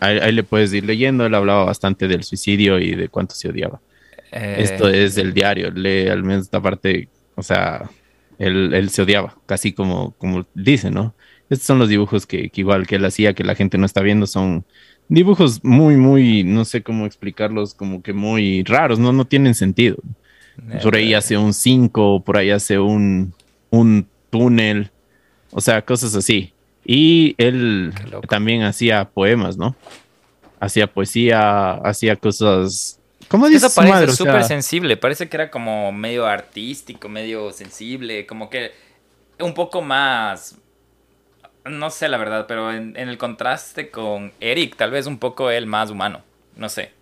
ahí, 0.00 0.32
le 0.32 0.42
puedes 0.42 0.72
ir 0.74 0.84
leyendo. 0.84 1.24
Él 1.24 1.34
hablaba 1.34 1.64
bastante 1.64 2.06
del 2.06 2.22
suicidio 2.22 2.78
y 2.78 2.94
de 2.94 3.08
cuánto 3.08 3.34
se 3.34 3.48
odiaba. 3.48 3.80
Eh, 4.30 4.56
esto 4.58 4.88
es 4.88 5.14
del 5.14 5.32
diario. 5.32 5.70
Lee 5.70 6.08
al 6.08 6.22
menos 6.22 6.44
esta 6.44 6.60
parte. 6.60 7.08
O 7.34 7.42
sea, 7.42 7.88
él, 8.38 8.90
se 8.90 9.02
odiaba, 9.02 9.36
casi 9.46 9.72
como, 9.72 10.12
como 10.18 10.46
dice, 10.54 10.90
¿no? 10.90 11.14
Estos 11.48 11.66
son 11.66 11.78
los 11.78 11.88
dibujos 11.88 12.26
que, 12.26 12.50
igual 12.54 12.86
que 12.86 12.96
él 12.96 13.04
hacía, 13.04 13.32
que 13.32 13.42
la 13.42 13.54
gente 13.54 13.78
no 13.78 13.86
está 13.86 14.02
viendo, 14.02 14.26
son 14.26 14.64
dibujos 15.08 15.64
muy, 15.64 15.96
muy, 15.96 16.44
no 16.44 16.64
sé 16.64 16.82
cómo 16.82 17.06
explicarlos, 17.06 17.74
como 17.74 18.02
que 18.02 18.12
muy 18.12 18.64
raros, 18.64 18.98
no, 18.98 19.12
no 19.12 19.24
tienen 19.24 19.54
sentido. 19.54 19.96
Por 20.82 20.96
ahí 20.96 21.14
hace 21.14 21.38
un 21.38 21.54
5, 21.54 22.24
por 22.24 22.36
ahí 22.36 22.50
hace 22.50 22.78
un, 22.78 23.32
un 23.70 24.06
túnel 24.30 24.90
o 25.50 25.60
sea, 25.60 25.82
cosas 25.82 26.14
así. 26.14 26.52
Y 26.84 27.34
él 27.38 27.92
también 28.28 28.62
hacía 28.62 29.04
poemas, 29.04 29.56
¿no? 29.56 29.76
Hacía 30.60 30.86
poesía, 30.86 31.72
hacía 31.74 32.16
cosas. 32.16 33.00
¿Cómo 33.28 33.46
dices? 33.48 33.64
Eso 33.64 33.80
parece 33.80 34.16
súper 34.16 34.44
sensible. 34.44 34.96
Parece 34.96 35.28
que 35.28 35.36
era 35.36 35.50
como 35.50 35.92
medio 35.92 36.26
artístico, 36.26 37.08
medio 37.08 37.52
sensible, 37.52 38.26
como 38.26 38.48
que 38.48 38.72
un 39.40 39.54
poco 39.54 39.82
más. 39.82 40.56
No 41.64 41.90
sé 41.90 42.08
la 42.08 42.16
verdad, 42.16 42.46
pero 42.48 42.72
en, 42.72 42.96
en 42.96 43.08
el 43.08 43.18
contraste 43.18 43.90
con 43.90 44.32
Eric, 44.40 44.76
tal 44.76 44.90
vez 44.90 45.06
un 45.06 45.18
poco 45.18 45.50
él 45.50 45.66
más 45.66 45.90
humano. 45.90 46.22
No 46.56 46.68
sé. 46.68 46.92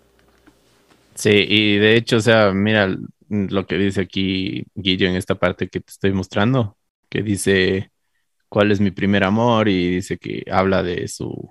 Sí, 1.15 1.31
y 1.31 1.77
de 1.77 1.95
hecho, 1.95 2.17
o 2.17 2.19
sea, 2.21 2.51
mira 2.51 2.95
lo 3.29 3.65
que 3.65 3.77
dice 3.77 4.01
aquí 4.01 4.65
Guillo 4.75 5.07
en 5.07 5.15
esta 5.15 5.35
parte 5.35 5.67
que 5.69 5.79
te 5.79 5.91
estoy 5.91 6.11
mostrando, 6.13 6.77
que 7.09 7.23
dice 7.23 7.91
cuál 8.49 8.71
es 8.71 8.79
mi 8.79 8.91
primer 8.91 9.23
amor 9.23 9.67
y 9.69 9.95
dice 9.95 10.17
que 10.17 10.43
habla 10.51 10.83
de 10.83 11.07
su, 11.07 11.49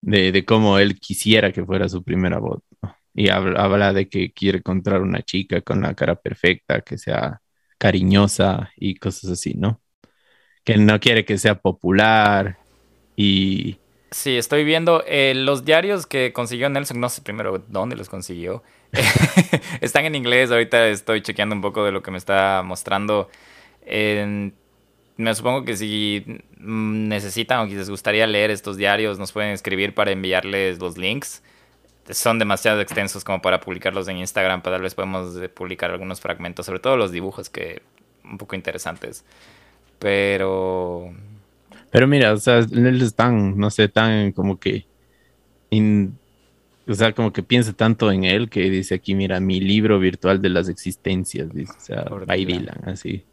de, 0.00 0.32
de 0.32 0.44
cómo 0.44 0.78
él 0.78 0.98
quisiera 1.00 1.52
que 1.52 1.64
fuera 1.64 1.88
su 1.88 2.02
primera 2.02 2.38
voz. 2.38 2.62
Y 3.14 3.30
habla, 3.30 3.62
habla, 3.62 3.92
de 3.92 4.08
que 4.08 4.32
quiere 4.32 4.58
encontrar 4.58 5.02
una 5.02 5.22
chica 5.22 5.60
con 5.62 5.82
la 5.82 5.94
cara 5.94 6.14
perfecta, 6.16 6.82
que 6.82 6.98
sea 6.98 7.40
cariñosa 7.78 8.70
y 8.76 8.96
cosas 8.96 9.30
así, 9.32 9.54
¿no? 9.54 9.80
Que 10.64 10.76
no 10.76 11.00
quiere 11.00 11.24
que 11.24 11.38
sea 11.38 11.56
popular 11.60 12.58
y... 13.16 13.78
Sí, 14.10 14.38
estoy 14.38 14.64
viendo 14.64 15.04
eh, 15.06 15.34
los 15.34 15.64
diarios 15.64 16.06
que 16.06 16.32
consiguió 16.32 16.70
Nelson, 16.70 16.98
no 16.98 17.10
sé 17.10 17.20
primero 17.20 17.62
dónde 17.68 17.96
los 17.96 18.08
consiguió. 18.08 18.62
Están 19.82 20.06
en 20.06 20.14
inglés, 20.14 20.50
ahorita 20.50 20.88
estoy 20.88 21.20
chequeando 21.20 21.54
un 21.54 21.60
poco 21.60 21.84
de 21.84 21.92
lo 21.92 22.02
que 22.02 22.10
me 22.10 22.18
está 22.18 22.62
mostrando. 22.64 23.28
En 23.82 24.54
me 25.18 25.34
supongo 25.34 25.64
que 25.64 25.76
si 25.76 26.24
necesitan 26.58 27.58
o 27.58 27.66
les 27.66 27.90
gustaría 27.90 28.26
leer 28.26 28.52
estos 28.52 28.76
diarios, 28.76 29.18
nos 29.18 29.32
pueden 29.32 29.50
escribir 29.50 29.92
para 29.92 30.12
enviarles 30.12 30.78
los 30.78 30.96
links. 30.96 31.42
Son 32.10 32.38
demasiado 32.38 32.80
extensos 32.80 33.24
como 33.24 33.42
para 33.42 33.60
publicarlos 33.60 34.06
en 34.06 34.18
Instagram, 34.18 34.62
pero 34.62 34.76
tal 34.76 34.82
vez 34.82 34.94
podemos 34.94 35.36
eh, 35.36 35.48
publicar 35.48 35.90
algunos 35.90 36.20
fragmentos, 36.20 36.64
sobre 36.64 36.78
todo 36.78 36.96
los 36.96 37.10
dibujos 37.10 37.50
que 37.50 37.82
un 38.24 38.38
poco 38.38 38.54
interesantes. 38.54 39.24
Pero. 39.98 41.12
Pero 41.90 42.06
mira, 42.06 42.32
o 42.32 42.36
sea, 42.36 42.58
él 42.58 43.02
es 43.02 43.14
tan, 43.14 43.58
no 43.58 43.70
sé, 43.70 43.88
tan 43.88 44.30
como 44.30 44.60
que. 44.60 44.86
o 46.86 46.94
sea, 46.94 47.12
como 47.12 47.32
que 47.32 47.42
piensa 47.42 47.72
tanto 47.72 48.12
en 48.12 48.22
él 48.22 48.48
que 48.48 48.70
dice 48.70 48.94
aquí, 48.94 49.16
mira, 49.16 49.40
mi 49.40 49.58
libro 49.58 49.98
virtual 49.98 50.40
de 50.40 50.48
las 50.48 50.68
existencias, 50.68 51.52
dice, 51.52 51.72
o 51.76 51.80
sea, 51.80 52.06
Dylan, 52.36 52.82
así. 52.84 53.24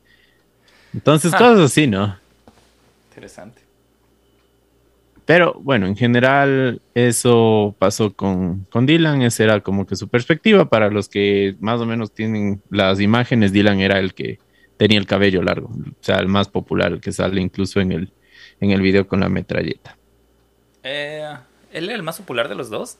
Entonces, 0.95 1.33
ah. 1.33 1.37
cosas 1.37 1.59
así, 1.59 1.87
¿no? 1.87 2.17
Interesante. 3.09 3.61
Pero 5.25 5.55
bueno, 5.59 5.87
en 5.87 5.95
general 5.97 6.81
eso 6.93 7.75
pasó 7.79 8.13
con, 8.13 8.65
con 8.69 8.85
Dylan, 8.85 9.23
esa 9.23 9.43
era 9.43 9.59
como 9.59 9.85
que 9.85 9.95
su 9.95 10.07
perspectiva. 10.07 10.69
Para 10.69 10.89
los 10.89 11.09
que 11.09 11.55
más 11.59 11.81
o 11.81 11.85
menos 11.85 12.11
tienen 12.11 12.61
las 12.69 13.01
imágenes, 13.01 13.51
Dylan 13.51 13.81
era 13.81 13.99
el 13.99 14.13
que 14.13 14.39
tenía 14.77 14.97
el 14.97 15.07
cabello 15.07 15.41
largo, 15.41 15.67
o 15.67 16.03
sea, 16.03 16.17
el 16.17 16.27
más 16.27 16.47
popular, 16.47 16.93
el 16.93 17.01
que 17.01 17.11
sale 17.11 17.41
incluso 17.41 17.81
en 17.81 17.91
el, 17.91 18.11
en 18.61 18.71
el 18.71 18.81
video 18.81 19.07
con 19.07 19.19
la 19.19 19.29
metralleta. 19.29 19.97
Eh, 20.83 21.27
¿Él 21.73 21.85
era 21.85 21.95
el 21.95 22.03
más 22.03 22.17
popular 22.17 22.47
de 22.47 22.55
los 22.55 22.69
dos? 22.69 22.97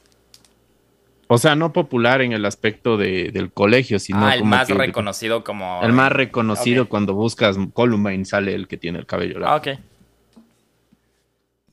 O 1.28 1.38
sea, 1.40 1.56
no 1.56 1.74
popular 1.74 2.22
en 2.22 2.34
el 2.34 2.46
aspecto 2.46 2.98
de, 2.98 3.32
del 3.32 3.52
colegio, 3.52 3.98
sino. 3.98 4.26
Ah, 4.26 4.36
el 4.36 4.44
más 4.44 4.70
reconocido 4.70 5.44
como. 5.44 5.82
El 5.82 5.92
más 5.92 6.12
reconocido 6.12 6.88
cuando 6.88 7.16
buscas 7.16 7.58
Columbine 7.74 8.26
sale 8.26 8.54
el 8.54 8.68
que 8.68 8.78
tiene 8.78 9.00
el 9.00 9.06
cabello 9.06 9.40
largo. 9.40 9.56
Ah, 9.56 9.58
ok. 9.58 9.80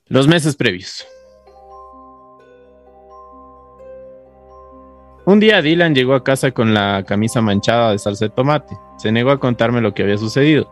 Los 0.07 0.27
meses 0.27 0.55
previos. 0.55 1.05
Un 5.25 5.39
día 5.39 5.61
Dylan 5.61 5.95
llegó 5.95 6.15
a 6.15 6.23
casa 6.23 6.51
con 6.51 6.73
la 6.73 7.03
camisa 7.07 7.41
manchada 7.41 7.91
de 7.91 7.99
salsa 7.99 8.25
de 8.25 8.29
tomate. 8.29 8.75
Se 8.97 9.11
negó 9.11 9.31
a 9.31 9.39
contarme 9.39 9.79
lo 9.79 9.93
que 9.93 10.03
había 10.03 10.17
sucedido, 10.17 10.69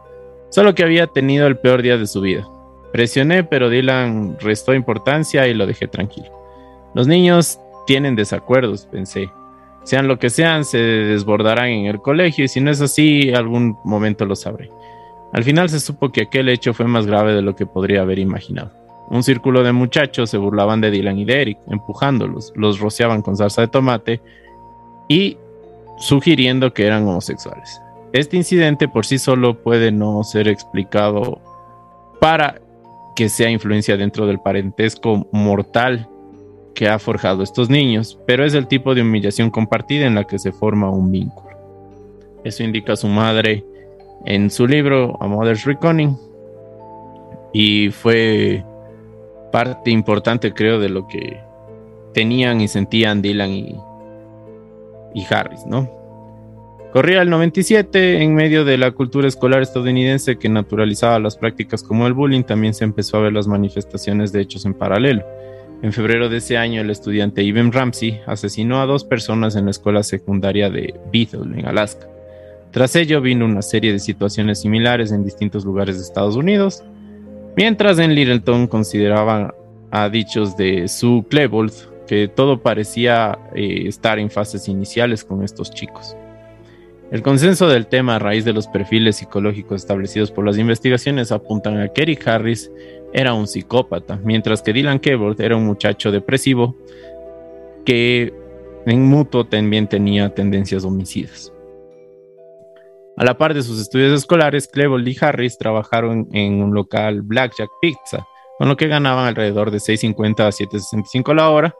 solo 0.50 0.76
que 0.76 0.84
había 0.84 1.08
tenido 1.08 1.48
el 1.48 1.58
peor 1.58 1.82
día 1.82 1.98
de 1.98 2.08
su 2.08 2.20
vida. 2.20 2.48
Presioné, 2.92 3.46
pero 3.46 3.70
Dylan 3.70 4.38
restó 4.42 4.74
importancia 4.74 5.48
y 5.48 5.54
lo 5.54 5.66
dejé 5.66 5.88
tranquilo. 5.88 6.30
Los 6.94 7.08
niños 7.08 7.60
tienen 7.86 8.16
desacuerdos, 8.16 8.86
pensé. 8.86 9.32
Sean 9.84 10.08
lo 10.08 10.20
que 10.20 10.30
sean, 10.30 10.64
se 10.64 10.78
desbordarán 10.78 11.70
en 11.70 11.86
el 11.88 12.02
colegio 12.02 12.46
y 12.46 12.48
si 12.48 12.62
no 12.62 12.70
es 12.70 12.82
así, 12.82 13.34
algún 13.34 13.78
momento 13.84 14.26
lo 14.26 14.36
sabré. 14.36 14.70
Al 15.34 15.44
final 15.44 15.70
se 15.70 15.80
supo 15.80 16.12
que 16.12 16.24
aquel 16.24 16.50
hecho 16.50 16.74
fue 16.74 16.86
más 16.86 17.08
grave 17.08 17.34
de 17.34 17.42
lo 17.42 17.56
que 17.56 17.66
podría 17.66 18.02
haber 18.02 18.20
imaginado. 18.20 18.72
Un 19.10 19.24
círculo 19.24 19.64
de 19.64 19.72
muchachos 19.72 20.30
se 20.30 20.38
burlaban 20.38 20.82
de 20.82 20.92
Dylan 20.92 21.18
y 21.18 21.26
de 21.26 21.42
Eric, 21.42 21.58
empujándolos, 21.68 22.54
los 22.56 22.80
rociaban 22.80 23.22
con 23.22 23.36
salsa 23.36 23.62
de 23.62 23.68
tomate 23.68 24.22
y 25.08 25.38
sugiriendo 25.98 26.74
que 26.74 26.86
eran 26.86 27.08
homosexuales. 27.08 27.82
Este 28.14 28.38
incidente 28.38 28.88
por 28.88 29.06
sí 29.06 29.18
solo 29.18 29.62
puede 29.62 29.92
no 29.92 30.24
ser 30.24 30.48
explicado 30.48 31.40
para 32.20 32.62
que 33.16 33.30
sea 33.30 33.50
influencia 33.50 33.98
dentro 33.98 34.26
del 34.28 34.40
parentesco 34.40 35.28
mortal 35.32 36.08
que 36.74 36.88
ha 36.88 37.00
forjado 37.00 37.44
estos 37.44 37.70
niños, 37.70 38.18
pero 38.26 38.46
es 38.46 38.54
el 38.54 38.68
tipo 38.68 38.96
de 38.96 39.02
humillación 39.02 39.50
compartida 39.50 40.06
en 40.06 40.16
la 40.16 40.26
que 40.26 40.40
se 40.40 40.52
forma 40.52 40.90
un 40.90 41.12
vínculo. 41.12 41.58
Eso 42.44 42.64
indica 42.64 42.96
su 42.96 43.08
madre 43.08 43.64
en 44.26 44.50
su 44.50 44.68
libro 44.68 45.18
A 45.22 45.28
Mother's 45.28 45.66
Reckoning 45.66 46.18
y 47.54 47.90
fue 47.90 48.64
parte 49.52 49.92
importante, 49.92 50.54
creo, 50.54 50.80
de 50.80 50.90
lo 50.90 51.08
que 51.08 51.40
tenían 52.14 52.62
y 52.62 52.68
sentían 52.68 53.22
Dylan 53.22 53.52
y, 53.52 53.76
y 55.14 55.26
Harris, 55.30 55.66
¿no? 55.66 56.02
Corría 56.92 57.22
el 57.22 57.30
97, 57.30 58.22
en 58.22 58.36
medio 58.36 58.66
de 58.66 58.78
la 58.78 58.92
cultura 58.92 59.28
escolar 59.28 59.62
estadounidense 59.62 60.38
que 60.38 60.50
naturalizaba 60.50 61.20
las 61.20 61.38
prácticas 61.38 61.84
como 61.84 62.06
el 62.06 62.14
bullying, 62.14 62.44
también 62.44 62.74
se 62.74 62.84
empezó 62.84 63.18
a 63.18 63.22
ver 63.22 63.32
las 63.32 63.48
manifestaciones 63.48 64.34
de 64.34 64.42
hechos 64.42 64.66
en 64.66 64.74
paralelo. 64.74 65.24
En 65.82 65.94
febrero 65.94 66.30
de 66.30 66.38
ese 66.38 66.58
año, 66.58 66.82
el 66.82 66.90
estudiante 66.90 67.44
Ivan 67.44 67.72
Ramsey 67.72 68.22
asesinó 68.28 68.82
a 68.82 68.86
dos 68.86 69.04
personas 69.04 69.56
en 69.56 69.66
la 69.66 69.72
escuela 69.72 70.04
secundaria 70.04 70.70
de 70.70 70.94
Bethel, 71.12 71.54
en 71.58 71.66
Alaska. 71.66 72.08
Tras 72.72 72.96
ello, 72.96 73.22
vino 73.22 73.46
una 73.46 73.62
serie 73.62 73.92
de 73.92 74.00
situaciones 74.00 74.62
similares 74.62 75.12
en 75.12 75.24
distintos 75.24 75.66
lugares 75.66 75.98
de 75.98 76.04
Estados 76.04 76.36
Unidos, 76.36 76.84
Mientras 77.56 78.00
en 78.00 78.16
Littleton 78.16 78.68
consideraban 78.68 79.54
a 79.92 80.08
dichos 80.08 80.56
de 80.56 80.88
Sue 80.88 81.26
Klebold 81.30 81.74
que 82.08 82.30
todo 82.30 82.62
parecía 82.62 83.38
eh, 83.54 83.84
estar 83.88 84.20
en 84.20 84.30
fases 84.30 84.70
iniciales 84.70 85.26
con 85.26 85.44
estos 85.44 85.72
chicos. 85.72 86.16
El 87.12 87.22
consenso 87.22 87.68
del 87.68 87.88
tema 87.88 88.16
a 88.16 88.20
raíz 88.20 88.46
de 88.46 88.54
los 88.54 88.68
perfiles 88.68 89.18
psicológicos 89.18 89.82
establecidos 89.82 90.32
por 90.32 90.46
las 90.46 90.58
investigaciones 90.58 91.34
apuntan 91.34 91.78
a 91.78 91.92
Eric 91.94 92.26
Harris 92.26 92.72
era 93.14 93.34
un 93.34 93.48
psicópata, 93.48 94.20
mientras 94.24 94.62
que 94.62 94.74
Dylan 94.74 95.00
Klebold 95.00 95.40
era 95.42 95.56
un 95.56 95.66
muchacho 95.66 96.12
depresivo 96.12 96.76
que 97.86 98.34
en 98.86 99.06
mutuo 99.06 99.46
también 99.46 99.88
tenía 99.88 100.34
tendencias 100.34 100.84
homicidas. 100.84 101.52
A 103.18 103.26
la 103.26 103.38
par 103.38 103.54
de 103.54 103.62
sus 103.62 103.80
estudios 103.80 104.18
escolares, 104.18 104.68
Klebold 104.68 105.08
y 105.08 105.18
Harris 105.20 105.58
trabajaron 105.58 106.28
en 106.32 106.64
un 106.64 106.74
local 106.74 107.22
Blackjack 107.22 107.70
Pizza, 107.82 108.26
con 108.58 108.70
lo 108.70 108.78
que 108.78 108.88
ganaban 108.88 109.28
alrededor 109.28 109.72
de 109.72 109.78
6.50 109.78 110.40
a 110.42 110.50
7.65 110.50 111.36
la 111.36 111.50
hora, 111.50 111.76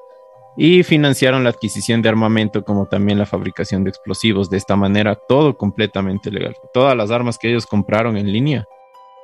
y 0.58 0.84
financiaron 0.84 1.44
la 1.44 1.52
adquisición 1.52 2.02
de 2.02 2.10
armamento 2.10 2.64
como 2.64 2.86
también 2.86 3.18
la 3.18 3.26
fabricación 3.26 3.84
de 3.84 3.90
explosivos. 3.90 4.50
De 4.50 4.58
esta 4.58 4.76
manera, 4.76 5.16
todo 5.16 5.58
completamente 5.58 6.30
legal. 6.30 6.56
Todas 6.74 6.96
las 6.96 7.10
armas 7.10 7.38
que 7.38 7.50
ellos 7.50 7.66
compraron 7.66 8.18
en 8.18 8.32
línea 8.32 8.66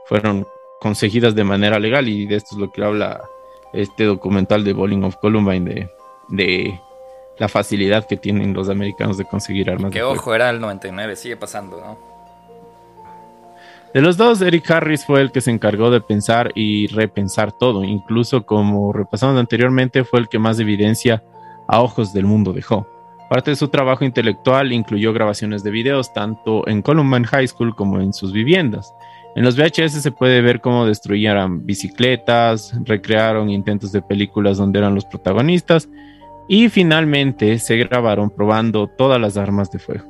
fueron 0.05 0.47
conseguidas 0.79 1.35
de 1.35 1.43
manera 1.43 1.79
legal 1.79 2.07
y 2.07 2.25
de 2.25 2.35
esto 2.35 2.55
es 2.55 2.59
lo 2.59 2.71
que 2.71 2.83
habla 2.83 3.21
este 3.73 4.05
documental 4.05 4.63
de 4.63 4.73
Bowling 4.73 5.03
of 5.03 5.17
Columbine 5.17 5.69
de, 5.69 5.89
de 6.29 6.81
la 7.37 7.47
facilidad 7.47 8.07
que 8.07 8.17
tienen 8.17 8.53
los 8.53 8.69
americanos 8.69 9.17
de 9.17 9.25
conseguir 9.25 9.69
armas. 9.69 9.91
Que 9.91 10.03
ojo, 10.03 10.33
era 10.33 10.49
el 10.49 10.59
99, 10.59 11.15
sigue 11.15 11.37
pasando, 11.37 11.79
¿no? 11.79 12.17
De 13.93 14.01
los 14.01 14.17
dos, 14.17 14.41
Eric 14.41 14.69
Harris 14.69 15.05
fue 15.05 15.21
el 15.21 15.31
que 15.31 15.41
se 15.41 15.49
encargó 15.49 15.89
de 15.89 16.01
pensar 16.01 16.51
y 16.55 16.87
repensar 16.87 17.51
todo, 17.51 17.83
incluso 17.83 18.45
como 18.45 18.91
repasamos 18.91 19.39
anteriormente, 19.39 20.03
fue 20.03 20.19
el 20.19 20.27
que 20.27 20.39
más 20.39 20.59
evidencia 20.59 21.23
a 21.67 21.81
ojos 21.81 22.13
del 22.13 22.25
mundo 22.25 22.53
dejó. 22.53 22.85
Parte 23.29 23.51
de 23.51 23.55
su 23.55 23.69
trabajo 23.69 24.05
intelectual 24.05 24.71
incluyó 24.71 25.13
grabaciones 25.13 25.63
de 25.63 25.71
videos 25.71 26.13
tanto 26.13 26.67
en 26.67 26.81
Columbine 26.81 27.27
High 27.27 27.47
School 27.47 27.75
como 27.75 27.99
en 27.99 28.13
sus 28.13 28.31
viviendas. 28.31 28.93
En 29.37 29.43
los 29.43 29.55
VHS 29.55 30.01
se 30.01 30.11
puede 30.11 30.41
ver 30.41 30.61
cómo 30.61 30.87
destruyeron 30.87 31.63
bicicletas, 31.63 32.73
recrearon 32.85 33.51
intentos 33.51 33.91
de 33.91 34.01
películas 34.01 34.57
donde 34.57 34.79
eran 34.79 34.95
los 34.95 35.05
protagonistas 35.05 35.87
y 36.49 36.69
finalmente 36.69 37.59
se 37.59 37.77
grabaron 37.77 38.31
probando 38.31 38.87
todas 38.87 39.21
las 39.21 39.37
armas 39.37 39.69
de 39.69 39.77
fuego. 39.77 40.05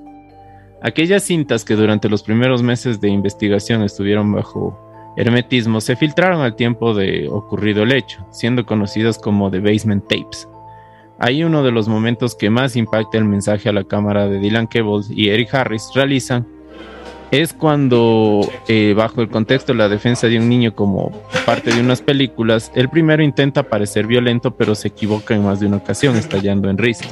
Aquellas 0.81 1.23
cintas 1.23 1.65
que 1.65 1.75
durante 1.75 2.07
los 2.07 2.23
primeros 2.23 2.63
meses 2.63 3.01
de 3.01 3.09
investigación 3.09 3.83
estuvieron 3.83 4.31
bajo 4.31 4.79
hermetismo 5.17 5.81
se 5.81 5.97
filtraron 5.97 6.39
al 6.39 6.55
tiempo 6.55 6.93
de 6.93 7.27
ocurrido 7.27 7.83
el 7.83 7.91
hecho, 7.91 8.25
siendo 8.31 8.65
conocidas 8.65 9.19
como 9.19 9.51
The 9.51 9.59
Basement 9.59 10.07
Tapes. 10.07 10.47
Hay 11.19 11.43
uno 11.43 11.63
de 11.63 11.73
los 11.73 11.89
momentos 11.89 12.33
que 12.33 12.49
más 12.49 12.77
impacta 12.77 13.17
el 13.17 13.25
mensaje 13.25 13.67
a 13.67 13.73
la 13.73 13.83
cámara 13.83 14.29
de 14.29 14.39
Dylan 14.39 14.67
Kebbles 14.67 15.09
y 15.11 15.27
Eric 15.27 15.53
Harris 15.53 15.89
realizan 15.93 16.47
es 17.31 17.53
cuando, 17.53 18.41
eh, 18.67 18.93
bajo 18.95 19.21
el 19.21 19.29
contexto 19.29 19.73
de 19.73 19.79
la 19.79 19.89
defensa 19.89 20.27
de 20.27 20.39
un 20.39 20.47
niño 20.47 20.73
como 20.73 21.11
parte 21.45 21.73
de 21.73 21.81
unas 21.81 22.01
películas, 22.01 22.71
el 22.75 22.89
primero 22.89 23.21
intenta 23.23 23.63
parecer 23.63 24.07
violento, 24.07 24.51
pero 24.51 24.75
se 24.75 24.89
equivoca 24.89 25.35
en 25.35 25.43
más 25.43 25.59
de 25.59 25.67
una 25.67 25.77
ocasión, 25.77 26.15
estallando 26.15 26.69
en 26.69 26.77
risa. 26.77 27.05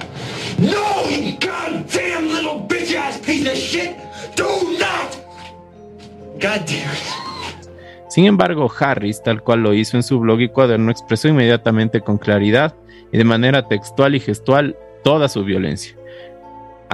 Sin 8.09 8.25
embargo, 8.25 8.71
Harris, 8.79 9.21
tal 9.21 9.41
cual 9.41 9.63
lo 9.63 9.73
hizo 9.73 9.97
en 9.97 10.03
su 10.03 10.19
blog 10.19 10.39
y 10.39 10.47
cuaderno, 10.47 10.91
expresó 10.91 11.27
inmediatamente 11.27 11.99
con 11.99 12.17
claridad 12.17 12.73
y 13.11 13.17
de 13.17 13.23
manera 13.25 13.67
textual 13.67 14.15
y 14.15 14.21
gestual 14.21 14.77
toda 15.03 15.27
su 15.27 15.43
violencia 15.43 15.95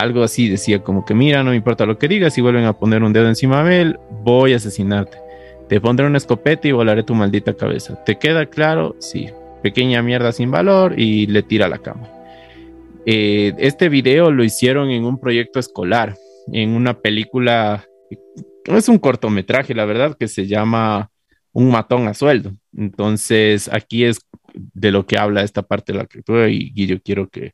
algo 0.01 0.23
así 0.23 0.49
decía 0.49 0.83
como 0.83 1.05
que 1.05 1.13
mira, 1.13 1.43
no 1.43 1.51
me 1.51 1.55
importa 1.55 1.85
lo 1.85 1.97
que 1.97 2.07
digas, 2.07 2.33
si 2.33 2.41
vuelven 2.41 2.65
a 2.65 2.73
poner 2.73 3.03
un 3.03 3.13
dedo 3.13 3.27
encima 3.27 3.63
de 3.63 3.81
él, 3.81 3.99
voy 4.23 4.53
a 4.53 4.57
asesinarte. 4.57 5.17
Te 5.69 5.79
pondré 5.79 6.05
una 6.05 6.17
escopeta 6.17 6.67
y 6.67 6.71
volaré 6.71 7.03
tu 7.03 7.15
maldita 7.15 7.53
cabeza. 7.53 8.03
¿Te 8.03 8.17
queda 8.17 8.45
claro? 8.45 8.95
Sí. 8.99 9.29
Pequeña 9.63 10.01
mierda 10.01 10.31
sin 10.31 10.51
valor 10.51 10.99
y 10.99 11.27
le 11.27 11.43
tira 11.43 11.69
la 11.69 11.77
cama. 11.77 12.09
Eh, 13.05 13.53
este 13.57 13.89
video 13.89 14.31
lo 14.31 14.43
hicieron 14.43 14.89
en 14.89 15.05
un 15.05 15.19
proyecto 15.19 15.59
escolar, 15.59 16.15
en 16.51 16.71
una 16.71 16.99
película, 16.99 17.85
es 18.65 18.89
un 18.89 18.97
cortometraje, 18.97 19.73
la 19.73 19.85
verdad, 19.85 20.17
que 20.19 20.27
se 20.27 20.47
llama 20.47 21.11
Un 21.51 21.71
matón 21.71 22.07
a 22.07 22.13
sueldo. 22.13 22.51
Entonces, 22.75 23.69
aquí 23.71 24.03
es 24.03 24.19
de 24.53 24.91
lo 24.91 25.05
que 25.05 25.17
habla 25.17 25.43
esta 25.43 25.61
parte 25.61 25.93
de 25.93 25.97
la 25.97 26.03
escritura 26.03 26.49
y, 26.49 26.71
y 26.75 26.87
yo 26.87 27.01
quiero 27.01 27.29
que, 27.29 27.53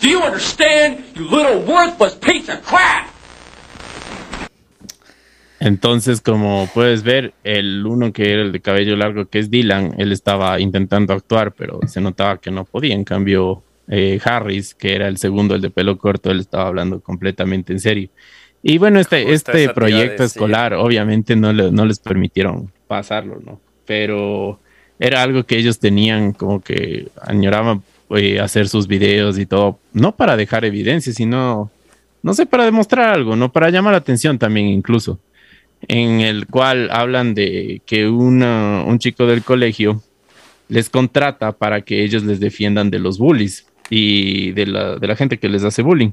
Do 0.00 0.08
you 0.08 0.22
understand, 0.22 1.02
you 1.16 1.28
little 1.28 1.60
worthless 1.62 2.14
piece 2.14 2.48
of 2.48 2.62
crap? 2.62 3.08
Entonces, 5.60 6.20
como 6.20 6.68
puedes 6.72 7.02
ver, 7.02 7.34
el 7.42 7.84
uno 7.84 8.12
que 8.12 8.32
era 8.32 8.42
el 8.42 8.52
de 8.52 8.60
cabello 8.60 8.96
largo, 8.96 9.26
que 9.26 9.40
es 9.40 9.50
Dylan, 9.50 9.94
él 9.98 10.12
estaba 10.12 10.60
intentando 10.60 11.12
actuar, 11.12 11.52
pero 11.52 11.80
se 11.88 12.00
notaba 12.00 12.38
que 12.38 12.52
no 12.52 12.64
podía. 12.64 12.94
En 12.94 13.02
cambio, 13.02 13.64
eh, 13.88 14.20
Harris, 14.24 14.74
que 14.74 14.94
era 14.94 15.08
el 15.08 15.16
segundo, 15.16 15.56
el 15.56 15.60
de 15.60 15.70
pelo 15.70 15.98
corto, 15.98 16.30
él 16.30 16.38
estaba 16.38 16.68
hablando 16.68 17.00
completamente 17.00 17.72
en 17.72 17.80
serio. 17.80 18.08
Y 18.62 18.78
bueno, 18.78 19.00
este, 19.00 19.32
este 19.32 19.68
proyecto 19.70 20.22
escolar, 20.22 20.74
obviamente 20.74 21.34
no, 21.34 21.52
no 21.52 21.84
les 21.84 21.98
permitieron 21.98 22.70
pasarlo, 22.86 23.40
¿no? 23.44 23.60
Pero 23.84 24.60
era 25.00 25.22
algo 25.22 25.44
que 25.44 25.56
ellos 25.56 25.78
tenían 25.80 26.32
como 26.32 26.60
que 26.60 27.08
añoraban 27.20 27.82
hacer 28.40 28.68
sus 28.68 28.86
videos 28.86 29.38
y 29.38 29.46
todo, 29.46 29.78
no 29.92 30.16
para 30.16 30.36
dejar 30.36 30.64
evidencia, 30.64 31.12
sino, 31.12 31.70
no 32.22 32.34
sé, 32.34 32.46
para 32.46 32.64
demostrar 32.64 33.14
algo, 33.14 33.36
no 33.36 33.52
para 33.52 33.70
llamar 33.70 33.92
la 33.92 33.98
atención 33.98 34.38
también 34.38 34.66
incluso 34.66 35.18
en 35.86 36.20
el 36.20 36.46
cual 36.46 36.88
hablan 36.90 37.34
de 37.34 37.82
que 37.86 38.08
un 38.08 38.98
chico 38.98 39.26
del 39.26 39.42
colegio 39.42 40.02
les 40.68 40.90
contrata 40.90 41.52
para 41.52 41.82
que 41.82 42.02
ellos 42.02 42.24
les 42.24 42.40
defiendan 42.40 42.90
de 42.90 42.98
los 42.98 43.18
bullies 43.18 43.66
y 43.90 44.52
de 44.52 44.66
la, 44.66 45.16
gente 45.16 45.38
que 45.38 45.48
les 45.48 45.62
hace 45.62 45.82
bullying. 45.82 46.12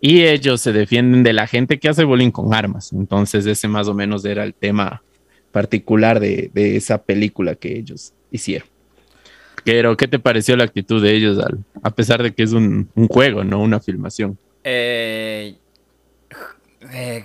Y 0.00 0.22
ellos 0.22 0.60
se 0.60 0.72
defienden 0.72 1.22
de 1.22 1.32
la 1.32 1.46
gente 1.46 1.78
que 1.78 1.88
hace 1.88 2.04
bullying 2.04 2.30
con 2.30 2.54
armas. 2.54 2.92
Entonces 2.92 3.46
ese 3.46 3.68
más 3.68 3.88
o 3.88 3.94
menos 3.94 4.24
era 4.24 4.44
el 4.44 4.54
tema 4.54 5.02
particular 5.52 6.18
de, 6.18 6.50
esa 6.54 7.02
película 7.02 7.54
que 7.54 7.78
ellos 7.78 8.12
hicieron. 8.30 8.68
Pero, 9.64 9.96
¿qué 9.96 10.08
te 10.08 10.18
pareció 10.18 10.56
la 10.56 10.64
actitud 10.64 11.02
de 11.02 11.14
ellos, 11.14 11.38
a 11.82 11.90
pesar 11.90 12.22
de 12.22 12.34
que 12.34 12.42
es 12.42 12.52
un, 12.52 12.90
juego, 13.08 13.44
no 13.44 13.60
una 13.60 13.80
filmación? 13.80 14.38
eh, 14.64 15.56
eh 16.92 17.24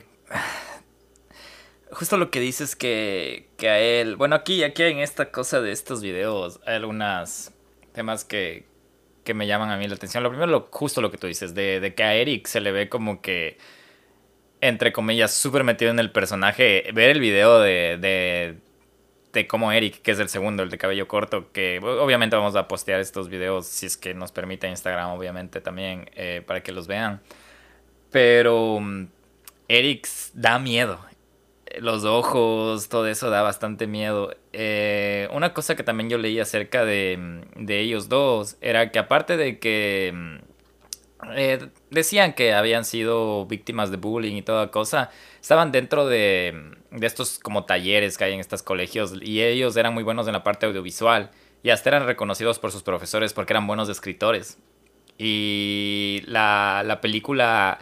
justo 1.97 2.17
lo 2.17 2.29
que 2.29 2.39
dices 2.39 2.75
que, 2.75 3.49
que 3.57 3.69
a 3.69 3.79
él, 3.79 4.17
bueno, 4.17 4.35
aquí, 4.35 4.63
aquí 4.63 4.83
en 4.83 4.99
esta 4.99 5.31
cosa 5.31 5.61
de 5.61 5.71
estos 5.71 6.03
videos 6.03 6.59
hay 6.67 6.75
algunos 6.75 7.51
temas 7.91 8.23
que, 8.23 8.65
que 9.23 9.33
me 9.33 9.47
llaman 9.47 9.71
a 9.71 9.77
mí 9.77 9.87
la 9.87 9.95
atención. 9.95 10.21
Lo 10.21 10.29
primero, 10.29 10.51
lo, 10.51 10.67
justo 10.71 11.01
lo 11.01 11.09
que 11.09 11.17
tú 11.17 11.25
dices, 11.25 11.55
de, 11.55 11.93
que 11.95 12.03
a 12.03 12.13
Eric 12.13 12.45
se 12.45 12.61
le 12.61 12.71
ve 12.71 12.87
como 12.87 13.19
que, 13.21 13.57
entre 14.61 14.93
comillas, 14.93 15.33
súper 15.33 15.63
metido 15.63 15.89
en 15.89 15.97
el 15.97 16.11
personaje. 16.11 16.83
Ver 16.93 17.09
el 17.09 17.19
video 17.19 17.59
de, 17.59 17.97
de, 17.99 18.57
de 19.33 19.47
cómo 19.47 19.71
Eric, 19.71 20.01
que 20.01 20.11
es 20.11 20.19
el 20.19 20.29
segundo, 20.29 20.63
el 20.63 20.69
de 20.69 20.77
cabello 20.77 21.07
corto, 21.07 21.51
que 21.51 21.79
obviamente 21.79 22.35
vamos 22.35 22.55
a 22.55 22.67
postear 22.67 22.99
estos 22.99 23.29
videos 23.29 23.67
si 23.67 23.85
es 23.85 23.97
que 23.97 24.13
nos 24.13 24.31
permite 24.31 24.67
Instagram, 24.67 25.11
obviamente 25.11 25.61
también, 25.61 26.09
eh, 26.15 26.41
para 26.45 26.63
que 26.63 26.71
los 26.71 26.87
vean. 26.87 27.21
Pero 28.11 28.79
mm, 28.79 29.07
Eric 29.67 30.07
da 30.33 30.59
miedo 30.59 30.99
los 31.79 32.05
ojos, 32.05 32.89
todo 32.89 33.07
eso 33.07 33.29
da 33.29 33.41
bastante 33.41 33.87
miedo. 33.87 34.35
Eh, 34.53 35.27
una 35.31 35.53
cosa 35.53 35.75
que 35.75 35.83
también 35.83 36.09
yo 36.09 36.17
leí 36.17 36.39
acerca 36.39 36.85
de, 36.85 37.43
de 37.55 37.79
ellos 37.79 38.09
dos 38.09 38.57
era 38.61 38.91
que 38.91 38.99
aparte 38.99 39.37
de 39.37 39.59
que 39.59 40.39
eh, 41.35 41.69
decían 41.89 42.33
que 42.33 42.53
habían 42.53 42.85
sido 42.85 43.45
víctimas 43.45 43.91
de 43.91 43.97
bullying 43.97 44.35
y 44.35 44.41
toda 44.41 44.71
cosa, 44.71 45.09
estaban 45.41 45.71
dentro 45.71 46.07
de, 46.07 46.75
de 46.99 47.07
estos 47.07 47.39
como 47.39 47.65
talleres 47.65 48.17
que 48.17 48.25
hay 48.25 48.33
en 48.33 48.39
estos 48.39 48.63
colegios 48.63 49.13
y 49.21 49.41
ellos 49.41 49.75
eran 49.77 49.93
muy 49.93 50.03
buenos 50.03 50.27
en 50.27 50.33
la 50.33 50.43
parte 50.43 50.65
audiovisual 50.65 51.31
y 51.63 51.69
hasta 51.69 51.89
eran 51.89 52.05
reconocidos 52.05 52.59
por 52.59 52.71
sus 52.71 52.83
profesores 52.83 53.33
porque 53.33 53.53
eran 53.53 53.67
buenos 53.67 53.89
escritores. 53.89 54.57
Y 55.17 56.21
la, 56.25 56.83
la 56.85 57.01
película 57.01 57.79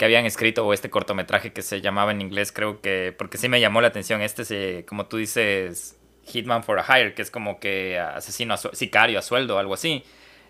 que 0.00 0.06
habían 0.06 0.24
escrito 0.24 0.66
o 0.66 0.72
este 0.72 0.88
cortometraje 0.88 1.52
que 1.52 1.60
se 1.60 1.82
llamaba 1.82 2.10
en 2.10 2.22
inglés, 2.22 2.52
creo 2.52 2.80
que, 2.80 3.14
porque 3.16 3.36
sí 3.36 3.50
me 3.50 3.60
llamó 3.60 3.82
la 3.82 3.88
atención, 3.88 4.22
este, 4.22 4.46
se, 4.46 4.86
como 4.88 5.04
tú 5.04 5.18
dices, 5.18 5.98
Hitman 6.24 6.64
for 6.64 6.78
a 6.78 6.84
Hire, 6.84 7.12
que 7.12 7.20
es 7.20 7.30
como 7.30 7.60
que 7.60 7.98
asesino, 7.98 8.54
a 8.54 8.56
sicario 8.56 9.18
a 9.18 9.22
sueldo, 9.22 9.58
algo 9.58 9.74
así. 9.74 10.02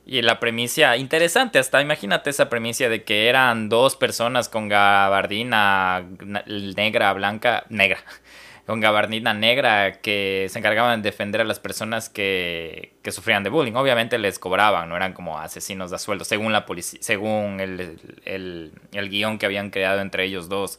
Y 0.06 0.22
la 0.22 0.40
premisa, 0.40 0.96
interesante, 0.96 1.58
hasta 1.58 1.80
imagínate 1.80 2.30
esa 2.30 2.48
premisa 2.48 2.88
de 2.88 3.04
que 3.04 3.28
eran 3.28 3.68
dos 3.68 3.96
personas 3.96 4.48
con 4.48 4.68
gabardina 4.68 6.04
negra, 6.46 7.12
blanca, 7.12 7.64
negra, 7.68 7.98
con 8.66 8.80
gabardina 8.80 9.34
negra 9.34 10.00
que 10.00 10.46
se 10.50 10.58
encargaban 10.58 11.02
de 11.02 11.10
defender 11.10 11.42
a 11.42 11.44
las 11.44 11.60
personas 11.60 12.08
que, 12.08 12.94
que, 13.02 13.12
sufrían 13.12 13.44
de 13.44 13.50
bullying. 13.50 13.74
Obviamente 13.74 14.18
les 14.18 14.38
cobraban, 14.38 14.88
no 14.88 14.96
eran 14.96 15.12
como 15.12 15.38
asesinos 15.38 15.90
de 15.90 15.98
sueldo, 15.98 16.24
según 16.24 16.52
la 16.52 16.66
policía, 16.66 16.98
según 17.02 17.60
el, 17.60 17.98
el, 18.24 18.72
el, 18.92 19.08
guion 19.10 19.38
que 19.38 19.46
habían 19.46 19.70
creado 19.70 20.00
entre 20.00 20.24
ellos 20.24 20.48
dos. 20.48 20.78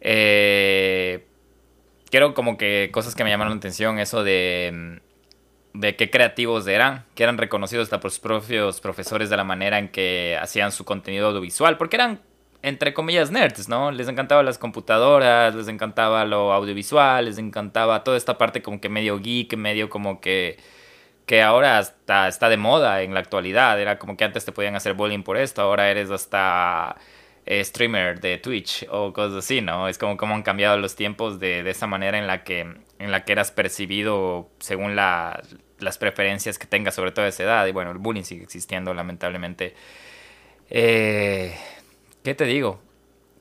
Eh, 0.00 1.24
quiero 2.10 2.34
como 2.34 2.58
que 2.58 2.90
cosas 2.92 3.14
que 3.14 3.24
me 3.24 3.30
llamaron 3.30 3.54
la 3.54 3.58
atención, 3.58 3.98
eso 3.98 4.24
de, 4.24 5.00
de 5.72 5.96
qué 5.96 6.10
creativos 6.10 6.66
eran, 6.66 7.04
que 7.14 7.22
eran 7.22 7.38
reconocidos 7.38 7.84
hasta 7.84 8.00
por 8.00 8.10
sus 8.10 8.20
propios 8.20 8.80
profesores 8.80 9.30
de 9.30 9.36
la 9.36 9.44
manera 9.44 9.78
en 9.78 9.88
que 9.88 10.38
hacían 10.40 10.72
su 10.72 10.84
contenido 10.84 11.28
audiovisual, 11.28 11.76
porque 11.78 11.96
eran 11.96 12.20
entre 12.62 12.92
comillas, 12.92 13.30
nerds, 13.30 13.68
¿no? 13.68 13.90
Les 13.90 14.08
encantaba 14.08 14.42
las 14.42 14.58
computadoras, 14.58 15.54
les 15.54 15.68
encantaba 15.68 16.24
lo 16.24 16.52
audiovisual, 16.52 17.24
les 17.24 17.38
encantaba 17.38 18.04
toda 18.04 18.16
esta 18.16 18.36
parte 18.36 18.62
como 18.62 18.80
que 18.80 18.88
medio 18.88 19.18
geek, 19.18 19.56
medio 19.56 19.88
como 19.88 20.20
que 20.20 20.58
que 21.26 21.42
ahora 21.42 21.78
hasta 21.78 22.26
está 22.28 22.48
de 22.48 22.56
moda 22.56 23.02
en 23.02 23.14
la 23.14 23.20
actualidad. 23.20 23.80
Era 23.80 23.98
como 23.98 24.16
que 24.16 24.24
antes 24.24 24.44
te 24.44 24.52
podían 24.52 24.74
hacer 24.76 24.94
bullying 24.94 25.22
por 25.22 25.36
esto, 25.36 25.62
ahora 25.62 25.90
eres 25.90 26.10
hasta 26.10 26.96
eh, 27.46 27.64
streamer 27.64 28.20
de 28.20 28.38
Twitch 28.38 28.86
o 28.90 29.12
cosas 29.12 29.44
así, 29.44 29.60
¿no? 29.60 29.88
Es 29.88 29.96
como 29.98 30.16
cómo 30.16 30.34
han 30.34 30.42
cambiado 30.42 30.76
los 30.78 30.96
tiempos 30.96 31.38
de, 31.40 31.62
de 31.62 31.70
esa 31.70 31.86
manera 31.86 32.18
en 32.18 32.26
la 32.26 32.42
que, 32.44 32.74
en 33.00 33.10
la 33.10 33.24
que 33.24 33.32
eras 33.32 33.50
percibido 33.50 34.50
según 34.60 34.94
la, 34.94 35.42
las 35.78 35.98
preferencias 35.98 36.58
que 36.58 36.66
tengas, 36.66 36.94
sobre 36.94 37.12
todo 37.12 37.24
a 37.24 37.28
esa 37.28 37.42
edad. 37.42 37.66
Y 37.66 37.72
bueno, 37.72 37.90
el 37.90 37.98
bullying 37.98 38.22
sigue 38.22 38.44
existiendo, 38.44 38.92
lamentablemente. 38.92 39.74
Eh, 40.68 41.56
¿Qué 42.22 42.34
te 42.34 42.44
digo? 42.44 42.80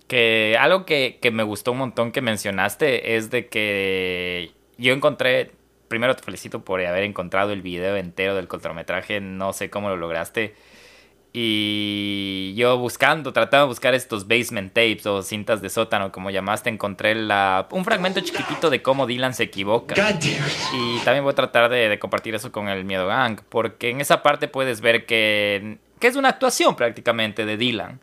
Que 0.08 0.58
algo 0.60 0.86
que, 0.86 1.20
me 1.32 1.44
gustó 1.44 1.74
un 1.74 1.80
montón 1.80 2.12
que 2.14 2.22
mencionaste 2.22 3.18
es 3.18 3.30
de 3.30 3.48
que 3.48 4.52
yo 4.78 4.94
encontré, 4.94 5.52
primero 5.90 6.16
te 6.16 6.24
felicito 6.24 6.64
por 6.64 6.84
haber 6.84 7.04
encontrado 7.04 7.52
el 7.52 7.62
video 7.62 7.98
entero 7.98 8.36
del 8.36 8.48
cortometraje, 8.48 9.20
no 9.20 9.52
sé 9.52 9.70
cómo 9.70 9.90
lo 9.90 9.98
lograste. 9.98 10.56
Y 11.32 12.54
yo 12.56 12.78
buscando, 12.78 13.32
tratando 13.34 13.66
de 13.66 13.70
buscar 13.70 13.94
estos 13.94 14.28
basement 14.28 14.74
tapes 14.74 15.06
o 15.06 15.22
cintas 15.22 15.62
de 15.62 15.70
sótano, 15.70 16.12
como 16.12 16.32
llamaste, 16.32 16.70
encontré 16.70 17.14
la, 17.14 17.68
un 17.72 17.86
fragmento 17.86 18.20
chiquitito 18.22 18.72
de 18.72 18.82
cómo 18.82 19.06
Dylan 19.06 19.36
se 19.36 19.44
equivoca. 19.44 19.94
Y 20.74 21.00
también 21.00 21.24
voy 21.24 21.32
a 21.32 21.36
tratar 21.36 21.70
de, 21.70 21.88
de, 21.88 22.00
compartir 22.00 22.34
eso 22.34 22.52
con 22.52 22.68
el 22.68 22.84
Miedo 22.84 23.06
Gang, 23.06 23.42
porque 23.50 23.92
en 23.92 24.02
esa 24.02 24.24
parte 24.24 24.48
puedes 24.48 24.82
ver 24.82 25.06
que, 25.06 25.78
que 26.00 26.08
es 26.08 26.16
una 26.16 26.30
actuación 26.30 26.76
prácticamente 26.76 27.46
de 27.46 27.58
Dylan. 27.58 28.00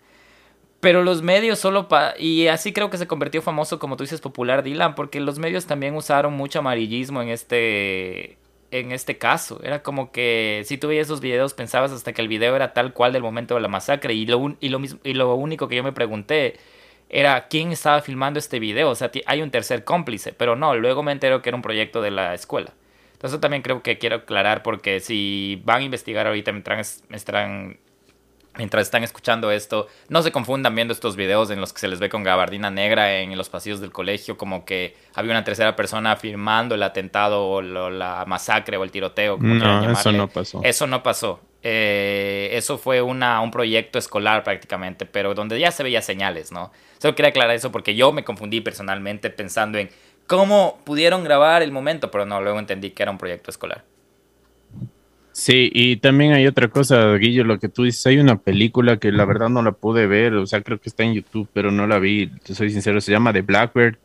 Pero 0.80 1.02
los 1.02 1.22
medios 1.22 1.58
solo... 1.58 1.88
y 2.18 2.46
así 2.46 2.72
creo 2.72 2.90
que 2.90 2.98
se 2.98 3.08
convirtió 3.08 3.42
famoso, 3.42 3.80
como 3.80 3.96
tú 3.96 4.04
dices, 4.04 4.20
popular 4.20 4.62
Dylan, 4.62 4.94
porque 4.94 5.18
los 5.18 5.38
medios 5.40 5.66
también 5.66 5.96
usaron 5.96 6.34
mucho 6.34 6.60
amarillismo 6.60 7.22
en 7.22 7.30
este... 7.30 8.38
En 8.80 8.92
este 8.92 9.18
caso, 9.18 9.60
era 9.62 9.82
como 9.82 10.12
que 10.12 10.62
si 10.66 10.78
tú 10.78 10.88
veías 10.88 11.06
esos 11.06 11.20
videos 11.20 11.54
pensabas 11.54 11.92
hasta 11.92 12.12
que 12.12 12.22
el 12.22 12.28
video 12.28 12.56
era 12.56 12.72
tal 12.72 12.92
cual 12.92 13.12
del 13.12 13.22
momento 13.22 13.54
de 13.54 13.60
la 13.60 13.68
masacre. 13.68 14.14
Y 14.14 14.26
lo, 14.26 14.56
y 14.60 14.68
lo, 14.68 14.78
mismo, 14.78 15.00
y 15.04 15.14
lo 15.14 15.34
único 15.34 15.68
que 15.68 15.76
yo 15.76 15.84
me 15.84 15.92
pregunté 15.92 16.56
era 17.08 17.48
quién 17.48 17.72
estaba 17.72 18.02
filmando 18.02 18.38
este 18.38 18.58
video, 18.58 18.90
o 18.90 18.94
sea, 18.94 19.10
hay 19.26 19.42
un 19.42 19.50
tercer 19.50 19.84
cómplice, 19.84 20.32
pero 20.32 20.56
no, 20.56 20.74
luego 20.74 21.02
me 21.02 21.12
entero 21.12 21.40
que 21.42 21.50
era 21.50 21.56
un 21.56 21.62
proyecto 21.62 22.02
de 22.02 22.10
la 22.10 22.34
escuela. 22.34 22.72
Entonces 23.12 23.40
también 23.40 23.62
creo 23.62 23.82
que 23.82 23.98
quiero 23.98 24.16
aclarar 24.16 24.62
porque 24.62 25.00
si 25.00 25.62
van 25.64 25.80
a 25.82 25.84
investigar 25.84 26.26
ahorita 26.26 26.52
me 26.52 26.62
estarán 27.16 27.78
mientras 28.56 28.82
están 28.82 29.04
escuchando 29.04 29.50
esto, 29.50 29.88
no 30.08 30.22
se 30.22 30.32
confundan 30.32 30.74
viendo 30.74 30.92
estos 30.92 31.16
videos 31.16 31.50
en 31.50 31.60
los 31.60 31.72
que 31.72 31.80
se 31.80 31.88
les 31.88 31.98
ve 31.98 32.08
con 32.08 32.22
gabardina 32.22 32.70
negra 32.70 33.18
en 33.18 33.36
los 33.36 33.48
pasillos 33.48 33.80
del 33.80 33.92
colegio, 33.92 34.36
como 34.36 34.64
que 34.64 34.96
había 35.14 35.32
una 35.32 35.44
tercera 35.44 35.76
persona 35.76 36.16
firmando 36.16 36.74
el 36.74 36.82
atentado 36.82 37.46
o 37.46 37.60
la 37.62 38.24
masacre 38.26 38.76
o 38.76 38.84
el 38.84 38.90
tiroteo. 38.90 39.36
Como 39.36 39.54
no, 39.54 39.90
eso 39.90 40.12
no 40.12 40.28
pasó. 40.28 40.60
Eso 40.62 40.86
no 40.86 41.02
pasó. 41.02 41.40
Eh, 41.62 42.50
eso 42.52 42.78
fue 42.78 43.02
una, 43.02 43.40
un 43.40 43.50
proyecto 43.50 43.98
escolar 43.98 44.44
prácticamente, 44.44 45.04
pero 45.04 45.34
donde 45.34 45.58
ya 45.58 45.72
se 45.72 45.82
veía 45.82 46.00
señales, 46.00 46.52
¿no? 46.52 46.70
Solo 46.98 47.14
quería 47.16 47.30
aclarar 47.30 47.56
eso 47.56 47.72
porque 47.72 47.96
yo 47.96 48.12
me 48.12 48.22
confundí 48.22 48.60
personalmente 48.60 49.30
pensando 49.30 49.78
en 49.78 49.90
cómo 50.26 50.78
pudieron 50.84 51.24
grabar 51.24 51.62
el 51.62 51.72
momento, 51.72 52.10
pero 52.10 52.24
no, 52.24 52.40
luego 52.40 52.58
entendí 52.58 52.90
que 52.90 53.02
era 53.02 53.10
un 53.10 53.18
proyecto 53.18 53.50
escolar. 53.50 53.84
Sí, 55.38 55.70
y 55.74 55.96
también 55.98 56.32
hay 56.32 56.46
otra 56.46 56.68
cosa, 56.68 57.14
Guillo, 57.16 57.44
lo 57.44 57.58
que 57.58 57.68
tú 57.68 57.84
dices, 57.84 58.06
hay 58.06 58.16
una 58.16 58.38
película 58.38 58.96
que 58.96 59.12
la 59.12 59.26
verdad 59.26 59.50
no 59.50 59.62
la 59.62 59.72
pude 59.72 60.06
ver, 60.06 60.32
o 60.32 60.46
sea, 60.46 60.62
creo 60.62 60.80
que 60.80 60.88
está 60.88 61.02
en 61.04 61.12
YouTube, 61.12 61.46
pero 61.52 61.70
no 61.70 61.86
la 61.86 61.98
vi, 61.98 62.30
soy 62.44 62.70
sincero, 62.70 63.02
se 63.02 63.12
llama 63.12 63.34
The 63.34 63.42
Blackbird 63.42 63.98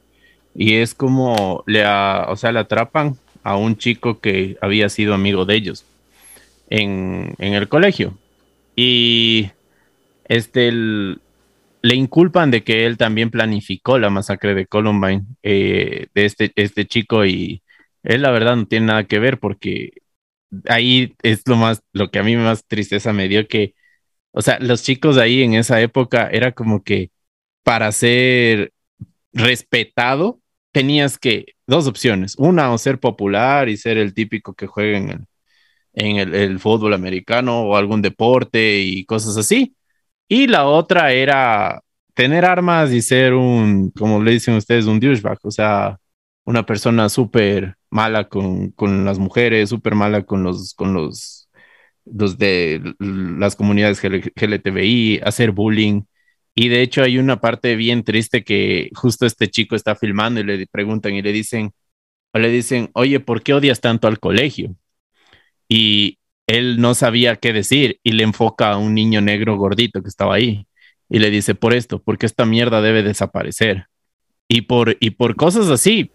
y 0.53 0.73
es 0.75 0.93
como 0.93 1.63
le, 1.67 1.85
o 1.87 2.35
sea, 2.35 2.51
le 2.51 2.59
atrapan 2.59 3.15
a 3.43 3.55
un 3.55 3.77
chico 3.77 4.19
que 4.19 4.57
había 4.61 4.89
sido 4.89 5.13
amigo 5.13 5.45
de 5.45 5.55
ellos 5.55 5.85
en, 6.69 7.33
el 7.39 7.69
colegio. 7.69 8.17
Y 8.75 9.51
este 10.25 10.69
le 10.73 11.95
inculpan 11.95 12.51
de 12.51 12.63
que 12.63 12.85
él 12.85 12.97
también 12.97 13.31
planificó 13.31 13.99
la 13.99 14.09
masacre 14.09 14.53
de 14.53 14.65
Columbine 14.65 15.23
eh, 15.43 16.07
de 16.13 16.25
este, 16.25 16.51
este 16.55 16.85
chico 16.85 17.25
y 17.25 17.61
él 18.03 18.21
la 18.23 18.31
verdad 18.31 18.57
no 18.57 18.65
tiene 18.65 18.87
nada 18.87 19.05
que 19.05 19.19
ver 19.19 19.39
porque 19.39 20.00
ahí 20.67 21.15
es 21.23 21.47
lo 21.47 21.55
más, 21.57 21.81
lo 21.93 22.11
que 22.11 22.19
a 22.19 22.23
mí 22.23 22.35
más 22.35 22.65
tristeza 22.67 23.13
me 23.13 23.27
dio 23.27 23.47
que, 23.47 23.75
o 24.31 24.41
sea, 24.41 24.59
los 24.59 24.83
chicos 24.83 25.17
ahí 25.17 25.43
en 25.43 25.55
esa 25.55 25.81
época 25.81 26.29
era 26.31 26.53
como 26.53 26.83
que 26.83 27.11
para 27.63 27.91
ser 27.91 28.73
respetado 29.33 30.41
tenías 30.71 31.17
que, 31.19 31.55
dos 31.67 31.87
opciones, 31.87 32.35
una 32.37 32.71
o 32.73 32.77
ser 32.77 32.99
popular 32.99 33.69
y 33.69 33.77
ser 33.77 33.97
el 33.97 34.13
típico 34.13 34.53
que 34.55 34.67
juega 34.67 34.97
en 34.97 35.09
el, 35.09 35.19
en 35.93 36.17
el, 36.17 36.35
el 36.35 36.59
fútbol 36.59 36.93
americano 36.93 37.61
o 37.63 37.75
algún 37.77 38.01
deporte 38.01 38.81
y 38.81 39.05
cosas 39.05 39.37
así. 39.37 39.75
Y 40.29 40.47
la 40.47 40.65
otra 40.67 41.13
era 41.13 41.83
tener 42.15 42.45
armas 42.45 42.91
y 42.93 43.01
ser 43.01 43.33
un, 43.35 43.91
como 43.91 44.23
le 44.23 44.31
dicen 44.31 44.55
ustedes, 44.55 44.85
un 44.85 44.99
douchebag, 44.99 45.39
o 45.43 45.51
sea, 45.51 45.99
una 46.45 46.65
persona 46.65 47.09
súper 47.09 47.75
mala 47.89 48.29
con, 48.29 48.71
con, 48.71 49.05
las 49.05 49.19
mujeres, 49.19 49.69
súper 49.69 49.95
mala 49.95 50.23
con 50.23 50.43
los, 50.43 50.73
con 50.73 50.93
los, 50.93 51.49
los 52.05 52.37
de 52.37 52.95
las 52.99 53.55
comunidades 53.55 54.01
LGTBI, 54.03 55.21
hacer 55.23 55.51
bullying. 55.51 56.03
Y 56.55 56.69
de 56.69 56.81
hecho 56.81 57.03
hay 57.03 57.17
una 57.17 57.39
parte 57.41 57.75
bien 57.75 58.03
triste 58.03 58.43
que 58.43 58.89
justo 58.95 59.25
este 59.25 59.49
chico 59.49 59.75
está 59.75 59.95
filmando 59.95 60.41
y 60.41 60.43
le 60.43 60.67
preguntan 60.67 61.13
y 61.15 61.21
le 61.21 61.31
dicen, 61.31 61.73
le 62.33 62.49
dicen, 62.49 62.89
oye, 62.93 63.19
¿por 63.19 63.43
qué 63.43 63.53
odias 63.53 63.81
tanto 63.81 64.07
al 64.07 64.19
colegio? 64.19 64.75
Y 65.69 66.19
él 66.47 66.81
no 66.81 66.95
sabía 66.95 67.37
qué 67.37 67.53
decir 67.53 67.99
y 68.03 68.13
le 68.13 68.23
enfoca 68.23 68.71
a 68.71 68.77
un 68.77 68.93
niño 68.95 69.21
negro 69.21 69.57
gordito 69.57 70.01
que 70.01 70.09
estaba 70.09 70.35
ahí 70.35 70.67
y 71.09 71.19
le 71.19 71.29
dice, 71.29 71.55
por 71.55 71.73
esto, 71.73 72.01
porque 72.01 72.25
esta 72.25 72.45
mierda 72.45 72.81
debe 72.81 73.03
desaparecer. 73.03 73.87
Y 74.47 74.61
por, 74.63 74.97
y 74.99 75.11
por 75.11 75.35
cosas 75.35 75.69
así, 75.69 76.11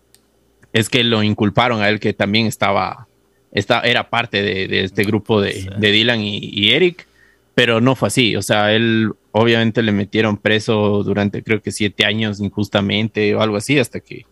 es 0.73 0.89
que 0.89 1.05
lo 1.05 1.23
inculparon 1.23 1.81
a 1.81 1.89
él 1.89 2.01
que 2.01 2.12
también 2.12 2.47
estaba, 2.47 3.09
era 3.53 4.11
parte 4.11 4.43
de, 4.43 4.85
este 4.85 5.05
grupo 5.05 5.41
de, 5.41 5.71
Dylan 5.79 6.21
y, 6.21 6.71
Eric, 6.71 7.07
pero 7.55 7.81
no 7.81 7.95
fue 7.97 8.09
así. 8.09 8.37
O 8.37 8.43
sea, 8.43 8.73
él 8.73 9.12
obviamente 9.33 9.83
le 9.83 9.93
metieron 9.93 10.37
preso 10.37 11.03
durante 11.03 11.43
creo 11.43 11.62
que 11.62 11.73
siete 11.73 12.05
años 12.05 12.41
injustamente 12.41 13.35
o 13.35 13.43
algo 13.43 13.57
así 13.57 13.79
hasta 13.79 14.01
que 14.01 14.25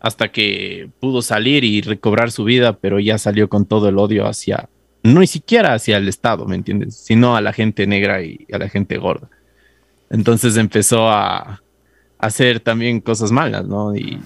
hasta 0.00 0.28
que 0.28 0.90
pudo 1.00 1.22
salir 1.22 1.64
y 1.64 1.80
recobrar 1.80 2.30
su 2.30 2.44
vida, 2.44 2.74
pero 2.74 3.00
ya 3.00 3.18
salió 3.18 3.48
con 3.48 3.66
todo 3.66 3.88
el 3.88 3.98
odio 3.98 4.28
hacia, 4.28 4.68
no 5.02 5.20
ni 5.20 5.26
siquiera 5.26 5.74
hacia 5.74 5.96
el 5.96 6.06
Estado, 6.06 6.46
¿me 6.46 6.54
entiendes? 6.54 6.94
Sino 6.94 7.34
a 7.34 7.40
la 7.40 7.52
gente 7.52 7.84
negra 7.88 8.22
y 8.22 8.46
a 8.52 8.58
la 8.58 8.68
gente 8.68 8.96
gorda. 8.96 9.28
Entonces 10.08 10.56
empezó 10.56 11.08
a, 11.08 11.62
hacer 12.18 12.60
también 12.60 13.00
cosas 13.00 13.30
malas, 13.30 13.66
¿no? 13.66 13.96
Y, 13.96 14.18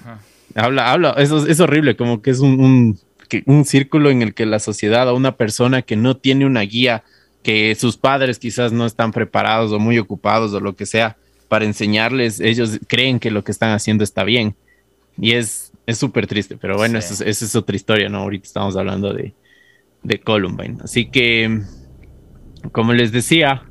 Habla, 0.55 0.91
habla, 0.91 1.15
eso 1.17 1.47
es 1.47 1.59
horrible, 1.59 1.95
como 1.95 2.21
que 2.21 2.29
es 2.29 2.39
un, 2.39 2.99
un, 3.45 3.65
círculo 3.65 4.11
en 4.11 4.21
el 4.21 4.33
que 4.33 4.45
la 4.45 4.59
sociedad 4.59 5.09
a 5.09 5.13
una 5.13 5.35
persona 5.35 5.81
que 5.81 5.95
no 5.95 6.17
tiene 6.17 6.45
una 6.45 6.61
guía, 6.61 7.03
que 7.41 7.73
sus 7.75 7.97
padres 7.97 8.39
quizás 8.39 8.71
no 8.71 8.85
están 8.85 9.11
preparados 9.11 9.71
o 9.71 9.79
muy 9.79 9.97
ocupados 9.97 10.53
o 10.53 10.59
lo 10.59 10.75
que 10.75 10.85
sea 10.85 11.17
para 11.47 11.65
enseñarles, 11.65 12.39
ellos 12.39 12.79
creen 12.87 13.19
que 13.19 13.31
lo 13.31 13.43
que 13.43 13.51
están 13.51 13.71
haciendo 13.71 14.03
está 14.03 14.23
bien. 14.23 14.55
Y 15.19 15.33
es 15.33 15.71
súper 15.87 16.27
triste, 16.27 16.57
pero 16.57 16.75
bueno, 16.77 16.97
esa, 16.97 17.23
es, 17.25 17.55
otra 17.55 17.75
historia, 17.75 18.09
¿no? 18.09 18.19
Ahorita 18.19 18.45
estamos 18.45 18.75
hablando 18.75 19.13
de, 19.13 19.33
de 20.01 20.19
Columbine. 20.19 20.77
Así 20.83 21.05
que, 21.05 21.61
como 22.71 22.93
les 22.93 23.11
decía, 23.11 23.63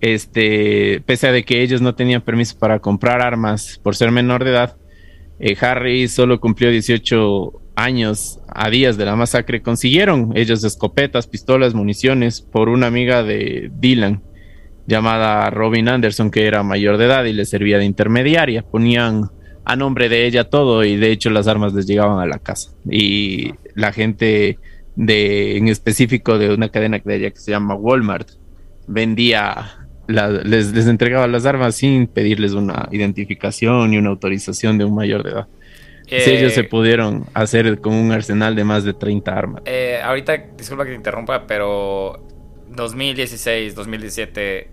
este, 0.00 1.02
pese 1.06 1.28
a 1.28 1.32
de 1.32 1.44
que 1.44 1.62
ellos 1.62 1.80
no 1.80 1.94
tenían 1.94 2.22
permiso 2.22 2.58
para 2.58 2.78
comprar 2.78 3.22
armas 3.22 3.80
por 3.82 3.96
ser 3.96 4.10
menor 4.10 4.44
de 4.44 4.50
edad, 4.50 4.76
eh, 5.40 5.56
Harry 5.60 6.08
solo 6.08 6.40
cumplió 6.40 6.70
18 6.70 7.52
años 7.76 8.40
a 8.48 8.70
días 8.70 8.96
de 8.96 9.04
la 9.04 9.16
masacre. 9.16 9.62
Consiguieron 9.62 10.32
ellos 10.34 10.64
escopetas, 10.64 11.26
pistolas, 11.26 11.74
municiones 11.74 12.40
por 12.40 12.68
una 12.68 12.88
amiga 12.88 13.22
de 13.22 13.70
Dylan 13.78 14.22
llamada 14.86 15.48
Robin 15.50 15.88
Anderson, 15.88 16.30
que 16.30 16.46
era 16.46 16.62
mayor 16.62 16.96
de 16.96 17.04
edad 17.04 17.24
y 17.24 17.32
le 17.32 17.44
servía 17.44 17.78
de 17.78 17.84
intermediaria. 17.84 18.62
Ponían 18.62 19.30
a 19.64 19.76
nombre 19.76 20.08
de 20.08 20.26
ella 20.26 20.44
todo 20.44 20.82
y 20.82 20.96
de 20.96 21.12
hecho 21.12 21.30
las 21.30 21.46
armas 21.46 21.74
les 21.74 21.86
llegaban 21.86 22.20
a 22.20 22.26
la 22.26 22.38
casa. 22.38 22.70
Y 22.90 23.52
la 23.74 23.92
gente 23.92 24.58
de, 24.96 25.56
en 25.56 25.68
específico 25.68 26.38
de 26.38 26.54
una 26.54 26.70
cadena 26.70 27.00
de 27.04 27.16
ella 27.16 27.30
que 27.30 27.38
se 27.38 27.52
llama 27.52 27.74
Walmart, 27.74 28.30
vendía 28.88 29.77
les, 30.08 30.86
entregaba 30.86 31.26
las 31.26 31.44
armas 31.46 31.76
sin 31.76 32.06
pedirles 32.06 32.52
una 32.52 32.88
identificación 32.90 33.92
y 33.92 33.98
una 33.98 34.08
autorización 34.08 34.78
de 34.78 34.84
un 34.84 34.94
mayor 34.94 35.22
de 35.22 35.30
edad. 35.30 35.48
si 36.06 36.30
ellos 36.30 36.54
se 36.54 36.60
eh, 36.60 36.64
pudieron 36.64 37.26
hacer 37.34 37.80
con 37.80 37.94
un 37.94 38.10
arsenal 38.10 38.56
de 38.56 38.64
más 38.64 38.84
de 38.84 38.94
30 38.94 39.32
armas. 39.32 39.62
Eh, 39.66 40.00
ahorita, 40.02 40.36
disculpa 40.56 40.84
que 40.84 40.90
te 40.90 40.96
interrumpa, 40.96 41.46
pero 41.46 42.26
2016, 42.70 43.74
2017, 43.74 44.70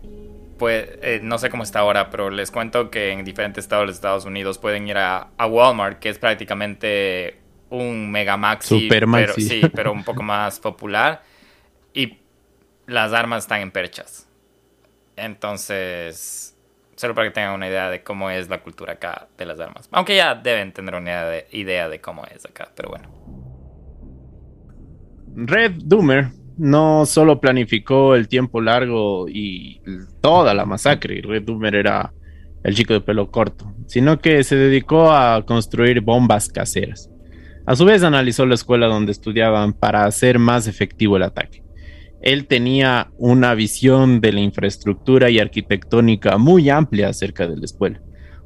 pues 0.57 0.87
eh, 1.01 1.19
no 1.21 1.37
sé 1.37 1.49
cómo 1.49 1.63
está 1.63 1.79
ahora, 1.79 2.09
pero 2.09 2.29
les 2.29 2.49
cuento 2.49 2.89
que 2.89 3.11
en 3.11 3.25
diferentes 3.25 3.65
estados 3.65 3.87
de 3.87 3.93
Estados 3.93 4.23
Unidos 4.23 4.57
pueden 4.57 4.87
ir 4.87 4.97
a, 4.97 5.27
Walmart, 5.37 5.99
que 5.99 6.09
es 6.09 6.17
prácticamente 6.17 7.39
un 7.69 8.09
Mega 8.09 8.37
Maxi, 8.37 8.79
Super 8.79 9.05
Pero, 9.11 9.33
sí, 9.33 9.61
pero 9.73 9.91
un 9.91 10.05
poco 10.05 10.23
más 10.23 10.59
popular. 10.61 11.23
Y 11.93 12.19
las 12.87 13.11
armas 13.11 13.43
están 13.43 13.59
en 13.61 13.71
perchas. 13.71 14.24
Entonces, 15.15 16.55
solo 16.95 17.13
para 17.13 17.27
que 17.27 17.33
tengan 17.33 17.53
una 17.53 17.67
idea 17.67 17.89
de 17.89 18.03
cómo 18.03 18.29
es 18.29 18.49
la 18.49 18.61
cultura 18.61 18.93
acá 18.93 19.27
de 19.37 19.45
las 19.45 19.59
armas. 19.59 19.87
Aunque 19.91 20.15
ya 20.15 20.35
deben 20.35 20.71
tener 20.71 20.95
una 20.95 21.43
idea 21.51 21.89
de, 21.89 22.01
cómo 22.01 22.23
es 22.25 22.45
acá, 22.45 22.71
pero 22.75 22.89
bueno. 22.89 23.09
Red 25.35 25.73
Doomer 25.83 26.29
no 26.57 27.05
solo 27.05 27.39
planificó 27.41 28.15
el 28.15 28.27
tiempo 28.27 28.61
largo 28.61 29.27
y 29.27 29.81
toda 30.21 30.53
la 30.53 30.65
masacre, 30.65 31.21
Red 31.21 31.43
Doomer 31.43 31.75
era 31.75 32.13
el 32.63 32.73
chico 32.73 32.93
de 32.93 33.01
pelo 33.01 33.29
corto, 33.29 33.73
sino 33.87 34.19
que 34.19 34.43
se 34.43 34.55
dedicó 34.55 35.11
a 35.11 35.45
construir 35.45 36.01
bombas 36.01 36.49
caseras. 36.49 37.09
A 37.65 37.75
su 37.75 37.83
vez 37.83 38.03
analizó 38.03 38.45
la 38.45 38.55
escuela 38.55 38.87
donde 38.87 39.11
estudiaban 39.11 39.73
para 39.73 40.05
hacer 40.05 40.39
más 40.39 40.67
efectivo 40.67 41.17
el 41.17 41.23
ataque 41.23 41.64
él 42.21 42.47
tenía 42.47 43.11
una 43.17 43.53
visión 43.53 44.21
de 44.21 44.33
la 44.33 44.41
infraestructura 44.41 45.29
y 45.29 45.39
arquitectónica 45.39 46.37
muy 46.37 46.69
amplia 46.69 47.09
acerca 47.09 47.47
de 47.47 47.57
la 47.57 47.65
escuela. 47.65 48.01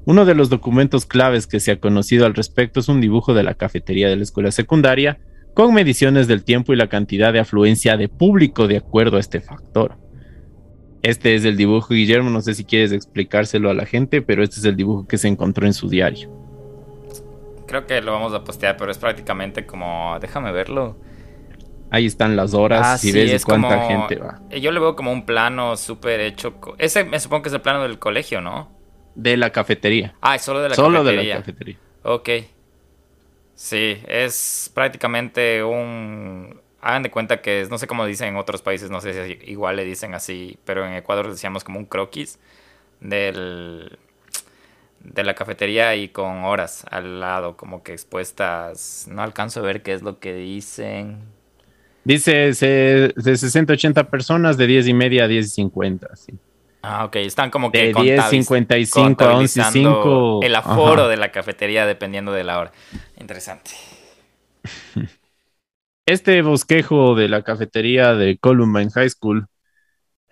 Uno 0.05 0.25
de 0.25 0.35
los 0.35 0.49
documentos 0.49 1.05
claves 1.05 1.45
que 1.47 1.59
se 1.59 1.71
ha 1.71 1.79
conocido 1.79 2.25
al 2.25 2.33
respecto 2.33 2.79
es 2.79 2.89
un 2.89 3.01
dibujo 3.01 3.33
de 3.33 3.43
la 3.43 3.53
cafetería 3.53 4.09
de 4.09 4.15
la 4.15 4.23
escuela 4.23 4.51
secundaria 4.51 5.19
con 5.53 5.73
mediciones 5.73 6.27
del 6.27 6.43
tiempo 6.43 6.73
y 6.73 6.77
la 6.77 6.87
cantidad 6.87 7.33
de 7.33 7.39
afluencia 7.39 7.97
de 7.97 8.09
público 8.09 8.67
de 8.67 8.77
acuerdo 8.77 9.17
a 9.17 9.19
este 9.19 9.39
factor. 9.39 9.97
Este 11.01 11.35
es 11.35 11.45
el 11.45 11.55
dibujo, 11.55 11.93
Guillermo, 11.93 12.29
no 12.29 12.41
sé 12.41 12.53
si 12.55 12.65
quieres 12.65 12.91
explicárselo 12.91 13.69
a 13.69 13.73
la 13.73 13.85
gente, 13.85 14.21
pero 14.21 14.43
este 14.43 14.59
es 14.59 14.65
el 14.65 14.75
dibujo 14.75 15.07
que 15.07 15.17
se 15.17 15.27
encontró 15.27 15.65
en 15.65 15.73
su 15.73 15.87
diario. 15.87 16.29
Creo 17.67 17.85
que 17.85 18.01
lo 18.01 18.11
vamos 18.11 18.33
a 18.33 18.43
postear, 18.43 18.75
pero 18.77 18.91
es 18.91 18.97
prácticamente 18.97 19.65
como, 19.65 20.17
déjame 20.19 20.51
verlo. 20.51 20.97
Ahí 21.91 22.05
están 22.05 22.35
las 22.35 22.53
horas 22.53 23.03
ah, 23.03 23.07
y 23.07 23.11
ves 23.11 23.43
cuánta 23.43 23.87
gente 23.87 24.15
va. 24.17 24.39
Eh, 24.49 24.61
yo 24.61 24.71
le 24.71 24.79
veo 24.79 24.95
como 24.95 25.11
un 25.11 25.25
plano 25.25 25.75
súper 25.75 26.19
hecho. 26.19 26.53
Ese 26.77 27.03
me 27.03 27.19
supongo 27.19 27.43
que 27.43 27.49
es 27.49 27.55
el 27.55 27.61
plano 27.61 27.81
del 27.81 27.97
colegio, 27.97 28.41
¿no? 28.41 28.71
De 29.15 29.37
la 29.37 29.51
cafetería. 29.51 30.15
Ah, 30.21 30.37
solo 30.37 30.61
de 30.61 30.69
la 30.69 30.75
cafetería. 30.75 30.99
Solo 30.99 31.03
de 31.03 31.23
la 31.23 31.35
cafetería. 31.37 31.77
Ok. 32.03 32.29
Sí, 33.55 34.01
es 34.07 34.71
prácticamente 34.73 35.63
un. 35.63 36.61
Hagan 36.81 37.03
de 37.03 37.11
cuenta 37.11 37.41
que 37.41 37.61
es, 37.61 37.69
no 37.69 37.77
sé 37.77 37.87
cómo 37.87 38.05
dicen 38.05 38.29
en 38.29 38.37
otros 38.37 38.61
países, 38.61 38.89
no 38.89 39.01
sé 39.01 39.27
si 39.27 39.51
igual 39.51 39.75
le 39.75 39.83
dicen 39.83 40.13
así, 40.13 40.57
pero 40.63 40.85
en 40.85 40.93
Ecuador 40.93 41.29
decíamos 41.29 41.65
como 41.65 41.77
un 41.77 41.85
croquis 41.85 42.39
del, 43.01 43.99
de 45.01 45.23
la 45.23 45.33
cafetería 45.33 45.93
y 45.95 46.07
con 46.07 46.45
horas 46.45 46.85
al 46.89 47.19
lado, 47.19 47.57
como 47.57 47.83
que 47.83 47.91
expuestas. 47.91 49.07
No 49.09 49.23
alcanzo 49.23 49.59
a 49.59 49.63
ver 49.63 49.81
qué 49.81 49.91
es 49.91 50.03
lo 50.03 50.19
que 50.19 50.33
dicen. 50.33 51.38
Dice 52.09 52.53
de 52.53 53.13
60, 53.37 53.73
80 53.73 54.09
personas, 54.09 54.57
de 54.57 54.65
10 54.65 54.87
y 54.87 54.93
media 54.95 55.25
a 55.25 55.27
10 55.27 55.45
y 55.45 55.49
50. 55.49 56.07
Ah, 56.81 57.05
ok. 57.05 57.17
Están 57.17 57.51
como 57.51 57.71
que 57.71 57.93
De 57.93 57.93
10.55 57.93 59.21
a 59.21 59.35
11.05. 59.35 60.43
el 60.43 60.55
aforo 60.55 61.03
Ajá. 61.03 61.07
de 61.07 61.17
la 61.17 61.31
cafetería 61.31 61.85
dependiendo 61.85 62.31
de 62.31 62.43
la 62.43 62.57
hora. 62.57 62.71
Interesante. 63.19 63.71
Este 66.07 66.41
bosquejo 66.41 67.13
de 67.13 67.29
la 67.29 67.43
cafetería 67.43 68.15
de 68.15 68.39
Columbine 68.39 68.89
High 68.89 69.11
School 69.11 69.45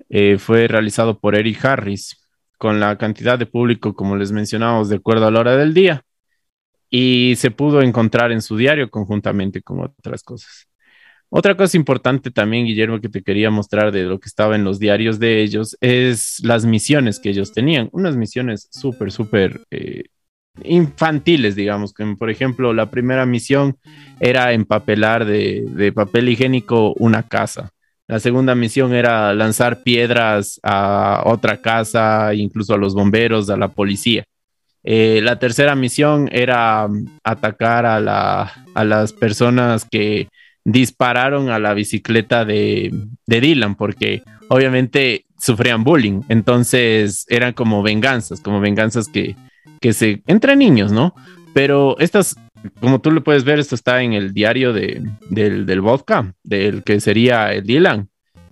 eh, 0.09 0.39
fue 0.39 0.67
realizado 0.67 1.19
por 1.19 1.35
Eric 1.35 1.63
Harris 1.63 2.27
con 2.57 2.79
la 2.79 2.97
cantidad 2.97 3.37
de 3.37 3.45
público, 3.45 3.93
como 3.93 4.15
les 4.15 4.31
mencionábamos, 4.31 4.89
de 4.89 4.95
acuerdo 4.95 5.27
a 5.27 5.31
la 5.31 5.41
hora 5.41 5.55
del 5.55 5.75
día. 5.75 6.01
Y 6.89 7.35
se 7.37 7.51
pudo 7.51 7.83
encontrar 7.83 8.31
en 8.31 8.41
su 8.41 8.57
diario 8.57 8.89
conjuntamente 8.89 9.61
con 9.61 9.81
otras 9.81 10.23
cosas. 10.23 10.67
Otra 11.29 11.57
cosa 11.57 11.75
importante 11.75 12.31
también, 12.31 12.65
Guillermo, 12.65 13.01
que 13.01 13.09
te 13.09 13.21
quería 13.21 13.49
mostrar 13.49 13.91
de 13.91 14.03
lo 14.03 14.19
que 14.19 14.27
estaba 14.27 14.55
en 14.55 14.63
los 14.63 14.79
diarios 14.79 15.19
de 15.19 15.41
ellos, 15.41 15.77
es 15.81 16.39
las 16.43 16.65
misiones 16.65 17.19
que 17.19 17.29
ellos 17.29 17.53
tenían. 17.53 17.89
Unas 17.91 18.15
misiones 18.15 18.69
súper, 18.71 19.11
súper 19.11 19.61
eh, 19.71 20.05
infantiles, 20.63 21.55
digamos, 21.55 21.93
como 21.93 22.15
por 22.17 22.29
ejemplo, 22.29 22.73
la 22.73 22.89
primera 22.89 23.25
misión 23.25 23.77
era 24.19 24.53
empapelar 24.53 25.25
de, 25.25 25.65
de 25.67 25.91
papel 25.91 26.29
higiénico 26.29 26.93
una 26.93 27.23
casa. 27.23 27.71
La 28.07 28.21
segunda 28.21 28.55
misión 28.55 28.93
era 28.93 29.33
lanzar 29.33 29.83
piedras 29.83 30.61
a 30.63 31.23
otra 31.25 31.61
casa, 31.61 32.33
incluso 32.33 32.73
a 32.73 32.77
los 32.77 32.93
bomberos, 32.93 33.49
a 33.49 33.57
la 33.57 33.67
policía. 33.67 34.23
Eh, 34.89 35.19
la 35.21 35.37
tercera 35.37 35.75
misión 35.75 36.29
era 36.31 36.87
mm, 36.87 37.19
atacar 37.21 37.85
a, 37.85 37.99
la, 37.99 38.53
a 38.73 38.85
las 38.85 39.11
personas 39.11 39.83
que 39.83 40.29
dispararon 40.67 41.49
a 41.49 41.59
la 41.59 41.73
bicicleta 41.73 42.43
de, 42.43 42.93
de 43.25 43.41
Dylan, 43.41 43.75
porque 43.75 44.21
obviamente 44.49 45.25
sufrían 45.39 45.85
bullying. 45.85 46.23
Entonces 46.27 47.25
eran 47.29 47.53
como 47.53 47.81
venganzas, 47.81 48.41
como 48.41 48.59
venganzas 48.59 49.07
que, 49.07 49.37
que 49.79 49.93
se 49.93 50.21
entre 50.27 50.57
niños, 50.57 50.91
¿no? 50.91 51.15
Pero 51.53 51.97
estas, 51.99 52.35
como 52.81 52.99
tú 52.99 53.11
lo 53.11 53.23
puedes 53.23 53.45
ver, 53.45 53.59
esto 53.59 53.75
está 53.75 54.01
en 54.01 54.11
el 54.11 54.33
diario 54.33 54.73
de, 54.73 55.01
del, 55.29 55.65
del 55.65 55.79
vodka, 55.79 56.33
del 56.43 56.83
que 56.83 56.99
sería 56.99 57.53
el 57.53 57.63
Dylan. 57.63 58.09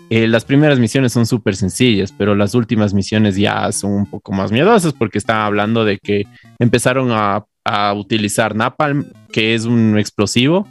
Eh, 0.10 0.28
las 0.28 0.46
primeras 0.46 0.80
misiones 0.80 1.12
son 1.12 1.26
súper 1.26 1.58
sencillas, 1.58 2.14
pero 2.18 2.34
las 2.34 2.56
últimas 2.56 2.94
misiones 2.94 3.36
ya 3.36 3.70
son 3.74 3.92
un 3.92 4.06
poco 4.06 4.32
más 4.32 4.54
miedosas 4.54 4.94
porque 4.94 5.18
están 5.18 5.42
hablando 5.42 5.84
de 5.84 5.98
que 5.98 6.28
empezaron 6.60 7.10
a, 7.12 7.44
a 7.66 7.94
utilizar 7.94 8.56
napalm, 8.56 9.06
que 9.34 9.54
es 9.54 9.66
un 9.66 9.98
explosivo, 9.98 10.66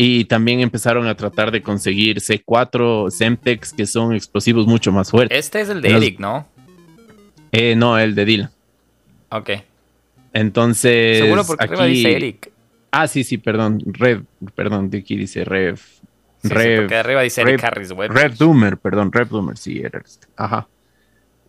y 0.00 0.26
también 0.26 0.60
empezaron 0.60 1.08
a 1.08 1.16
tratar 1.16 1.50
de 1.50 1.60
conseguir 1.60 2.20
C4, 2.20 3.10
Semtex, 3.10 3.72
que 3.72 3.84
son 3.84 4.14
explosivos 4.14 4.64
mucho 4.68 4.92
más 4.92 5.10
fuertes. 5.10 5.36
Este 5.36 5.60
es 5.60 5.68
el 5.70 5.82
de 5.82 5.90
Los- 5.90 6.00
Eric, 6.02 6.20
¿no? 6.20 6.46
Eh, 7.50 7.74
no, 7.74 7.98
el 7.98 8.14
de 8.14 8.24
Dylan. 8.24 8.50
Ok. 9.30 9.50
Entonces, 10.32 11.18
Seguro 11.18 11.44
porque 11.44 11.64
arriba 11.64 11.84
aquí- 11.84 11.92
dice 11.94 12.12
Eric. 12.16 12.52
Ah, 12.92 13.08
sí, 13.08 13.24
sí, 13.24 13.38
perdón, 13.38 13.82
Red, 13.86 14.20
perdón, 14.54 14.88
de 14.88 14.98
aquí 14.98 15.16
dice 15.16 15.44
Rev. 15.44 15.76
Sí, 15.78 16.00
sí, 16.42 16.48
Rev, 16.48 16.80
porque 16.82 16.94
arriba 16.96 17.22
dice 17.22 17.40
Eric 17.42 17.60
Rev- 17.60 17.64
Harris 17.66 17.90
Web. 17.92 18.10
Rev 18.12 18.36
Doomer, 18.36 18.76
perdón, 18.78 19.10
Rev 19.10 19.28
Doomer, 19.28 19.56
sí, 19.58 19.80
era 19.80 19.98
este. 19.98 20.28
Ajá. 20.36 20.68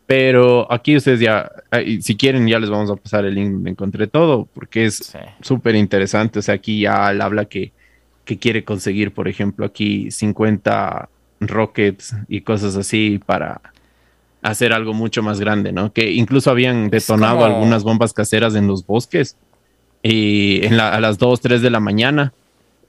Pero 0.08 0.72
aquí 0.72 0.96
ustedes 0.98 1.20
ya, 1.20 1.52
ahí, 1.70 2.02
si 2.02 2.18
quieren, 2.18 2.48
ya 2.48 2.58
les 2.58 2.72
vamos 2.72 2.90
a 2.90 2.96
pasar 2.96 3.26
el 3.26 3.36
link 3.36 3.52
donde 3.52 3.70
encontré 3.70 4.08
todo, 4.08 4.48
porque 4.56 4.86
es 4.86 4.96
Sí. 4.98 5.20
súper 5.42 5.76
interesante. 5.76 6.40
O 6.40 6.42
sea, 6.42 6.56
aquí 6.56 6.82
ya 6.82 7.08
habla 7.10 7.46
que, 7.46 7.72
que 8.30 8.38
quiere 8.38 8.64
conseguir, 8.64 9.12
por 9.12 9.28
ejemplo, 9.28 9.66
aquí 9.66 10.12
50 10.12 11.10
rockets 11.40 12.16
y 12.28 12.42
cosas 12.42 12.76
así 12.76 13.20
para 13.26 13.60
hacer 14.44 14.72
algo 14.72 14.94
mucho 14.94 15.24
más 15.24 15.40
grande, 15.40 15.72
¿no? 15.72 15.92
Que 15.92 16.12
incluso 16.12 16.52
habían 16.52 16.92
detonado 16.92 17.40
como- 17.40 17.46
algunas 17.56 17.84
bombas 17.84 18.14
caseras 18.14 18.54
en 18.54 18.68
los 18.68 18.86
bosques 18.86 19.36
y 20.04 20.60
en 20.64 20.78
la- 20.78 20.94
a 20.94 21.00
las 21.00 21.18
2, 21.18 21.42
3 21.42 21.64
de 21.64 21.72
la 21.72 21.80
mañana. 21.80 22.32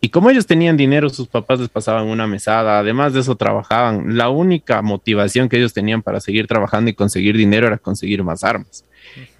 Y 0.03 0.11
como 0.11 0.29
ellos 0.29 0.47
tenían 0.47 0.77
dinero, 0.77 1.09
sus 1.09 1.27
papás 1.27 1.59
les 1.61 1.71
pasaban 1.71 2.07
una 2.07 2.27
mesada, 2.27 2.79
además 2.79 3.15
de 3.15 3.21
eso 3.21 3.35
trabajaban. 3.37 4.19
La 4.19 4.29
única 4.29 4.83
motivación 4.83 5.49
que 5.49 5.57
ellos 5.57 5.73
tenían 5.73 6.03
para 6.03 6.21
seguir 6.21 6.47
trabajando 6.47 6.91
y 6.91 6.95
conseguir 6.95 7.35
dinero 7.35 7.67
era 7.67 7.79
conseguir 7.79 8.23
más 8.23 8.45
armas. 8.45 8.85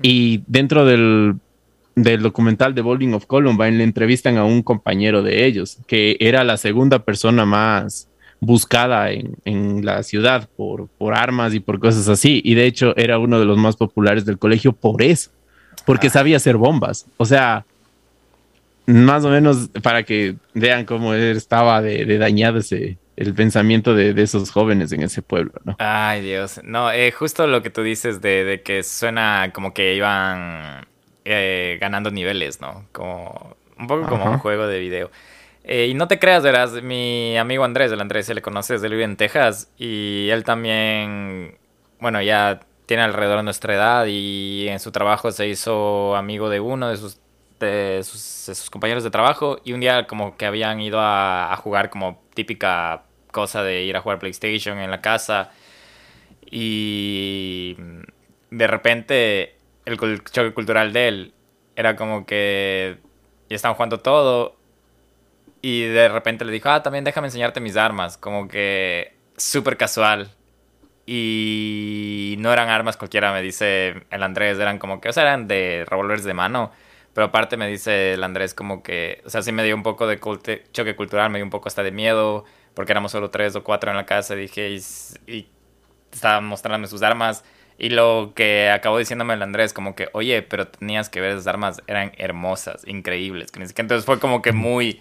Y 0.01 0.43
dentro 0.47 0.87
del, 0.87 1.35
del 2.03 2.23
documental 2.23 2.75
de 2.75 2.83
Bowling 2.83 3.13
of 3.15 3.27
Columbine 3.27 3.73
le 3.73 3.85
entrevistan 3.85 4.37
a 4.37 4.45
un 4.45 4.63
compañero 4.63 5.23
de 5.23 5.47
ellos, 5.47 5.79
que 5.87 6.17
era 6.21 6.45
la 6.45 6.57
segunda 6.57 7.05
persona 7.05 7.45
más 7.45 8.09
buscada 8.41 9.11
en, 9.11 9.37
en 9.45 9.85
la 9.85 10.03
ciudad 10.03 10.49
por, 10.57 10.89
por 10.89 11.15
armas 11.15 11.53
y 11.55 11.61
por 11.61 11.79
cosas 11.79 12.09
así. 12.09 12.41
Y 12.45 12.55
de 12.55 12.67
hecho 12.67 12.97
era 12.97 13.19
uno 13.19 13.39
de 13.39 13.45
los 13.45 13.59
más 13.59 13.77
populares 13.77 14.25
del 14.25 14.39
colegio 14.39 14.73
por 14.73 15.03
eso, 15.03 15.31
porque 15.85 16.07
Ah. 16.07 16.11
sabía 16.11 16.37
hacer 16.39 16.57
bombas. 16.57 17.07
O 17.19 17.25
sea, 17.27 17.65
más 18.87 19.25
o 19.25 19.31
menos 19.31 19.69
para 19.83 20.03
que 20.03 20.37
vean 20.55 20.85
cómo 20.85 21.15
estaba 21.15 21.81
de, 21.83 22.05
de 22.07 22.19
dañado 22.19 22.59
ese, 22.59 22.99
el 23.17 23.35
pensamiento 23.35 23.95
de, 23.95 24.15
de 24.15 24.23
esos 24.23 24.51
jóvenes 24.51 24.91
en 24.93 25.03
ese 25.03 25.21
pueblo, 25.23 25.53
¿no? 25.65 25.77
Ay, 25.79 26.23
Dios. 26.23 26.61
No, 26.65 26.91
eh, 26.91 27.13
justo 27.13 27.47
lo 27.47 27.63
que 27.63 27.71
tú 27.71 27.83
dices 27.83 28.21
de, 28.21 28.45
de 28.45 28.63
que 28.63 28.83
suena 28.83 29.51
como 29.55 29.75
que 29.75 29.95
iban 29.95 30.87
eh, 31.25 31.79
ganando 31.81 32.11
niveles, 32.11 32.61
¿no? 32.61 32.87
Como 32.93 33.57
un 33.79 33.87
poco 33.87 34.07
como 34.07 34.23
Ajá. 34.25 34.31
un 34.33 34.39
juego 34.39 34.67
de 34.67 34.79
video. 34.79 35.11
Eh, 35.65 35.89
y 35.91 35.95
no 35.95 36.09
te 36.09 36.19
creas, 36.19 36.43
verás, 36.43 36.83
mi 36.83 37.37
amigo 37.37 37.65
Andrés, 37.65 37.93
el 37.93 38.01
Andrés 38.01 38.27
se 38.27 38.35
le 38.35 38.43
conoces, 38.43 38.83
él 38.83 38.93
vive 38.93 39.05
en 39.05 39.17
Texas 39.17 39.71
y 39.77 40.29
él 40.31 40.43
también, 40.45 41.59
bueno, 42.01 42.23
ya 42.23 42.61
tiene 42.87 43.03
alrededor 43.03 43.39
de 43.39 43.43
nuestra 43.45 43.75
edad 43.75 44.07
y 44.07 44.67
en 44.69 44.81
su 44.81 44.91
trabajo 44.91 45.31
se 45.33 45.47
hizo 45.47 46.17
amigo 46.17 46.49
de 46.49 46.61
uno 46.61 46.89
de 46.89 46.97
sus, 46.97 47.21
de 47.61 48.01
sus, 48.03 48.47
de 48.47 48.55
sus 48.55 48.71
compañeros 48.71 49.05
de 49.05 49.11
trabajo 49.11 49.61
y 49.63 49.75
un 49.75 49.81
día 49.81 50.07
como 50.07 50.37
que 50.37 50.47
habían 50.47 50.81
ido 50.81 50.99
a, 50.99 51.53
a 51.53 51.57
jugar 51.57 51.91
como 51.91 52.23
típica 52.35 53.03
cosa 53.31 53.63
de 53.63 53.83
ir 53.83 53.97
a 53.97 54.01
jugar 54.01 54.19
PlayStation 54.19 54.79
en 54.79 54.91
la 54.91 55.01
casa 55.01 55.51
y 56.51 57.77
de 58.51 58.67
repente 58.67 59.60
el 59.85 59.99
choque 60.25 60.53
cultural 60.55 60.93
de 60.93 61.09
él 61.09 61.35
era 61.77 61.97
como 61.97 62.27
que 62.27 62.99
ya 63.49 63.57
estaban 63.57 63.75
jugando 63.77 64.01
todo 64.01 64.57
y 65.63 65.83
de 65.83 66.09
repente 66.09 66.45
le 66.45 66.53
dijo, 66.53 66.69
ah, 66.71 66.83
también 66.83 67.05
déjame 67.05 67.29
enseñarte 67.29 67.61
mis 67.61 67.77
armas, 67.77 68.17
como 68.17 68.49
que 68.49 69.15
súper 69.37 69.77
casual. 69.77 70.35
Y 71.07 72.37
no 72.39 72.53
eran 72.53 72.69
armas 72.69 72.97
cualquiera, 72.97 73.33
me 73.33 73.43
dice 73.43 74.05
el 74.11 74.23
Andrés, 74.23 74.59
eran 74.59 74.79
como 74.79 75.01
que, 75.01 75.09
o 75.11 75.13
sea, 75.13 75.25
eran 75.25 75.49
de 75.49 75.85
revólveres 75.89 76.25
de 76.25 76.35
mano. 76.35 76.73
Pero 77.15 77.27
aparte 77.29 77.57
me 77.57 77.69
dice 77.69 78.15
el 78.15 78.25
Andrés 78.25 78.55
como 78.55 78.83
que, 78.83 79.23
o 79.27 79.31
sea, 79.31 79.43
sí 79.43 79.53
me 79.53 79.65
dio 79.65 79.75
un 79.77 79.83
poco 79.83 80.07
de 80.07 80.21
culte- 80.21 80.65
choque 80.73 80.97
cultural, 80.97 81.31
me 81.31 81.39
dio 81.39 81.45
un 81.45 81.51
poco 81.51 81.69
hasta 81.69 81.83
de 81.83 81.91
miedo, 81.93 82.45
porque 82.75 82.93
éramos 82.93 83.13
solo 83.13 83.31
tres 83.31 83.57
o 83.57 83.65
cuatro 83.65 83.91
en 83.91 83.97
la 83.97 84.07
casa, 84.07 84.35
dije, 84.37 84.71
y, 84.71 84.81
y 85.27 85.49
estaba 86.13 86.41
mostrándome 86.41 86.87
sus 86.87 87.03
armas. 87.03 87.45
Y 87.81 87.89
lo 87.89 88.33
que 88.37 88.69
acabó 88.69 88.99
diciéndome 88.99 89.33
el 89.33 89.43
Andrés, 89.43 89.73
como 89.73 89.95
que, 89.95 90.11
oye, 90.13 90.43
pero 90.43 90.69
tenías 90.69 91.09
que 91.09 91.23
ver 91.23 91.31
esas 91.31 91.47
armas, 91.47 91.83
eran 91.87 92.13
hermosas, 92.19 92.87
increíbles. 92.87 93.51
Entonces 93.57 94.05
fue 94.05 94.21
como 94.21 94.43
que 94.43 94.53
muy, 94.53 95.01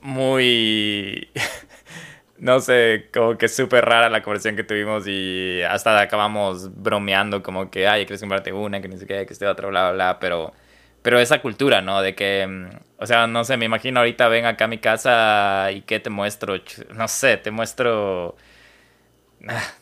muy, 0.00 1.28
no 2.38 2.60
sé, 2.60 3.10
como 3.12 3.36
que 3.36 3.46
súper 3.48 3.84
rara 3.84 4.08
la 4.08 4.22
conversación 4.22 4.56
que 4.56 4.64
tuvimos 4.64 5.06
y 5.06 5.60
hasta 5.68 6.00
acabamos 6.00 6.74
bromeando 6.74 7.42
como 7.42 7.70
que, 7.70 7.86
ay, 7.86 8.06
quieres 8.06 8.20
comprarte 8.20 8.54
una, 8.54 8.80
que 8.80 8.88
ni 8.88 8.96
siquiera 8.96 9.26
que 9.26 9.34
esté 9.34 9.46
otra, 9.46 9.68
bla, 9.68 9.90
bla, 9.90 9.92
bla, 9.92 10.18
pero, 10.18 10.54
pero 11.02 11.18
esa 11.18 11.42
cultura, 11.42 11.82
¿no? 11.82 12.00
De 12.00 12.14
que, 12.14 12.46
mm, 12.46 12.68
o 12.98 13.06
sea, 13.06 13.26
no 13.26 13.44
sé, 13.44 13.58
me 13.58 13.66
imagino 13.66 14.00
ahorita 14.00 14.28
ven 14.28 14.46
acá 14.46 14.64
a 14.64 14.68
mi 14.68 14.78
casa 14.78 15.70
y 15.72 15.82
que 15.82 16.00
te 16.00 16.08
muestro, 16.08 16.54
no 16.94 17.06
sé, 17.06 17.36
te 17.36 17.50
muestro, 17.50 18.34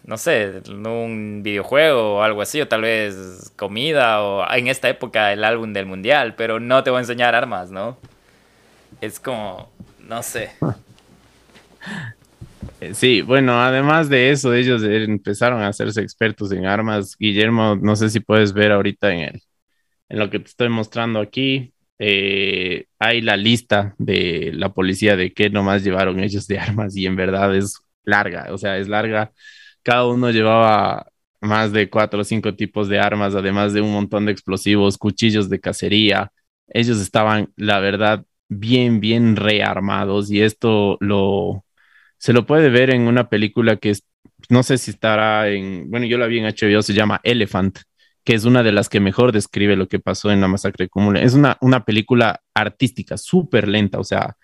no 0.05 0.17
sé, 0.19 0.63
un 0.69 1.43
videojuego 1.43 2.17
o 2.17 2.23
algo 2.23 2.43
así, 2.43 2.61
o 2.61 2.69
tal 2.69 2.83
vez 2.83 3.53
comida, 3.57 4.23
o 4.23 4.51
en 4.53 4.69
esta 4.69 4.89
época 4.89 5.33
el 5.33 5.45
álbum 5.45 5.73
del 5.73 5.87
mundial, 5.87 6.35
pero 6.37 6.61
no 6.61 6.83
te 6.83 6.91
voy 6.91 6.99
a 6.99 7.01
enseñar 7.03 7.35
armas, 7.35 7.71
¿no? 7.71 7.99
Es 9.01 9.21
como, 9.21 9.71
no 10.01 10.23
sé. 10.23 10.53
Eh, 12.81 12.95
Sí, 12.95 13.23
bueno, 13.23 13.61
además 13.63 14.09
de 14.09 14.31
eso, 14.31 14.55
ellos 14.55 14.83
empezaron 14.83 15.63
a 15.63 15.69
hacerse 15.69 16.01
expertos 16.03 16.53
en 16.53 16.67
armas. 16.67 17.17
Guillermo, 17.19 17.77
no 17.81 17.97
sé 17.97 18.11
si 18.11 18.21
puedes 18.21 18.53
ver 18.53 18.73
ahorita 18.73 19.13
en 19.13 19.21
el, 19.21 19.43
en 20.09 20.19
lo 20.19 20.31
que 20.31 20.41
te 20.41 20.47
estoy 20.49 20.69
mostrando 20.71 21.21
aquí, 21.21 21.75
eh, 21.99 22.87
hay 22.99 23.21
la 23.23 23.37
lista 23.37 23.95
de 23.99 24.53
la 24.55 24.73
policía 24.75 25.17
de 25.17 25.33
qué 25.35 25.51
nomás 25.51 25.85
llevaron 25.85 26.21
ellos 26.21 26.47
de 26.49 26.59
armas 26.61 26.97
y 26.97 27.07
en 27.07 27.17
verdad 27.17 27.55
es 27.57 27.79
larga, 28.05 28.47
o 28.51 28.59
sea, 28.59 28.79
es 28.79 28.89
larga. 28.89 29.33
Cada 29.83 30.07
uno 30.07 30.31
llevaba 30.31 31.07
más 31.41 31.73
de 31.73 31.91
cuatro 31.91 32.21
o 32.21 32.25
cinco 32.25 32.55
tipos 32.55 32.89
de 32.89 33.01
armas, 33.01 33.35
además 33.35 33.73
de 33.73 33.81
un 33.81 33.93
montón 33.93 34.27
de 34.27 34.33
explosivos, 34.33 34.99
cuchillos 34.99 35.49
de 35.51 35.61
cacería. 35.61 36.33
Ellos 36.69 36.99
estaban, 37.01 37.53
la 37.57 37.81
verdad, 37.81 38.25
bien, 38.49 39.01
bien 39.01 39.37
rearmados 39.37 40.31
y 40.31 40.43
esto 40.43 40.97
lo 41.01 41.65
se 42.19 42.33
lo 42.33 42.47
puede 42.47 42.71
ver 42.71 42.91
en 42.91 43.03
una 43.09 43.29
película 43.29 43.77
que 43.77 43.91
es 43.91 44.05
no 44.49 44.63
sé 44.63 44.79
si 44.79 44.91
estará 44.91 45.49
en, 45.49 45.91
bueno, 45.91 46.07
yo 46.07 46.19
la 46.19 46.27
vi 46.27 46.39
en 46.39 46.47
HBO, 46.47 46.83
se 46.83 46.95
llama 46.95 47.21
Elephant, 47.25 47.79
que 48.25 48.35
es 48.35 48.45
una 48.45 48.63
de 48.63 48.73
las 48.73 48.89
que 48.89 49.01
mejor 49.01 49.33
describe 49.33 49.77
lo 49.77 49.89
que 49.89 50.01
pasó 50.01 50.31
en 50.31 50.41
la 50.41 50.49
masacre 50.49 50.87
de 50.87 50.89
Cumule. 50.91 51.25
Es 51.25 51.35
una, 51.35 51.59
una 51.61 51.85
película 51.85 52.41
artística, 52.55 53.17
súper 53.17 53.69
lenta, 53.69 53.99
o 53.99 54.05
sea, 54.05 54.37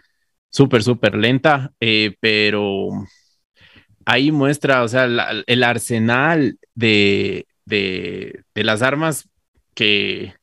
súper, 0.50 0.82
súper 0.82 1.14
lenta, 1.16 1.72
eh, 1.80 2.16
pero 2.20 2.90
ahí 4.08 4.32
muestra, 4.32 4.82
o 4.84 4.88
sea, 4.88 5.04
el 5.04 5.62
arsenal 5.64 6.58
de, 6.74 7.46
de, 7.66 8.42
las 8.54 8.80
armas 8.80 9.28
que, 9.74 10.34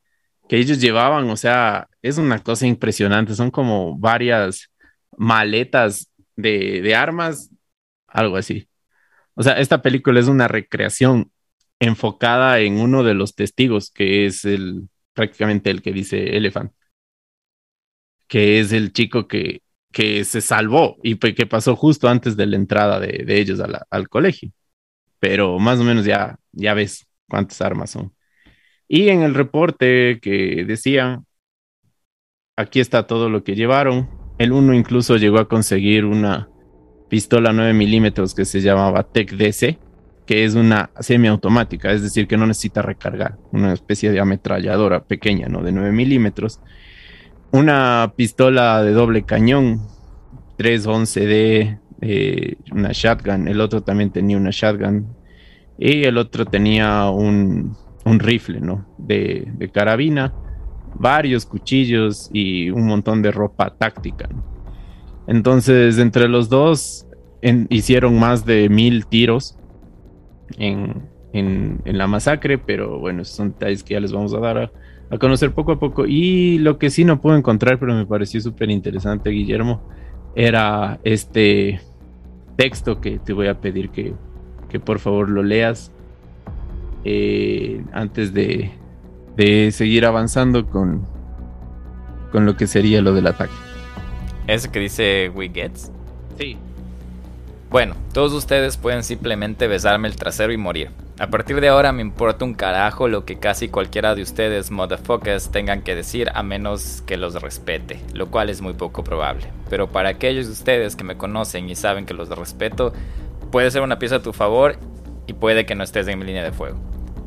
que 0.48 0.58
ellos 0.58 0.80
llevaban, 0.80 1.30
o 1.32 1.38
sea, 1.38 1.90
es 2.04 2.20
una 2.20 2.44
cosa 2.44 2.68
impresionante, 2.68 3.34
son 3.36 3.50
como 3.52 3.98
varias 3.98 4.70
maletas 5.18 6.12
de, 6.36 6.82
de 6.84 6.96
armas, 6.96 7.50
algo 8.08 8.38
así. 8.38 8.70
O 9.36 9.44
sea, 9.44 9.54
esta 9.60 9.82
película 9.82 10.20
es 10.20 10.28
una 10.28 10.48
recreación 10.48 11.32
enfocada 11.80 12.60
en 12.60 12.80
uno 12.80 13.04
de 13.04 13.16
los 13.16 13.36
testigos, 13.36 13.92
que 13.92 14.28
es 14.28 14.46
el 14.46 14.90
prácticamente 15.14 15.72
el 15.72 15.82
que 15.82 15.94
dice 15.94 16.38
Elephant, 16.38 16.72
que 18.28 18.60
es 18.60 18.72
el 18.74 18.94
chico 18.94 19.28
que, 19.28 19.62
que 19.96 20.26
se 20.26 20.42
salvó 20.42 20.98
y 21.04 21.16
que 21.16 21.46
pasó 21.46 21.74
justo 21.78 22.10
antes 22.10 22.36
de 22.36 22.46
la 22.46 22.58
entrada 22.58 23.00
de, 23.00 23.24
ellos 23.30 23.62
al 23.90 24.10
colegio. 24.10 24.52
Pero 25.20 25.58
más 25.58 25.80
o 25.80 25.86
menos 25.86 26.04
ya, 26.04 26.38
ya 26.52 26.74
ves 26.74 27.08
cuántas 27.30 27.62
armas 27.62 27.92
son. 27.92 28.14
Y 28.90 29.08
en 29.08 29.22
el 29.22 29.34
reporte 29.34 30.20
que 30.22 30.66
decía, 30.68 31.24
aquí 32.58 32.82
está 32.82 33.08
todo 33.08 33.30
lo 33.30 33.46
que 33.46 33.56
llevaron. 33.56 34.10
El 34.38 34.52
uno 34.52 34.74
incluso 34.74 35.16
llegó 35.16 35.40
a 35.40 35.48
conseguir 35.48 36.04
una 36.04 36.50
pistola 37.10 37.54
9 37.54 37.72
milímetros 37.72 38.36
que 38.36 38.44
se 38.44 38.60
llamaba 38.60 39.10
Tech 39.10 39.32
DC, 39.32 39.80
que 40.26 40.44
es 40.44 40.56
una 40.56 40.90
semiautomática, 41.00 41.94
es 41.94 42.02
decir, 42.02 42.28
que 42.28 42.36
no 42.36 42.46
necesita 42.46 42.82
recargar, 42.82 43.38
una 43.54 43.72
especie 43.72 44.12
de 44.12 44.20
ametralladora 44.20 45.06
pequeña, 45.06 45.48
¿no? 45.48 45.64
De 45.64 45.72
9 45.72 45.94
milímetros. 45.94 46.60
Una 47.56 48.12
pistola 48.18 48.84
de 48.84 48.92
doble 48.92 49.24
cañón, 49.24 49.80
311D, 50.58 51.80
eh, 52.02 52.56
una 52.74 52.90
shotgun, 52.92 53.48
el 53.48 53.62
otro 53.62 53.82
también 53.82 54.10
tenía 54.10 54.36
una 54.36 54.50
shotgun 54.52 55.08
y 55.78 56.04
el 56.04 56.18
otro 56.18 56.44
tenía 56.44 57.10
un, 57.10 57.78
un 58.04 58.20
rifle, 58.20 58.60
¿no? 58.60 58.86
De, 58.98 59.50
de, 59.56 59.70
carabina, 59.70 60.34
varios 60.96 61.46
cuchillos 61.46 62.30
y 62.34 62.72
un 62.72 62.88
montón 62.88 63.22
de 63.22 63.32
ropa 63.32 63.74
táctica. 63.74 64.28
Entonces, 65.26 65.98
entre 65.98 66.28
los 66.28 66.50
dos 66.50 67.08
hicieron 67.70 68.20
más 68.20 68.46
de 68.46 68.68
mil 68.68 69.06
tiros 69.06 69.58
en, 70.58 71.08
en, 71.32 71.80
en, 71.86 71.98
la 71.98 72.08
masacre, 72.08 72.58
pero 72.58 73.00
bueno, 73.00 73.22
esos 73.22 73.38
son 73.38 73.52
detalles 73.54 73.82
que 73.82 73.94
ya 73.94 74.02
les 74.02 74.12
vamos 74.12 74.34
a 74.34 74.40
dar 74.42 74.58
a, 74.58 74.72
a 75.10 75.18
conocer 75.18 75.54
poco 75.54 75.74
a 75.74 75.80
poco. 75.80 76.06
Y 76.06 76.60
lo 76.60 76.78
que 76.78 76.90
sí 76.90 77.06
no 77.06 77.22
puedo 77.22 77.38
encontrar, 77.38 77.80
pero 77.80 77.94
me 77.94 78.06
pareció 78.06 78.42
súper 78.42 78.70
interesante, 78.70 79.30
Guillermo, 79.30 79.82
era 80.36 81.00
este 81.04 81.80
texto 82.58 83.02
que 83.02 83.20
te 83.20 83.34
voy 83.34 83.48
a 83.48 83.60
pedir 83.60 83.90
que, 83.90 84.14
que 84.70 84.80
por 84.80 85.00
favor 85.00 85.30
lo 85.30 85.44
leas 85.44 85.92
eh, 87.04 87.84
antes 87.92 88.34
de, 88.34 88.72
de 89.36 89.72
seguir 89.72 90.06
avanzando 90.06 90.66
con, 90.68 91.06
con 92.32 92.46
lo 92.46 92.56
que 92.58 92.68
sería 92.68 93.02
lo 93.02 93.14
del 93.14 93.28
ataque. 93.28 93.54
¿Ese 94.48 94.70
que 94.70 94.80
dice 94.80 95.32
We 95.34 95.50
Gets? 95.50 95.92
Sí. 96.38 96.58
Bueno, 97.70 97.96
todos 98.14 98.34
ustedes 98.34 98.78
pueden 98.78 99.04
simplemente 99.04 99.68
besarme 99.68 100.08
el 100.08 100.16
trasero 100.16 100.54
y 100.54 100.58
morir. 100.58 100.90
A 101.18 101.28
partir 101.28 101.62
de 101.62 101.70
ahora 101.70 101.94
me 101.94 102.02
importa 102.02 102.44
un 102.44 102.54
carajo 102.54 103.08
lo 103.08 103.24
que 103.24 103.40
casi 103.40 103.70
cualquiera 103.70 104.16
de 104.16 104.22
ustedes, 104.22 104.70
motherfuckers, 104.70 105.50
tengan 105.50 105.82
que 105.82 105.96
decir 105.96 106.30
a 106.34 106.44
menos 106.44 107.04
que 107.06 107.16
los 107.16 107.42
respete, 107.42 108.02
lo 108.14 108.30
cual 108.30 108.50
es 108.50 108.60
muy 108.60 108.74
poco 108.74 109.02
probable. 109.06 109.48
Pero 109.70 109.88
para 109.88 110.10
aquellos 110.10 110.48
de 110.48 110.52
ustedes 110.52 110.98
que 110.98 111.06
me 111.06 111.16
conocen 111.16 111.70
y 111.70 111.76
saben 111.76 112.06
que 112.06 112.14
los 112.14 112.28
respeto, 112.28 112.92
puede 113.50 113.72
ser 113.72 113.82
una 113.82 113.98
pieza 113.98 114.18
a 114.18 114.22
tu 114.22 114.34
favor 114.34 114.76
y 115.26 115.32
puede 115.32 115.66
que 115.66 115.74
no 115.74 115.86
estés 115.86 116.06
en 116.10 116.20
mi 116.20 116.26
línea 116.26 116.44
de 116.44 116.52
fuego. 116.52 116.80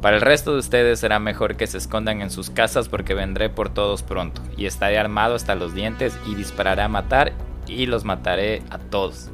Para 0.03 0.16
el 0.16 0.22
resto 0.22 0.53
de 0.53 0.59
ustedes 0.59 1.01
será 1.01 1.18
mejor 1.18 1.57
que 1.57 1.66
se 1.66 1.78
escondan 1.78 2.20
en 2.20 2.30
sus 2.30 2.51
casas 2.51 2.91
porque 2.91 3.14
vendré 3.14 3.49
por 3.49 3.70
todos 3.70 4.03
pronto 4.03 4.43
y 4.55 4.66
estaré 4.66 4.99
armado 4.99 5.34
hasta 5.34 5.55
los 5.55 5.74
dientes 5.74 6.14
y 6.26 6.34
dispararé 6.34 6.82
a 6.82 6.89
matar 6.89 7.32
y 7.66 7.86
los 7.86 8.05
mataré 8.05 8.62
a 8.68 8.76
todos. 8.76 9.30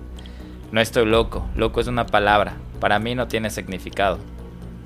No 0.71 0.81
estoy 0.81 1.07
loco, 1.07 1.45
loco 1.57 1.81
es 1.81 1.89
una 1.89 2.07
palabra, 2.07 2.57
para 2.79 3.01
mí 3.01 3.17
no 3.17 3.27
tiene 3.27 3.51
significado. 3.51 4.19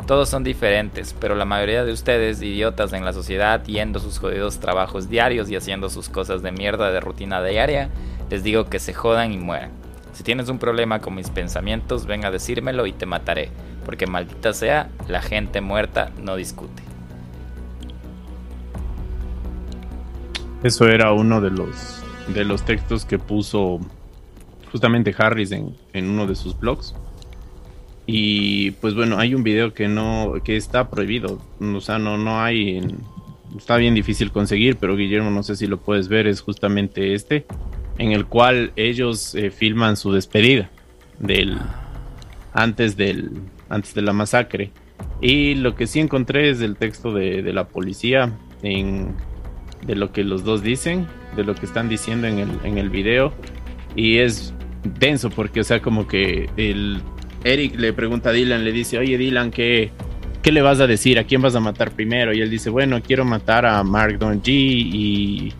Todos 0.08 0.28
son 0.30 0.42
diferentes, 0.42 1.14
pero 1.20 1.36
la 1.36 1.44
mayoría 1.44 1.84
de 1.84 1.92
ustedes, 1.92 2.42
idiotas 2.42 2.94
en 2.94 3.04
la 3.04 3.12
sociedad, 3.12 3.62
yendo 3.66 4.00
sus 4.00 4.18
jodidos 4.18 4.58
trabajos 4.58 5.10
diarios 5.10 5.50
y 5.50 5.54
haciendo 5.54 5.90
sus 5.90 6.08
cosas 6.08 6.42
de 6.42 6.50
mierda 6.50 6.90
de 6.90 6.98
rutina 6.98 7.44
diaria, 7.44 7.90
les 8.30 8.42
digo 8.42 8.64
que 8.70 8.78
se 8.78 8.94
jodan 8.94 9.32
y 9.32 9.38
mueran. 9.38 9.70
Si 10.14 10.24
tienes 10.24 10.48
un 10.48 10.58
problema 10.58 11.00
con 11.00 11.14
mis 11.14 11.28
pensamientos, 11.28 12.06
ven 12.06 12.24
a 12.24 12.30
decírmelo 12.30 12.86
y 12.86 12.92
te 12.92 13.04
mataré 13.04 13.50
porque 13.84 14.06
maldita 14.06 14.54
sea, 14.54 14.90
la 15.08 15.22
gente 15.22 15.60
muerta 15.60 16.10
no 16.22 16.36
discute. 16.36 16.82
Eso 20.62 20.88
era 20.88 21.12
uno 21.12 21.40
de 21.40 21.50
los, 21.50 22.02
de 22.34 22.44
los 22.44 22.64
textos 22.64 23.04
que 23.04 23.18
puso 23.18 23.78
justamente 24.72 25.14
Harris 25.16 25.52
en, 25.52 25.76
en 25.92 26.08
uno 26.08 26.26
de 26.26 26.34
sus 26.34 26.58
blogs. 26.58 26.94
Y 28.10 28.70
pues 28.70 28.94
bueno, 28.94 29.18
hay 29.18 29.34
un 29.34 29.42
video 29.42 29.74
que 29.74 29.86
no, 29.86 30.32
que 30.42 30.56
está 30.56 30.88
prohibido. 30.88 31.42
O 31.60 31.80
sea, 31.82 31.98
no, 31.98 32.16
no 32.16 32.40
hay. 32.40 32.80
está 33.54 33.76
bien 33.76 33.94
difícil 33.94 34.32
conseguir, 34.32 34.76
pero 34.76 34.96
Guillermo, 34.96 35.30
no 35.30 35.42
sé 35.42 35.56
si 35.56 35.66
lo 35.66 35.78
puedes 35.78 36.08
ver, 36.08 36.26
es 36.26 36.40
justamente 36.40 37.12
este, 37.12 37.44
en 37.98 38.12
el 38.12 38.24
cual 38.24 38.72
ellos 38.76 39.34
eh, 39.34 39.50
filman 39.50 39.98
su 39.98 40.10
despedida 40.10 40.70
del 41.18 41.58
antes 42.54 42.96
del, 42.96 43.42
antes 43.68 43.92
de 43.92 44.00
la 44.00 44.14
masacre. 44.14 44.70
Y 45.20 45.56
lo 45.56 45.74
que 45.74 45.86
sí 45.86 46.00
encontré 46.00 46.48
es 46.48 46.62
el 46.62 46.76
texto 46.76 47.12
de, 47.12 47.42
de 47.42 47.52
la 47.52 47.68
policía 47.68 48.32
en, 48.62 49.08
de 49.86 49.96
lo 49.96 50.12
que 50.12 50.24
los 50.24 50.44
dos 50.44 50.62
dicen, 50.62 51.06
de 51.36 51.44
lo 51.44 51.54
que 51.54 51.66
están 51.66 51.90
diciendo 51.90 52.26
en 52.26 52.38
el, 52.38 52.48
en 52.64 52.78
el 52.78 52.88
video. 52.88 53.34
Y 53.94 54.16
es 54.16 54.54
denso 54.98 55.28
porque, 55.28 55.60
o 55.60 55.64
sea, 55.64 55.82
como 55.82 56.06
que 56.06 56.48
el 56.56 57.02
Eric 57.44 57.78
le 57.78 57.92
pregunta 57.92 58.30
a 58.30 58.32
Dylan, 58.32 58.64
le 58.64 58.72
dice, 58.72 58.98
oye 58.98 59.16
Dylan, 59.16 59.50
¿qué, 59.50 59.90
¿qué 60.42 60.52
le 60.52 60.62
vas 60.62 60.80
a 60.80 60.86
decir? 60.86 61.18
¿A 61.18 61.24
quién 61.24 61.42
vas 61.42 61.54
a 61.54 61.60
matar 61.60 61.92
primero? 61.92 62.34
Y 62.34 62.40
él 62.40 62.50
dice, 62.50 62.70
bueno, 62.70 63.00
quiero 63.02 63.24
matar 63.24 63.66
a 63.66 63.82
Mark 63.84 64.18
Don 64.18 64.42
G 64.42 64.50
y 64.50 65.52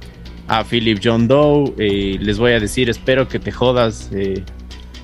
a 0.48 0.64
Philip 0.64 1.00
John 1.02 1.28
Doe. 1.28 1.74
Eh, 1.78 2.18
les 2.20 2.38
voy 2.38 2.52
a 2.52 2.60
decir, 2.60 2.88
espero 2.88 3.28
que 3.28 3.38
te 3.38 3.52
jodas. 3.52 4.10
Eh, 4.12 4.42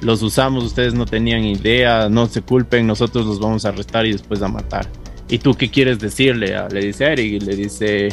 los 0.00 0.22
usamos, 0.22 0.64
ustedes 0.64 0.94
no 0.94 1.06
tenían 1.06 1.44
idea, 1.44 2.08
no 2.08 2.26
se 2.26 2.42
culpen, 2.42 2.86
nosotros 2.86 3.26
los 3.26 3.40
vamos 3.40 3.64
a 3.64 3.70
arrestar 3.70 4.06
y 4.06 4.12
después 4.12 4.42
a 4.42 4.48
matar. 4.48 4.86
¿Y 5.28 5.38
tú 5.38 5.54
qué 5.54 5.70
quieres 5.70 5.98
decirle? 5.98 6.54
Le 6.70 6.80
dice 6.80 7.06
Eric 7.06 7.32
y 7.32 7.40
le 7.40 7.56
dice, 7.56 8.08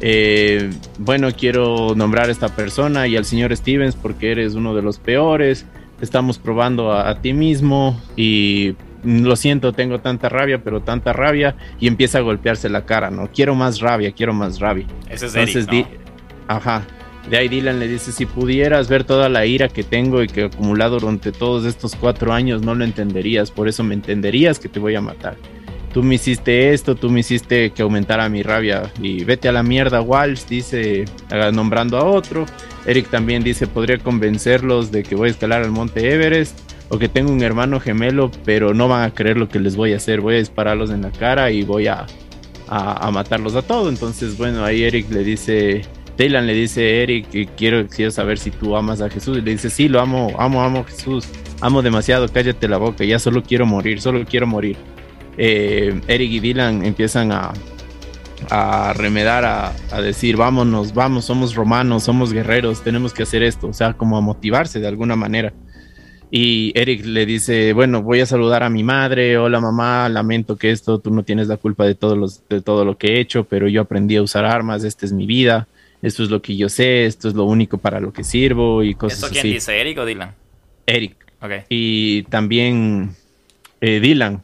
eh, 0.00 0.70
bueno, 0.98 1.28
quiero 1.36 1.94
nombrar 1.94 2.28
a 2.28 2.32
esta 2.32 2.48
persona 2.48 3.06
y 3.06 3.16
al 3.16 3.24
señor 3.24 3.54
Stevens 3.56 3.94
porque 3.94 4.32
eres 4.32 4.54
uno 4.54 4.74
de 4.74 4.82
los 4.82 4.98
peores, 4.98 5.66
estamos 6.00 6.38
probando 6.38 6.92
a, 6.92 7.08
a 7.08 7.20
ti 7.20 7.32
mismo 7.32 8.00
y 8.16 8.74
lo 9.04 9.36
siento, 9.36 9.72
tengo 9.72 10.00
tanta 10.00 10.28
rabia, 10.28 10.62
pero 10.62 10.80
tanta 10.80 11.12
rabia 11.12 11.56
y 11.78 11.86
empieza 11.86 12.18
a 12.18 12.20
golpearse 12.22 12.68
la 12.68 12.84
cara, 12.84 13.10
¿no? 13.10 13.30
Quiero 13.32 13.54
más 13.54 13.80
rabia, 13.80 14.12
quiero 14.12 14.34
más 14.34 14.58
rabia. 14.58 14.86
Ese 15.08 15.26
es 15.26 15.34
Entonces, 15.34 15.68
Eric, 15.68 15.88
¿no? 15.88 16.54
Ajá. 16.54 16.82
De 17.30 17.36
ahí 17.36 17.48
Dylan 17.48 17.80
le 17.80 17.88
dice, 17.88 18.12
si 18.12 18.24
pudieras 18.24 18.88
ver 18.88 19.02
toda 19.04 19.28
la 19.28 19.46
ira 19.46 19.68
que 19.68 19.82
tengo 19.82 20.22
y 20.22 20.28
que 20.28 20.42
he 20.42 20.44
acumulado 20.44 21.00
durante 21.00 21.32
todos 21.32 21.64
estos 21.64 21.96
cuatro 21.96 22.32
años, 22.32 22.62
no 22.62 22.74
lo 22.74 22.84
entenderías, 22.84 23.50
por 23.50 23.66
eso 23.66 23.82
me 23.82 23.94
entenderías 23.94 24.60
que 24.60 24.68
te 24.68 24.78
voy 24.78 24.94
a 24.94 25.00
matar. 25.00 25.36
Tú 25.96 26.02
me 26.02 26.16
hiciste 26.16 26.74
esto, 26.74 26.94
tú 26.94 27.08
me 27.08 27.20
hiciste 27.20 27.70
que 27.70 27.80
aumentara 27.80 28.28
mi 28.28 28.42
rabia 28.42 28.92
y 29.00 29.24
vete 29.24 29.48
a 29.48 29.52
la 29.52 29.62
mierda, 29.62 30.02
Walsh, 30.02 30.44
dice, 30.44 31.06
nombrando 31.54 31.96
a 31.96 32.04
otro. 32.04 32.44
Eric 32.84 33.08
también 33.08 33.42
dice, 33.42 33.66
podría 33.66 33.96
convencerlos 33.96 34.92
de 34.92 35.02
que 35.02 35.14
voy 35.14 35.28
a 35.28 35.30
escalar 35.30 35.62
al 35.62 35.70
monte 35.70 36.12
Everest 36.12 36.58
o 36.90 36.98
que 36.98 37.08
tengo 37.08 37.32
un 37.32 37.42
hermano 37.42 37.80
gemelo, 37.80 38.30
pero 38.44 38.74
no 38.74 38.88
van 38.88 39.04
a 39.04 39.14
creer 39.14 39.38
lo 39.38 39.48
que 39.48 39.58
les 39.58 39.74
voy 39.74 39.94
a 39.94 39.96
hacer, 39.96 40.20
voy 40.20 40.34
a 40.34 40.38
dispararlos 40.40 40.90
en 40.90 41.00
la 41.00 41.10
cara 41.12 41.50
y 41.50 41.62
voy 41.62 41.86
a, 41.86 42.04
a, 42.68 43.06
a 43.06 43.10
matarlos 43.10 43.54
a 43.54 43.62
todos. 43.62 43.88
Entonces, 43.88 44.36
bueno, 44.36 44.66
ahí 44.66 44.82
Eric 44.82 45.10
le 45.10 45.24
dice 45.24 45.80
Dylan 46.18 46.46
le 46.46 46.52
dice 46.52 47.04
Eric 47.04 47.30
que 47.30 47.46
quiero, 47.46 47.86
quiero 47.88 48.10
saber 48.10 48.36
si 48.36 48.50
tú 48.50 48.76
amas 48.76 49.00
a 49.00 49.08
Jesús. 49.08 49.38
Y 49.38 49.40
le 49.40 49.52
dice, 49.52 49.70
sí, 49.70 49.88
lo 49.88 49.98
amo, 50.02 50.36
amo, 50.38 50.62
amo 50.62 50.80
a 50.80 50.84
Jesús. 50.84 51.26
Amo 51.62 51.80
demasiado, 51.80 52.28
cállate 52.28 52.68
la 52.68 52.76
boca, 52.76 53.02
ya 53.02 53.18
solo 53.18 53.42
quiero 53.42 53.64
morir, 53.64 54.02
solo 54.02 54.22
quiero 54.26 54.46
morir. 54.46 54.76
Eh, 55.38 56.00
Eric 56.08 56.32
y 56.32 56.40
Dylan 56.40 56.84
empiezan 56.84 57.32
a, 57.32 57.52
a 58.50 58.92
remedar, 58.94 59.44
a, 59.44 59.72
a, 59.90 60.00
decir, 60.00 60.36
vámonos, 60.36 60.94
vamos, 60.94 61.24
somos 61.24 61.54
romanos, 61.54 62.04
somos 62.04 62.32
guerreros, 62.32 62.82
tenemos 62.82 63.12
que 63.12 63.24
hacer 63.24 63.42
esto, 63.42 63.68
o 63.68 63.72
sea, 63.72 63.94
como 63.94 64.16
a 64.16 64.20
motivarse 64.20 64.80
de 64.80 64.88
alguna 64.88 65.16
manera. 65.16 65.52
Y 66.30 66.72
Eric 66.74 67.04
le 67.04 67.24
dice, 67.24 67.72
bueno, 67.72 68.02
voy 68.02 68.20
a 68.20 68.26
saludar 68.26 68.62
a 68.64 68.70
mi 68.70 68.82
madre, 68.82 69.38
hola 69.38 69.60
mamá, 69.60 70.08
lamento 70.08 70.56
que 70.56 70.72
esto, 70.72 70.98
tú 70.98 71.10
no 71.10 71.22
tienes 71.22 71.46
la 71.46 71.56
culpa 71.56 71.84
de 71.84 71.96
los, 72.16 72.42
de 72.48 72.60
todo 72.60 72.84
lo 72.84 72.98
que 72.98 73.14
he 73.14 73.20
hecho, 73.20 73.44
pero 73.44 73.68
yo 73.68 73.82
aprendí 73.82 74.16
a 74.16 74.22
usar 74.22 74.44
armas, 74.44 74.82
esta 74.82 75.06
es 75.06 75.12
mi 75.12 75.24
vida, 75.24 75.68
esto 76.02 76.24
es 76.24 76.30
lo 76.30 76.42
que 76.42 76.56
yo 76.56 76.68
sé, 76.68 77.06
esto 77.06 77.28
es 77.28 77.34
lo 77.34 77.44
único 77.44 77.78
para 77.78 78.00
lo 78.00 78.12
que 78.12 78.24
sirvo 78.24 78.82
y 78.82 78.94
cosas 78.94 79.18
¿Esto 79.20 79.30
quién 79.30 79.40
así. 79.40 79.52
dice, 79.54 79.80
Eric 79.80 79.98
o 79.98 80.04
Dylan? 80.04 80.34
Eric. 80.86 81.14
Ok. 81.40 81.52
Y 81.68 82.24
también 82.24 83.14
eh, 83.80 84.00
Dylan 84.00 84.42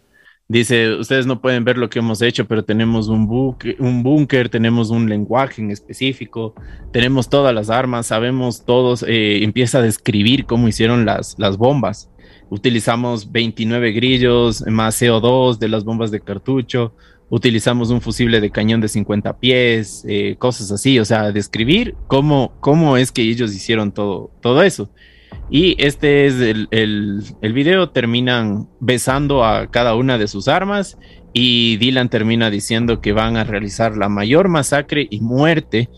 dice, 0.48 0.94
ustedes 0.96 1.26
no 1.26 1.40
pueden 1.40 1.64
ver 1.64 1.78
lo 1.78 1.88
que 1.88 1.98
hemos 2.00 2.20
hecho, 2.22 2.46
pero 2.46 2.64
tenemos 2.64 3.08
un, 3.08 3.26
buque- 3.28 3.76
un 3.78 4.02
búnker, 4.02 4.48
tenemos 4.48 4.90
un 4.90 5.08
lenguaje 5.08 5.62
en 5.62 5.70
específico, 5.70 6.54
tenemos 6.92 7.28
todas 7.28 7.54
las 7.54 7.70
armas, 7.70 8.06
sabemos 8.06 8.64
todos, 8.64 9.04
eh, 9.08 9.42
empieza 9.44 9.78
a 9.78 9.82
describir 9.82 10.44
cómo 10.46 10.68
hicieron 10.68 11.04
las, 11.06 11.38
las 11.38 11.56
bombas. 11.56 12.10
Utilizamos 12.50 13.32
29 13.32 13.92
grillos 13.92 14.64
más 14.66 15.00
CO2 15.00 15.58
de 15.58 15.68
las 15.68 15.84
bombas 15.84 16.10
de 16.10 16.20
cartucho, 16.20 16.94
utilizamos 17.30 17.88
un 17.90 18.02
fusible 18.02 18.42
de 18.42 18.50
cañón 18.50 18.82
de 18.82 18.88
50 18.88 19.38
pies, 19.38 20.04
eh, 20.06 20.36
cosas 20.38 20.70
así, 20.70 20.98
o 20.98 21.04
sea, 21.06 21.32
describir 21.32 21.94
cómo, 22.08 22.52
cómo 22.60 22.98
es 22.98 23.10
que 23.10 23.22
ellos 23.22 23.54
hicieron 23.54 23.90
todo, 23.92 24.30
todo 24.42 24.62
eso. 24.62 24.90
Y 25.54 25.76
este 25.76 26.24
es 26.24 26.40
el, 26.40 26.66
el, 26.70 27.52
video, 27.52 27.90
terminan 27.90 28.70
besando 28.80 29.44
a 29.44 29.70
cada 29.70 29.94
una 29.94 30.16
de 30.16 30.26
sus 30.26 30.48
armas 30.48 30.96
y 31.34 31.76
Dylan 31.76 32.08
termina 32.08 32.48
diciendo 32.48 33.02
que 33.02 33.12
van 33.12 33.36
a 33.36 33.44
realizar 33.44 33.94
la 33.94 34.08
mayor 34.08 34.48
masacre 34.48 35.06
y 35.10 35.20
muerte 35.20 35.90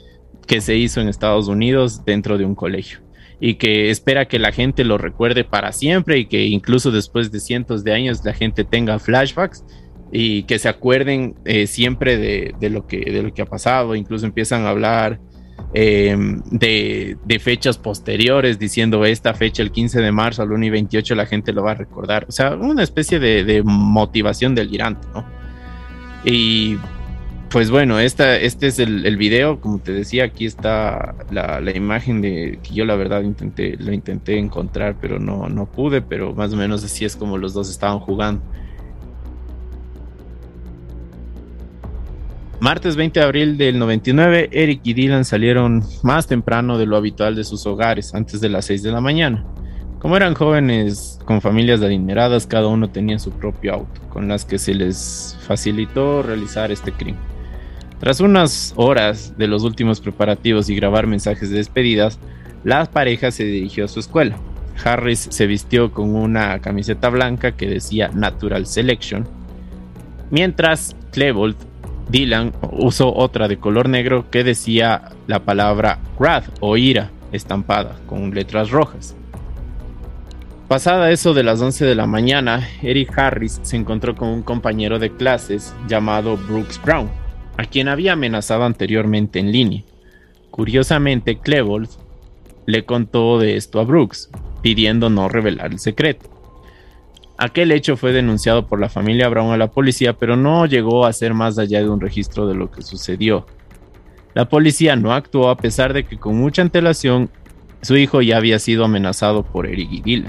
que 0.49 0.61
se 0.61 0.75
hizo 0.75 1.01
en 1.01 1.07
Estados 1.07 1.47
Unidos 1.47 2.05
dentro 2.05 2.37
de 2.37 2.45
un 2.45 2.57
colegio. 2.57 2.99
Y 3.39 3.55
que 3.55 3.91
espera 3.91 4.27
que 4.27 4.41
la 4.41 4.51
gente 4.51 4.83
lo 4.83 4.99
recuerde 4.99 5.45
para 5.45 5.71
siempre 5.71 6.19
y 6.19 6.27
que 6.27 6.47
incluso 6.47 6.91
después 6.91 7.31
de 7.31 7.39
cientos 7.39 7.85
de 7.85 7.95
años 7.95 8.25
la 8.25 8.35
gente 8.35 8.65
tenga 8.65 8.99
flashbacks 8.99 9.65
y 10.11 10.43
que 10.45 10.59
se 10.59 10.69
acuerden 10.69 11.37
eh, 11.45 11.69
siempre 11.69 12.17
de, 12.17 12.57
de, 12.59 12.71
lo 12.71 12.89
que, 12.89 12.99
de 12.99 13.23
lo 13.23 13.33
que 13.33 13.43
ha 13.43 13.47
pasado, 13.47 13.95
incluso 13.95 14.27
empiezan 14.27 14.63
a 14.63 14.71
hablar 14.71 15.21
eh, 15.73 16.17
de, 16.51 17.39
fechas 17.41 17.79
posteriores, 17.79 18.59
diciendo 18.59 19.05
esta 19.05 19.35
fecha, 19.35 19.63
el 19.63 19.73
15 19.73 20.01
de 20.01 20.13
marzo 20.13 20.43
al 20.43 20.53
1 20.53 20.67
y 20.67 20.71
28, 20.71 21.15
la 21.15 21.27
gente 21.27 21.53
lo 21.53 21.63
va 21.63 21.73
a 21.73 21.75
recordar. 21.75 22.27
O 22.29 22.33
sea, 22.33 22.55
una 22.55 22.83
especie 22.83 23.19
de, 23.19 23.45
de 23.45 23.63
motivación 23.63 24.55
delirante, 24.55 25.07
¿no? 25.15 25.25
Y 26.25 26.79
pues 27.55 27.71
bueno, 27.71 28.01
esta, 28.01 28.37
este 28.37 28.67
es 28.67 28.81
el, 28.81 29.17
video, 29.17 29.61
como 29.61 29.79
te 29.79 29.93
decía, 29.93 30.25
aquí 30.25 30.45
está 30.45 31.15
la, 31.31 31.61
la, 31.61 31.71
imagen 31.71 32.21
de 32.21 32.59
que 32.61 32.75
yo 32.75 32.85
la 32.85 32.97
verdad 32.97 33.23
intenté, 33.23 33.77
lo 33.79 33.93
intenté 33.93 34.39
encontrar, 34.39 34.97
pero 35.01 35.21
no, 35.21 35.49
no 35.49 35.67
pude, 35.67 36.03
pero 36.03 36.35
más 36.35 36.53
o 36.53 36.57
menos 36.57 36.83
así 36.83 37.05
es 37.05 37.15
como 37.15 37.39
los 37.39 37.55
dos 37.55 37.71
estaban 37.71 38.01
jugando. 38.01 38.43
Martes 42.65 42.97
20 42.97 43.21
de 43.21 43.27
abril 43.27 43.59
del 43.59 43.79
99, 43.79 44.49
Eric 44.51 44.81
y 44.85 44.95
Dylan 44.95 45.27
salieron 45.27 45.85
más 46.03 46.27
temprano 46.27 46.79
de 46.79 46.87
lo 46.87 46.97
habitual 46.97 47.37
de 47.37 47.45
sus 47.45 47.67
hogares, 47.67 48.15
antes 48.15 48.41
de 48.41 48.49
las 48.49 48.65
6 48.65 48.83
de 48.83 48.91
la 48.91 49.03
mañana. 49.03 49.45
Como 49.99 50.17
eran 50.17 50.33
jóvenes 50.33 51.21
con 51.27 51.43
familias 51.43 51.83
adineradas, 51.83 52.47
cada 52.47 52.69
uno 52.69 52.89
tenía 52.89 53.19
su 53.19 53.33
propio 53.33 53.75
auto, 53.75 54.01
con 54.09 54.29
las 54.29 54.47
que 54.47 54.59
se 54.59 54.73
les 54.73 55.37
facilitó 55.47 56.23
realizar 56.23 56.73
este 56.73 56.91
crimen. 56.91 57.21
Tras 58.01 58.21
unas 58.21 58.73
horas 58.77 59.37
de 59.37 59.47
los 59.47 59.63
últimos 59.63 60.01
preparativos 60.01 60.71
y 60.71 60.75
grabar 60.75 61.07
mensajes 61.07 61.51
de 61.51 61.59
despedidas, 61.59 62.19
la 62.65 62.87
pareja 62.87 63.31
se 63.31 63.45
dirigió 63.45 63.85
a 63.85 63.89
su 63.89 64.01
escuela. 64.01 64.39
Harris 64.83 65.29
se 65.31 65.47
vistió 65.47 65.93
con 65.93 66.17
una 66.17 66.59
camiseta 66.61 67.11
blanca 67.11 67.53
que 67.53 67.69
decía 67.69 68.09
Natural 68.15 68.65
Selection, 68.65 69.29
mientras 70.31 70.97
Klebold 71.13 71.74
Dylan 72.09 72.53
usó 72.73 73.15
otra 73.15 73.49
de 73.49 73.59
color 73.59 73.89
negro 73.89 74.31
que 74.31 74.45
decía 74.45 75.11
la 75.27 75.41
palabra 75.41 75.99
wrath 76.19 76.47
o 76.61 76.77
ira 76.77 77.11
estampada 77.33 77.97
con 78.07 78.35
letras 78.35 78.71
rojas. 78.71 79.17
Pasada 80.69 81.11
eso 81.11 81.35
de 81.35 81.43
las 81.43 81.61
11 81.61 81.85
de 81.85 81.95
la 81.95 82.07
mañana, 82.07 82.67
Eric 82.83 83.19
Harris 83.19 83.61
se 83.63 83.77
encontró 83.77 84.17
con 84.17 84.29
un 84.29 84.43
compañero 84.43 84.99
de 84.99 85.11
clases 85.11 85.75
llamado 85.89 86.37
Brooks 86.37 86.81
Brown, 86.83 87.11
a 87.59 87.65
quien 87.65 87.89
había 87.89 88.15
amenazado 88.15 88.65
anteriormente 88.65 89.39
en 89.39 89.53
línea. 89.53 89.83
Curiosamente, 90.51 91.39
Klebold 91.39 91.91
le 92.67 92.85
contó 92.85 93.39
de 93.39 93.57
esto 93.57 93.79
a 93.79 93.85
Brooks, 93.85 94.31
pidiendo 94.63 95.11
no 95.11 95.29
revelar 95.29 95.73
el 95.73 95.79
secreto. 95.79 96.34
Aquel 97.37 97.73
hecho 97.73 97.97
fue 97.97 98.13
denunciado 98.13 98.67
por 98.67 98.81
la 98.81 98.89
familia 98.89 99.29
Brown 99.29 99.53
a 99.53 99.57
la 99.57 99.71
policía, 99.71 100.13
pero 100.13 100.37
no 100.37 100.67
llegó 100.67 101.05
a 101.05 101.13
ser 101.13 101.35
más 101.35 101.59
allá 101.59 101.81
de 101.81 101.89
un 101.89 102.01
registro 102.01 102.47
de 102.47 102.55
lo 102.55 102.71
que 102.71 102.83
sucedió. 102.83 103.47
La 104.35 104.49
policía 104.49 104.95
no 104.97 105.13
actuó 105.13 105.49
a 105.49 105.57
pesar 105.57 105.93
de 105.93 106.05
que 106.05 106.19
con 106.19 106.37
mucha 106.37 106.63
antelación 106.63 107.31
su 107.83 107.97
hijo 107.97 108.23
ya 108.23 108.37
había 108.37 108.59
sido 108.59 108.85
amenazado 108.85 109.43
por 109.43 109.67
Eric 109.67 109.91
y. 109.93 110.25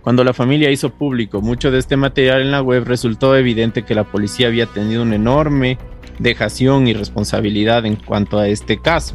Cuando 0.00 0.24
la 0.24 0.32
familia 0.32 0.70
hizo 0.70 0.90
público 0.90 1.42
mucho 1.42 1.70
de 1.70 1.78
este 1.78 1.96
material 1.96 2.40
en 2.40 2.50
la 2.50 2.62
web, 2.62 2.84
resultó 2.84 3.36
evidente 3.36 3.84
que 3.84 3.94
la 3.94 4.04
policía 4.04 4.46
había 4.46 4.66
tenido 4.66 5.02
una 5.02 5.16
enorme 5.16 5.78
dejación 6.18 6.88
y 6.88 6.94
responsabilidad 6.94 7.84
en 7.84 7.96
cuanto 7.96 8.38
a 8.38 8.48
este 8.48 8.80
caso. 8.80 9.14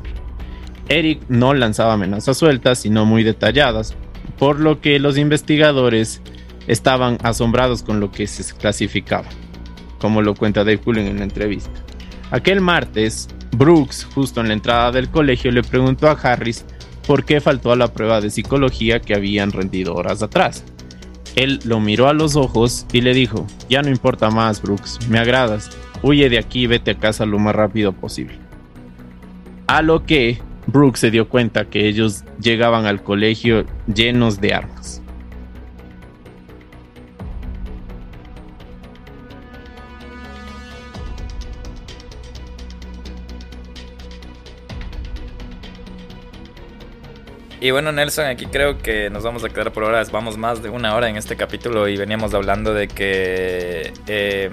Eric 0.87 1.23
no 1.27 1.55
lanzaba 1.55 1.93
amenazas 1.93 2.37
sueltas, 2.37 2.79
sino 2.79 3.05
muy 3.05 3.23
detalladas, 3.23 3.95
por 4.37 4.59
lo 4.59 4.79
que 4.79 4.99
los 4.99 5.17
investigadores 5.17 6.21
estaban 6.67 7.17
asombrados 7.23 7.83
con 7.83 7.99
lo 7.99 8.11
que 8.11 8.27
se 8.27 8.55
clasificaba, 8.55 9.27
como 9.99 10.21
lo 10.21 10.35
cuenta 10.35 10.63
Dave 10.63 10.79
Cullen 10.79 11.07
en 11.07 11.17
la 11.17 11.23
entrevista. 11.23 11.71
Aquel 12.31 12.61
martes, 12.61 13.27
Brooks, 13.55 14.07
justo 14.13 14.41
en 14.41 14.47
la 14.47 14.53
entrada 14.53 14.91
del 14.91 15.09
colegio, 15.09 15.51
le 15.51 15.63
preguntó 15.63 16.07
a 16.07 16.13
Harris 16.13 16.65
por 17.07 17.23
qué 17.23 17.39
faltó 17.39 17.71
a 17.71 17.75
la 17.75 17.93
prueba 17.93 18.19
de 18.19 18.29
psicología 18.29 18.99
que 18.99 19.13
habían 19.13 19.51
rendido 19.51 19.93
horas 19.93 20.23
atrás. 20.23 20.63
Él 21.35 21.59
lo 21.65 21.79
miró 21.79 22.07
a 22.07 22.13
los 22.13 22.35
ojos 22.35 22.85
y 22.93 23.01
le 23.01 23.13
dijo, 23.13 23.45
ya 23.69 23.81
no 23.81 23.89
importa 23.89 24.29
más, 24.29 24.61
Brooks, 24.61 24.99
me 25.09 25.19
agradas, 25.19 25.69
huye 26.01 26.29
de 26.29 26.39
aquí 26.39 26.63
y 26.63 26.67
vete 26.67 26.91
a 26.91 26.97
casa 26.97 27.25
lo 27.25 27.39
más 27.39 27.55
rápido 27.55 27.93
posible. 27.93 28.37
A 29.67 29.81
lo 29.81 30.05
que 30.05 30.39
Brooks 30.67 30.99
se 31.01 31.11
dio 31.11 31.27
cuenta 31.27 31.65
que 31.65 31.87
ellos 31.87 32.23
llegaban 32.41 32.85
al 32.85 33.03
colegio 33.03 33.65
llenos 33.93 34.39
de 34.39 34.53
armas. 34.53 35.01
Y 47.61 47.71
bueno, 47.71 47.91
Nelson, 47.91 48.25
aquí 48.25 48.47
creo 48.47 48.79
que 48.79 49.09
nos 49.09 49.23
vamos 49.23 49.43
a 49.43 49.49
quedar 49.49 49.71
por 49.71 49.83
horas. 49.83 50.11
Vamos 50.11 50.37
más 50.37 50.61
de 50.61 50.69
una 50.69 50.93
hora 50.95 51.09
en 51.09 51.15
este 51.15 51.37
capítulo 51.37 51.87
y 51.87 51.95
veníamos 51.95 52.33
hablando 52.33 52.73
de 52.73 52.87
que 52.89 53.93
eh, 54.07 54.51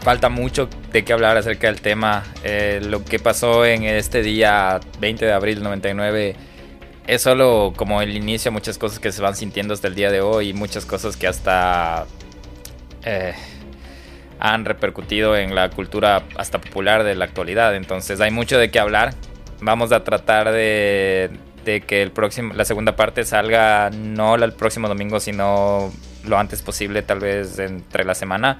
falta 0.00 0.28
mucho 0.28 0.68
de 0.92 1.04
qué 1.04 1.12
hablar 1.12 1.36
acerca 1.36 1.68
del 1.68 1.80
tema. 1.80 2.24
Eh, 2.42 2.80
lo 2.84 3.04
que 3.04 3.20
pasó 3.20 3.64
en 3.64 3.84
este 3.84 4.22
día 4.22 4.80
20 5.00 5.24
de 5.24 5.32
abril 5.32 5.54
del 5.56 5.64
99 5.64 6.34
es 7.06 7.22
solo 7.22 7.72
como 7.76 8.02
el 8.02 8.16
inicio 8.16 8.50
a 8.50 8.52
muchas 8.52 8.76
cosas 8.76 8.98
que 8.98 9.12
se 9.12 9.22
van 9.22 9.36
sintiendo 9.36 9.72
hasta 9.72 9.86
el 9.86 9.94
día 9.94 10.10
de 10.10 10.20
hoy 10.20 10.50
y 10.50 10.52
muchas 10.54 10.84
cosas 10.84 11.16
que 11.16 11.28
hasta 11.28 12.06
eh, 13.04 13.34
han 14.40 14.64
repercutido 14.64 15.36
en 15.36 15.54
la 15.54 15.70
cultura 15.70 16.24
hasta 16.36 16.60
popular 16.60 17.04
de 17.04 17.14
la 17.14 17.24
actualidad. 17.24 17.76
Entonces 17.76 18.20
hay 18.20 18.32
mucho 18.32 18.58
de 18.58 18.72
qué 18.72 18.80
hablar. 18.80 19.14
Vamos 19.60 19.92
a 19.92 20.02
tratar 20.02 20.50
de 20.50 21.30
de 21.64 21.80
que 21.82 22.02
el 22.02 22.10
próximo, 22.10 22.54
la 22.54 22.64
segunda 22.64 22.96
parte 22.96 23.24
salga 23.24 23.90
no 23.90 24.34
el 24.34 24.52
próximo 24.52 24.88
domingo, 24.88 25.20
sino 25.20 25.92
lo 26.24 26.38
antes 26.38 26.62
posible, 26.62 27.02
tal 27.02 27.20
vez 27.20 27.58
entre 27.58 28.04
la 28.04 28.14
semana. 28.14 28.58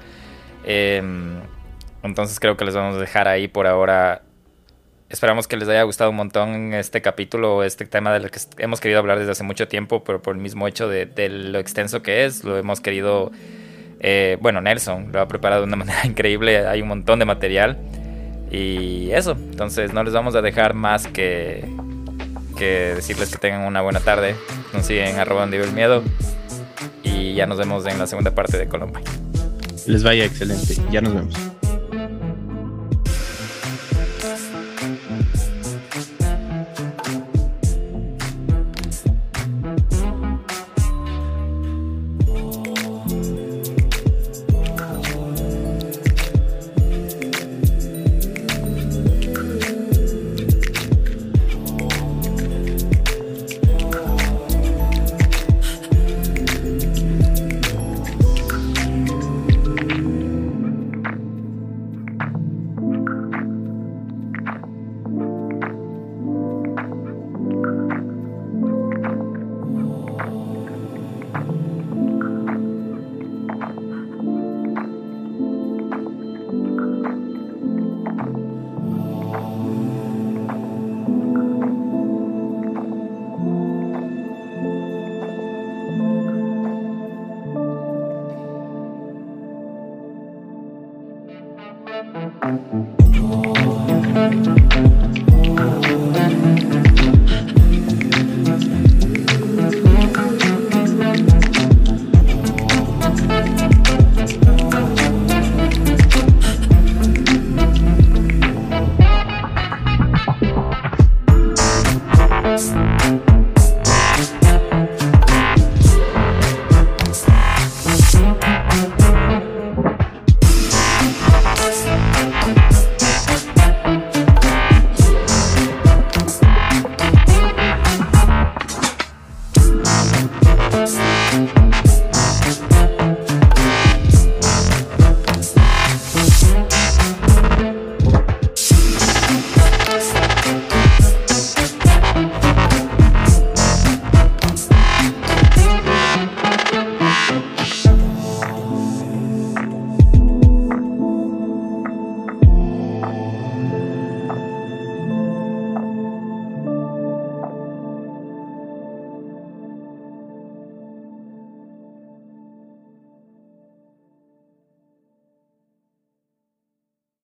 Eh, 0.65 1.03
entonces 2.03 2.41
creo 2.41 2.57
que 2.57 2.65
les 2.65 2.75
vamos 2.75 2.97
a 2.97 3.01
dejar 3.01 3.29
ahí 3.29 3.49
por 3.49 3.67
ahora. 3.67 4.23
Esperamos 5.09 5.47
que 5.47 5.57
les 5.57 5.69
haya 5.69 5.83
gustado 5.83 6.11
un 6.11 6.17
montón 6.17 6.73
este 6.73 7.03
capítulo, 7.03 7.65
este 7.65 7.85
tema 7.85 8.13
del 8.13 8.31
que 8.31 8.41
hemos 8.59 8.81
querido 8.81 8.99
hablar 8.99 9.19
desde 9.19 9.33
hace 9.33 9.45
mucho 9.45 9.69
tiempo, 9.69 10.03
pero 10.05 10.23
por 10.23 10.35
el 10.35 10.41
mismo 10.41 10.67
hecho 10.67 10.89
de, 10.89 11.07
de 11.07 11.29
lo 11.29 11.59
extenso 11.59 12.03
que 12.03 12.25
es, 12.25 12.45
lo 12.45 12.57
hemos 12.57 12.81
querido... 12.81 13.31
Eh, 14.05 14.37
bueno, 14.41 14.61
Nelson 14.61 15.13
lo 15.13 15.21
ha 15.21 15.29
preparado 15.29 15.63
de 15.63 15.69
una 15.69 15.77
manera 15.85 16.01
increíble, 16.05 16.67
hay 16.67 16.83
un 16.83 16.89
montón 16.89 17.19
de 17.19 17.25
material. 17.25 17.79
Y 18.51 19.11
eso, 19.13 19.33
entonces 19.33 19.93
no 19.93 20.03
les 20.03 20.13
vamos 20.13 20.35
a 20.35 20.43
dejar 20.43 20.75
más 20.75 21.07
que, 21.07 21.65
que 22.63 22.95
decirles 22.95 23.29
que 23.31 23.39
tengan 23.39 23.63
una 23.63 23.81
buena 23.81 23.99
tarde. 23.99 24.37
Nos 24.73 24.87
siguen 24.87 25.09
en 25.09 25.19
arroba 25.19 25.41
donde 25.41 25.57
vive 25.57 25.69
el 25.69 25.75
miedo. 25.75 26.05
Y 27.03 27.35
ya 27.35 27.47
nos 27.47 27.59
vemos 27.59 27.85
en 27.87 27.99
la 27.99 28.07
segunda 28.07 28.33
parte 28.37 28.57
de 28.57 28.69
Colombia. 28.69 29.03
Les 29.87 30.05
vaya 30.05 30.25
excelente. 30.25 30.77
Ya 30.93 31.01
nos 31.01 31.13
vemos. 31.13 31.35